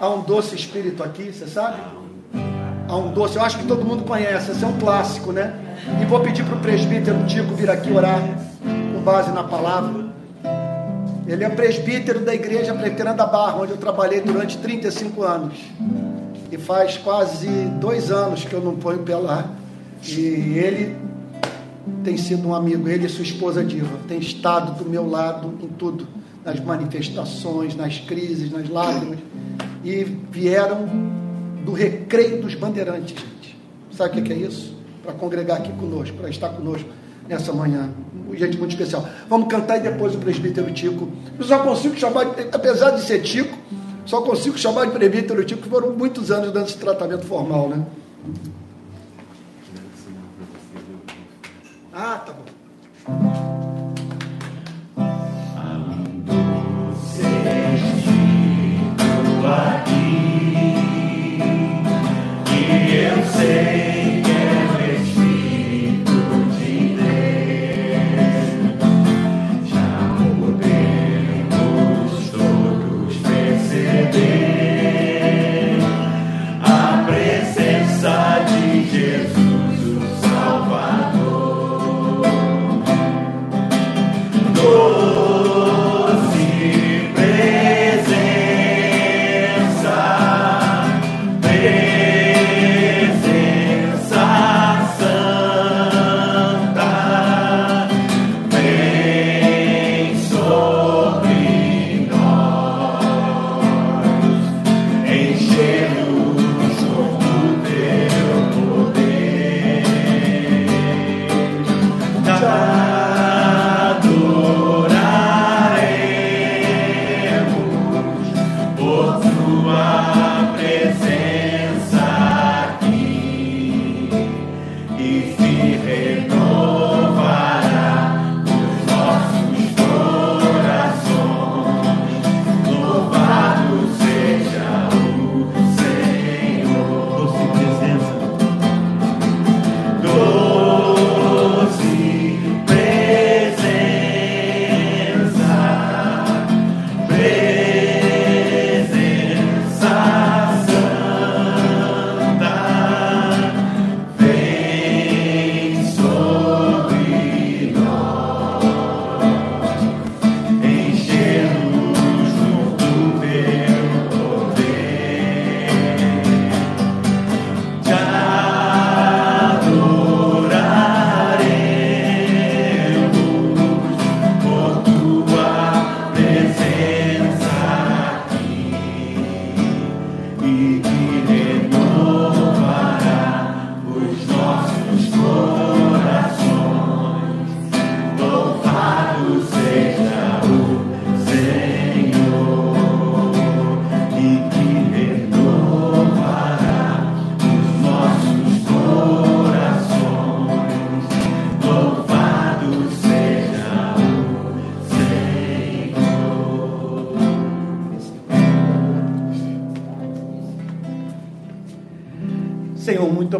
Há 0.00 0.08
um 0.10 0.22
doce 0.22 0.56
espírito 0.56 1.02
aqui, 1.02 1.32
você 1.32 1.46
sabe? 1.46 1.80
Há 2.88 2.96
um 2.96 3.12
doce, 3.12 3.36
eu 3.36 3.42
acho 3.42 3.58
que 3.58 3.66
todo 3.66 3.84
mundo 3.84 4.04
conhece, 4.04 4.50
esse 4.50 4.64
é 4.64 4.66
um 4.66 4.78
clássico, 4.78 5.32
né? 5.32 5.76
E 6.00 6.04
vou 6.04 6.20
pedir 6.20 6.44
para 6.44 6.56
o 6.56 6.60
presbítero 6.60 7.24
Tico 7.26 7.54
vir 7.54 7.70
aqui 7.70 7.92
orar 7.92 8.20
com 8.92 9.00
base 9.00 9.30
na 9.30 9.44
palavra. 9.44 10.11
Ele 11.26 11.44
é 11.44 11.48
presbítero 11.48 12.20
da 12.20 12.34
Igreja 12.34 12.74
Presbiteriana 12.74 13.16
da 13.16 13.26
Barra, 13.26 13.58
onde 13.58 13.72
eu 13.72 13.76
trabalhei 13.76 14.20
durante 14.20 14.58
35 14.58 15.22
anos. 15.22 15.54
E 16.50 16.58
faz 16.58 16.98
quase 16.98 17.46
dois 17.80 18.10
anos 18.10 18.44
que 18.44 18.52
eu 18.52 18.60
não 18.60 18.76
ponho 18.76 18.98
pé 19.00 19.16
lá. 19.16 19.48
E 20.06 20.18
ele 20.58 20.96
tem 22.02 22.16
sido 22.16 22.48
um 22.48 22.54
amigo, 22.54 22.88
ele 22.88 23.06
e 23.06 23.08
sua 23.08 23.22
esposa 23.22 23.64
Diva, 23.64 23.98
tem 24.08 24.18
estado 24.18 24.82
do 24.82 24.88
meu 24.88 25.08
lado 25.08 25.54
em 25.62 25.68
tudo, 25.68 26.06
nas 26.44 26.60
manifestações, 26.60 27.76
nas 27.76 27.98
crises, 27.98 28.50
nas 28.50 28.68
lágrimas. 28.68 29.18
E 29.84 30.04
vieram 30.30 30.88
do 31.64 31.72
recreio 31.72 32.42
dos 32.42 32.54
bandeirantes, 32.54 33.14
gente. 33.14 33.56
Sabe 33.92 34.20
o 34.20 34.22
que 34.24 34.32
é 34.32 34.36
isso? 34.36 34.76
Para 35.02 35.12
congregar 35.12 35.58
aqui 35.58 35.72
conosco, 35.72 36.16
para 36.16 36.28
estar 36.28 36.48
conosco 36.50 36.88
nessa 37.28 37.52
manhã. 37.52 37.90
Gente 38.34 38.56
muito 38.56 38.70
especial. 38.70 39.06
Vamos 39.28 39.48
cantar 39.48 39.76
e 39.76 39.80
depois 39.80 40.14
o 40.14 40.18
presbítero 40.18 40.72
Tico. 40.72 41.08
Eu 41.38 41.44
só 41.44 41.58
consigo 41.58 41.96
chamar, 41.96 42.28
apesar 42.52 42.92
de 42.92 43.02
ser 43.02 43.20
Tico, 43.20 43.56
só 44.06 44.22
consigo 44.22 44.56
chamar 44.56 44.86
de 44.86 44.92
presbítero 44.92 45.44
Tico, 45.44 45.68
foram 45.68 45.90
muitos 45.92 46.30
anos 46.30 46.52
dando 46.52 46.66
esse 46.66 46.78
tratamento 46.78 47.26
formal, 47.26 47.68
né? 47.68 47.84
Ah, 51.92 52.22
tá 52.24 52.32
bom. 52.32 53.51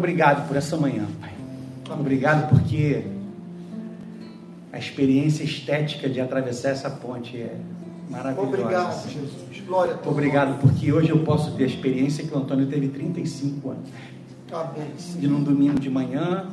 Obrigado 0.03 0.45
por 0.49 0.57
essa 0.57 0.75
manhã, 0.75 1.07
Pai. 1.21 1.31
Obrigado 1.97 2.49
porque 2.49 3.05
a 4.73 4.77
experiência 4.77 5.45
estética 5.45 6.09
de 6.09 6.19
atravessar 6.19 6.71
essa 6.71 6.89
ponte 6.89 7.37
é 7.37 7.55
maravilhosa. 8.09 8.49
Obrigado, 8.49 9.09
Jesus. 9.09 9.61
Glória 9.65 9.93
a 9.93 9.95
Deus. 9.95 10.07
Obrigado 10.07 10.59
porque 10.59 10.91
hoje 10.91 11.09
eu 11.09 11.19
posso 11.19 11.51
ter 11.51 11.63
a 11.63 11.67
experiência 11.67 12.25
que 12.25 12.33
o 12.33 12.37
Antônio 12.37 12.65
teve 12.65 12.89
35 12.89 13.69
anos. 13.69 13.89
Amém. 14.51 14.91
De 15.17 15.27
num 15.27 15.41
domingo 15.41 15.79
de 15.79 15.89
manhã 15.89 16.47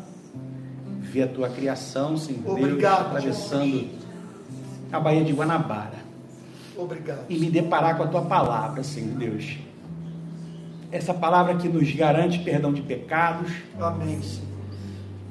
ver 1.01 1.23
a 1.23 1.29
tua 1.29 1.49
criação, 1.49 2.17
Senhor 2.17 2.53
Obrigado, 2.53 2.79
Deus, 2.79 3.17
atravessando 3.17 3.65
Jesus. 3.65 3.91
a 4.93 5.01
Baía 5.01 5.25
de 5.25 5.33
Guanabara. 5.33 5.99
Obrigado. 6.77 7.25
E 7.29 7.37
me 7.37 7.51
deparar 7.51 7.97
com 7.97 8.05
a 8.05 8.07
tua 8.07 8.23
palavra, 8.23 8.85
Senhor 8.85 9.19
Deus 9.19 9.59
essa 10.93 11.15
palavra 11.15 11.57
que 11.57 11.69
nos 11.69 11.91
garante 11.93 12.39
perdão 12.41 12.73
de 12.73 12.83
pecados. 12.83 13.51
Amém. 13.79 14.21
Senhor. 14.23 14.51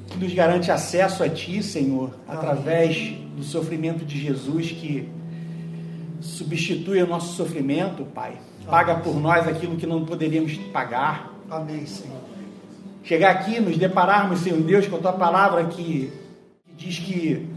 Que 0.08 0.18
nos 0.18 0.32
garante 0.34 0.70
acesso 0.70 1.22
a 1.22 1.28
Ti, 1.28 1.62
Senhor, 1.62 2.14
Amém. 2.26 2.38
através 2.38 2.96
do 3.36 3.42
sofrimento 3.44 4.04
de 4.04 4.18
Jesus 4.18 4.72
que 4.72 5.08
substitui 6.20 7.02
o 7.02 7.06
nosso 7.06 7.34
sofrimento, 7.34 8.04
Pai. 8.04 8.34
Paga 8.68 8.96
por 8.96 9.14
nós 9.20 9.46
aquilo 9.48 9.76
que 9.76 9.86
não 9.86 10.04
poderíamos 10.04 10.56
pagar. 10.72 11.32
Amém, 11.50 11.86
Senhor. 11.86 12.18
Chegar 13.02 13.30
aqui, 13.30 13.58
nos 13.60 13.76
depararmos, 13.76 14.40
Senhor 14.40 14.60
Deus, 14.60 14.86
com 14.86 14.96
a 14.96 14.98
Tua 14.98 15.12
palavra 15.12 15.64
que, 15.64 16.12
que 16.64 16.72
diz 16.76 16.98
que 16.98 17.48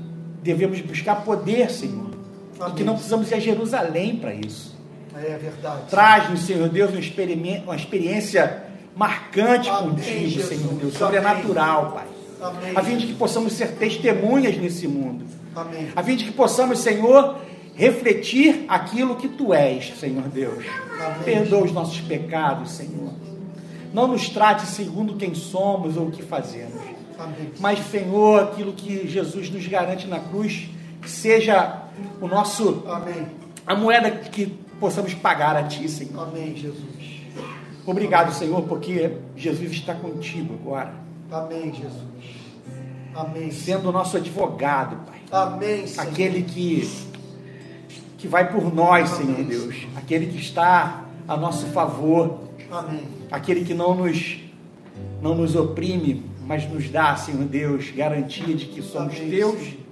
devemos 0.42 0.80
buscar 0.82 1.24
poder, 1.24 1.70
Senhor. 1.70 2.12
Amém. 2.60 2.74
E 2.74 2.78
que 2.78 2.84
não 2.84 2.94
precisamos 2.94 3.30
ir 3.30 3.36
a 3.36 3.40
Jerusalém 3.40 4.16
para 4.16 4.34
isso. 4.34 4.73
É 5.15 5.38
verdade. 5.38 5.81
Traz-nos, 5.90 6.41
Senhor 6.41 6.69
Deus, 6.69 6.91
uma 6.91 7.76
experiência 7.76 8.64
marcante 8.95 9.69
Amém, 9.69 9.90
contigo, 9.90 10.30
Jesus. 10.30 10.45
Senhor 10.45 10.73
Deus, 10.73 10.94
sobrenatural, 10.94 11.91
Pai. 11.91 12.07
Amém. 12.41 12.72
A 12.76 12.84
fim 12.84 12.98
de 12.98 13.07
que 13.07 13.14
possamos 13.14 13.53
ser 13.53 13.73
testemunhas 13.73 14.57
nesse 14.57 14.88
mundo. 14.88 15.26
Amém. 15.56 15.90
A 15.95 16.03
fim 16.03 16.15
de 16.15 16.26
que 16.26 16.31
possamos, 16.31 16.80
Senhor, 16.80 17.38
refletir 17.76 18.65
aquilo 18.68 19.15
que 19.15 19.30
Tu 19.30 19.53
és, 19.53 19.94
Senhor 19.99 20.27
Deus. 20.30 20.65
Amém. 20.99 21.23
Perdoa 21.23 21.64
os 21.64 21.72
nossos 21.72 21.99
pecados, 22.02 22.72
Senhor. 22.72 23.14
Não 23.94 24.07
nos 24.07 24.30
trate 24.30 24.65
segundo 24.65 25.15
quem 25.15 25.34
somos 25.35 25.95
ou 25.95 26.07
o 26.07 26.11
que 26.11 26.23
fazemos. 26.23 26.81
Amém. 27.18 27.52
Mas, 27.60 27.80
Senhor, 27.91 28.44
aquilo 28.44 28.73
que 28.73 29.07
Jesus 29.07 29.49
nos 29.49 29.65
garante 29.68 30.07
na 30.07 30.19
cruz, 30.19 30.68
que 31.02 31.10
seja 31.10 31.84
o 32.19 32.27
nosso 32.27 32.84
Amém. 32.88 33.43
A 33.65 33.76
moeda 33.76 34.11
que 34.11 34.48
possamos 34.80 35.14
pagar 35.14 35.56
a 35.56 35.64
Ti, 35.64 35.88
Senhor. 35.88 36.27
Amém, 36.27 36.56
Jesus. 36.56 36.84
Obrigado, 37.85 38.27
Amém. 38.27 38.35
Senhor, 38.35 38.61
porque 38.64 39.18
Jesus 39.35 39.72
está 39.72 39.94
contigo 39.94 40.53
agora. 40.53 40.94
Amém, 41.31 41.73
Jesus. 41.73 42.03
Amém. 43.15 43.52
Sendo 43.52 43.90
o 43.90 43.91
nosso 43.91 44.18
advogado, 44.18 44.98
Pai. 45.06 45.19
Amém, 45.31 45.88
Senhor. 45.88 46.10
Aquele 46.10 46.44
que, 46.44 46.90
que 48.18 48.27
vai 48.27 48.52
por 48.52 48.73
nós, 48.73 49.14
Amém. 49.14 49.35
Senhor 49.35 49.48
Deus. 49.48 49.88
Aquele 49.95 50.27
que 50.27 50.38
está 50.38 51.06
a 51.27 51.38
nosso 51.38 51.68
favor. 51.68 52.40
Amém. 52.72 53.03
Aquele 53.31 53.64
que 53.64 53.73
não 53.73 53.95
nos, 53.95 54.40
não 55.22 55.35
nos 55.35 55.56
oprime, 55.56 56.26
mas 56.45 56.69
nos 56.69 56.90
dá, 56.90 57.15
Senhor 57.15 57.45
Deus, 57.45 57.91
garantia 57.91 58.53
de 58.56 58.65
que 58.65 58.81
somos 58.81 59.15
Amém, 59.15 59.30
teus. 59.30 59.60
Senhor 59.60 59.83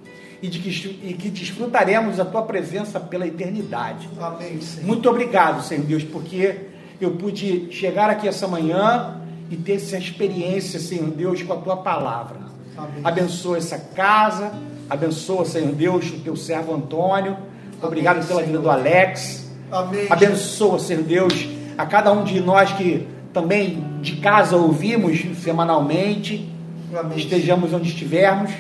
e 0.42 0.48
de 0.48 0.60
que, 0.60 1.00
e 1.04 1.14
que 1.14 1.30
desfrutaremos 1.30 2.20
a 2.20 2.26
tua 2.26 2.42
presença 2.42 3.00
pela 3.00 3.28
eternidade. 3.28 4.10
Amém, 4.20 4.60
Senhor. 4.60 4.88
Muito 4.88 5.10
obrigado, 5.10 5.64
Senhor 5.64 5.86
Deus, 5.86 6.04
porque 6.04 6.56
eu 7.00 7.12
pude 7.12 7.72
chegar 7.72 8.10
aqui 8.10 8.28
essa 8.28 8.48
manhã 8.48 9.22
e 9.50 9.56
ter 9.56 9.74
essa 9.74 9.98
experiência, 9.98 10.80
Senhor 10.80 11.10
Deus, 11.12 11.44
com 11.44 11.54
a 11.54 11.58
tua 11.58 11.78
palavra. 11.78 12.40
Amém. 12.76 13.02
Abençoa 13.04 13.58
essa 13.58 13.78
casa, 13.78 14.52
abençoa, 14.90 15.46
Senhor 15.46 15.74
Deus, 15.74 16.10
o 16.10 16.20
teu 16.20 16.36
servo 16.36 16.74
Antônio. 16.74 17.38
Obrigado 17.82 18.18
Amém, 18.18 18.28
pela 18.28 18.40
Senhor. 18.40 18.52
vida 18.52 18.64
do 18.64 18.70
Alex. 18.70 19.52
Amém. 19.72 20.08
Abençoa, 20.10 20.80
Senhor 20.80 21.04
Deus, 21.04 21.48
a 21.78 21.86
cada 21.86 22.12
um 22.12 22.24
de 22.24 22.40
nós 22.40 22.72
que 22.74 23.08
também 23.32 23.84
de 24.02 24.18
casa 24.18 24.56
ouvimos 24.56 25.22
semanalmente. 25.44 26.50
Amém. 26.94 27.18
Estejamos 27.18 27.74
onde 27.74 27.90
estivermos 27.90 28.52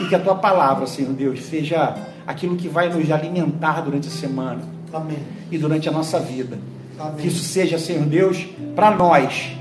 e 0.00 0.08
que 0.08 0.14
a 0.14 0.18
tua 0.18 0.34
palavra, 0.34 0.86
Senhor 0.86 1.12
Deus, 1.12 1.42
seja 1.44 1.96
aquilo 2.26 2.56
que 2.56 2.68
vai 2.68 2.88
nos 2.88 3.10
alimentar 3.10 3.80
durante 3.80 4.08
a 4.08 4.10
semana 4.10 4.62
Amém. 4.92 5.18
e 5.50 5.58
durante 5.58 5.88
a 5.88 5.92
nossa 5.92 6.18
vida. 6.20 6.58
Amém. 6.98 7.16
Que 7.16 7.28
isso 7.28 7.42
seja, 7.42 7.78
Senhor 7.78 8.04
Deus, 8.04 8.46
para 8.74 8.90
nós, 8.92 9.56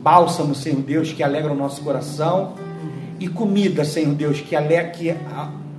bálsamo, 0.00 0.54
Senhor 0.54 0.80
Deus, 0.80 1.12
que 1.12 1.22
alegra 1.22 1.52
o 1.52 1.56
nosso 1.56 1.82
coração 1.82 2.54
e 3.20 3.28
comida, 3.28 3.84
Senhor 3.84 4.14
Deus, 4.14 4.40
que, 4.40 4.56
ale... 4.56 4.82
que 4.90 5.14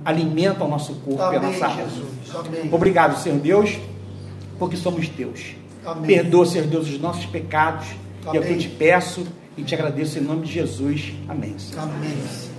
alimenta 0.04 0.64
o 0.64 0.68
nosso 0.68 0.94
corpo 0.94 1.22
Amém, 1.22 1.34
e 1.34 1.44
a 1.44 1.50
nossa 1.50 1.66
alma. 1.66 1.82
Amém. 2.34 2.68
Obrigado, 2.72 3.18
Senhor 3.18 3.38
Deus, 3.38 3.78
porque 4.58 4.76
somos 4.76 5.08
teus. 5.08 5.54
Amém. 5.84 6.06
Perdoa, 6.06 6.46
Senhor 6.46 6.66
Deus, 6.66 6.88
os 6.88 7.00
nossos 7.00 7.26
pecados. 7.26 7.86
E 8.22 8.26
é 8.26 8.28
o 8.28 8.32
que 8.32 8.38
eu 8.38 8.42
Amém. 8.42 8.58
te 8.58 8.68
peço 8.68 9.26
e 9.56 9.62
te 9.62 9.74
agradeço 9.74 10.18
em 10.18 10.22
nome 10.22 10.46
de 10.46 10.52
Jesus. 10.52 11.12
Amém. 11.28 11.58
Senhor. 11.58 11.82
Amém. 11.82 12.49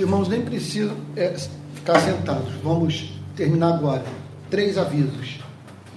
Irmãos, 0.00 0.28
nem 0.28 0.40
precisam 0.40 0.96
é, 1.14 1.34
ficar 1.74 2.00
sentados. 2.00 2.54
Vamos 2.64 3.12
terminar 3.36 3.74
agora. 3.74 4.02
Três 4.48 4.78
avisos. 4.78 5.40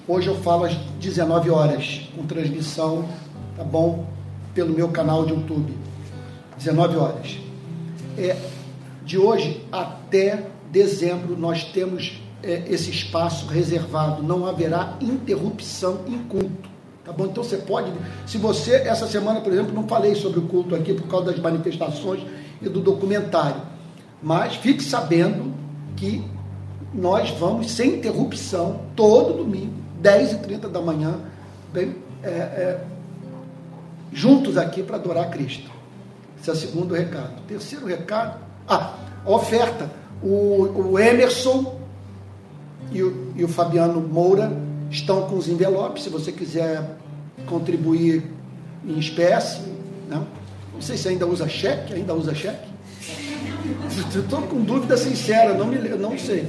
Hoje 0.05 0.27
eu 0.27 0.35
falo 0.41 0.65
às 0.65 0.75
19 0.99 1.49
horas, 1.49 2.01
com 2.13 2.25
transmissão, 2.25 3.07
tá 3.55 3.63
bom? 3.63 4.05
Pelo 4.53 4.73
meu 4.73 4.89
canal 4.89 5.25
de 5.25 5.31
YouTube. 5.31 5.73
19 6.57 6.97
horas. 6.97 7.37
É, 8.17 8.35
de 9.05 9.17
hoje 9.17 9.65
até 9.71 10.47
dezembro 10.69 11.37
nós 11.37 11.63
temos 11.63 12.21
é, 12.43 12.61
esse 12.67 12.91
espaço 12.91 13.47
reservado. 13.47 14.21
Não 14.21 14.45
haverá 14.45 14.97
interrupção 14.99 16.01
em 16.09 16.17
culto. 16.23 16.69
Tá 17.05 17.13
bom? 17.13 17.27
Então 17.27 17.41
você 17.41 17.55
pode. 17.55 17.89
Se 18.27 18.37
você, 18.37 18.75
essa 18.75 19.07
semana, 19.07 19.39
por 19.39 19.53
exemplo, 19.53 19.73
não 19.73 19.87
falei 19.87 20.13
sobre 20.13 20.39
o 20.39 20.43
culto 20.43 20.75
aqui 20.75 20.93
por 20.93 21.07
causa 21.07 21.27
das 21.27 21.39
manifestações 21.39 22.21
e 22.61 22.67
do 22.67 22.81
documentário. 22.81 23.71
Mas 24.23 24.55
fique 24.55 24.81
sabendo 24.81 25.53
que 25.97 26.23
nós 26.93 27.29
vamos 27.31 27.69
sem 27.71 27.95
interrupção, 27.95 28.81
todo 28.95 29.33
domingo, 29.43 29.73
10h30 30.01 30.69
da 30.69 30.79
manhã, 30.79 31.19
bem, 31.73 31.95
é, 32.23 32.29
é, 32.29 32.83
juntos 34.13 34.57
aqui 34.57 34.81
para 34.81 34.95
adorar 34.95 35.29
Cristo. 35.29 35.69
Esse 36.39 36.49
é 36.49 36.53
o 36.53 36.55
segundo 36.55 36.93
recado. 36.93 37.41
Terceiro 37.47 37.85
recado, 37.85 38.39
ah, 38.67 38.95
a 39.25 39.29
oferta. 39.29 39.89
O, 40.21 40.91
o 40.91 40.99
Emerson 40.99 41.77
e 42.91 43.03
o, 43.03 43.33
e 43.35 43.43
o 43.43 43.47
Fabiano 43.47 43.99
Moura 43.99 44.55
estão 44.89 45.27
com 45.27 45.35
os 45.35 45.49
envelopes, 45.49 46.03
se 46.03 46.09
você 46.09 46.31
quiser 46.31 46.97
contribuir 47.45 48.23
em 48.85 48.97
espécie. 48.99 49.61
Não, 50.09 50.27
não 50.73 50.81
sei 50.81 50.95
se 50.95 51.09
ainda 51.09 51.27
usa 51.27 51.47
cheque, 51.47 51.93
ainda 51.93 52.13
usa 52.13 52.33
cheque. 52.33 52.72
Estou 54.15 54.41
com 54.43 54.61
dúvida 54.61 54.95
sincera, 54.97 55.53
não, 55.53 55.67
me, 55.67 55.77
não 55.77 56.17
sei. 56.17 56.47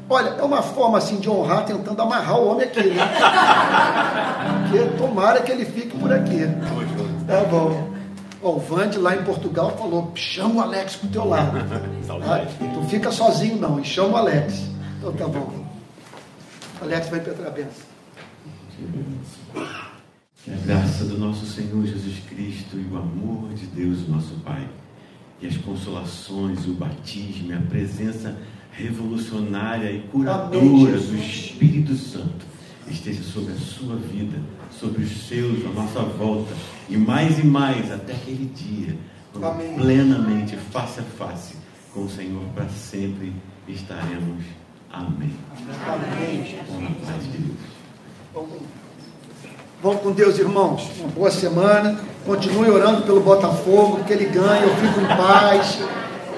Olha, 0.09 0.29
é 0.39 0.41
uma 0.41 0.61
forma 0.61 0.97
assim 0.97 1.17
de 1.17 1.29
honrar, 1.29 1.65
tentando 1.65 2.01
amarrar 2.01 2.39
o 2.39 2.51
homem 2.51 2.65
aqui, 2.65 2.89
né? 2.89 3.03
Porque 4.69 4.85
tomara 4.97 5.41
que 5.41 5.51
ele 5.51 5.65
fique 5.65 5.97
por 5.97 6.13
aqui. 6.13 6.47
Tá 7.27 7.43
bom. 7.49 7.89
Ó, 8.41 8.51
o 8.51 8.59
Vande 8.59 8.97
lá 8.97 9.15
em 9.15 9.23
Portugal 9.23 9.75
falou: 9.77 10.11
chama 10.15 10.55
o 10.55 10.61
Alex 10.61 10.95
pro 10.95 11.09
teu 11.09 11.27
lado. 11.27 11.57
Tá? 12.07 12.45
Tu 12.73 12.83
fica 12.87 13.11
sozinho 13.11 13.57
não, 13.57 13.79
e 13.81 13.83
chama 13.83 14.13
o 14.13 14.17
Alex. 14.17 14.63
Então 14.97 15.11
tá 15.11 15.27
bom. 15.27 15.66
Alex 16.81 17.09
vai 17.09 17.19
impetrar 17.19 17.47
a 17.47 17.51
bênção. 17.51 17.85
Que 20.43 20.51
a 20.51 20.55
graça 20.65 21.05
do 21.05 21.17
nosso 21.17 21.45
Senhor 21.45 21.85
Jesus 21.85 22.19
Cristo 22.29 22.77
e 22.77 22.93
o 22.93 22.97
amor 22.97 23.53
de 23.53 23.65
Deus, 23.67 24.07
nosso 24.07 24.35
Pai, 24.45 24.67
e 25.41 25.47
as 25.47 25.57
consolações, 25.57 26.65
o 26.67 26.73
batismo, 26.73 27.53
a 27.53 27.61
presença 27.61 28.37
revolucionária 28.71 29.91
e 29.91 30.01
curadora 30.11 30.99
do 30.99 31.17
Espírito 31.17 31.95
Santo 31.95 32.45
esteja 32.89 33.23
sobre 33.23 33.53
a 33.53 33.57
sua 33.57 33.95
vida, 33.95 34.39
sobre 34.71 35.03
os 35.03 35.27
seus, 35.27 35.65
à 35.65 35.69
nossa 35.69 36.01
volta, 36.01 36.53
e 36.87 36.95
mais 36.95 37.39
e 37.39 37.43
mais 37.45 37.91
até 37.91 38.13
aquele 38.13 38.45
dia, 38.45 38.95
quando 39.31 39.45
Amém. 39.45 39.75
plenamente, 39.75 40.55
face 40.71 40.99
a 40.99 41.03
face, 41.03 41.55
com 41.93 42.05
o 42.05 42.09
Senhor 42.09 42.43
para 42.55 42.69
sempre 42.69 43.33
estaremos. 43.67 44.43
Amém. 44.91 45.33
Amém. 45.87 46.57
Vamos 49.81 50.01
com 50.01 50.11
Deus, 50.11 50.39
irmãos. 50.39 50.89
Uma 50.99 51.09
boa 51.09 51.31
semana. 51.31 51.99
Continue 52.25 52.69
orando 52.69 53.03
pelo 53.03 53.21
Botafogo, 53.21 54.03
que 54.03 54.11
ele 54.11 54.25
ganhe, 54.25 54.63
eu 54.63 54.75
fico 54.75 54.99
em 54.99 55.07
paz 55.07 55.79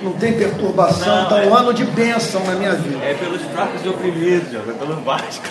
não 0.01 0.13
tem 0.13 0.33
perturbação, 0.33 1.23
está 1.23 1.35
um 1.35 1.55
é... 1.55 1.59
ano 1.59 1.73
de 1.73 1.83
bênção 1.85 2.43
na 2.45 2.53
minha 2.53 2.73
vida. 2.73 3.03
É 3.03 3.13
pelos 3.13 3.41
fracos 3.41 3.83
e 3.83 3.89
oprimidos, 3.89 4.53
é 4.53 4.73
pelo 4.73 4.95
Vasco. 5.01 5.45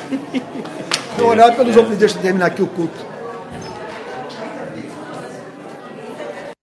Vou 1.17 1.29
orar 1.29 1.55
pelos 1.55 1.77
oprimidos, 1.77 1.99
deixa 1.99 2.17
eu 2.17 2.23
terminar 2.23 2.47
aqui 2.47 2.63
o 2.63 2.67
culto. 2.67 3.08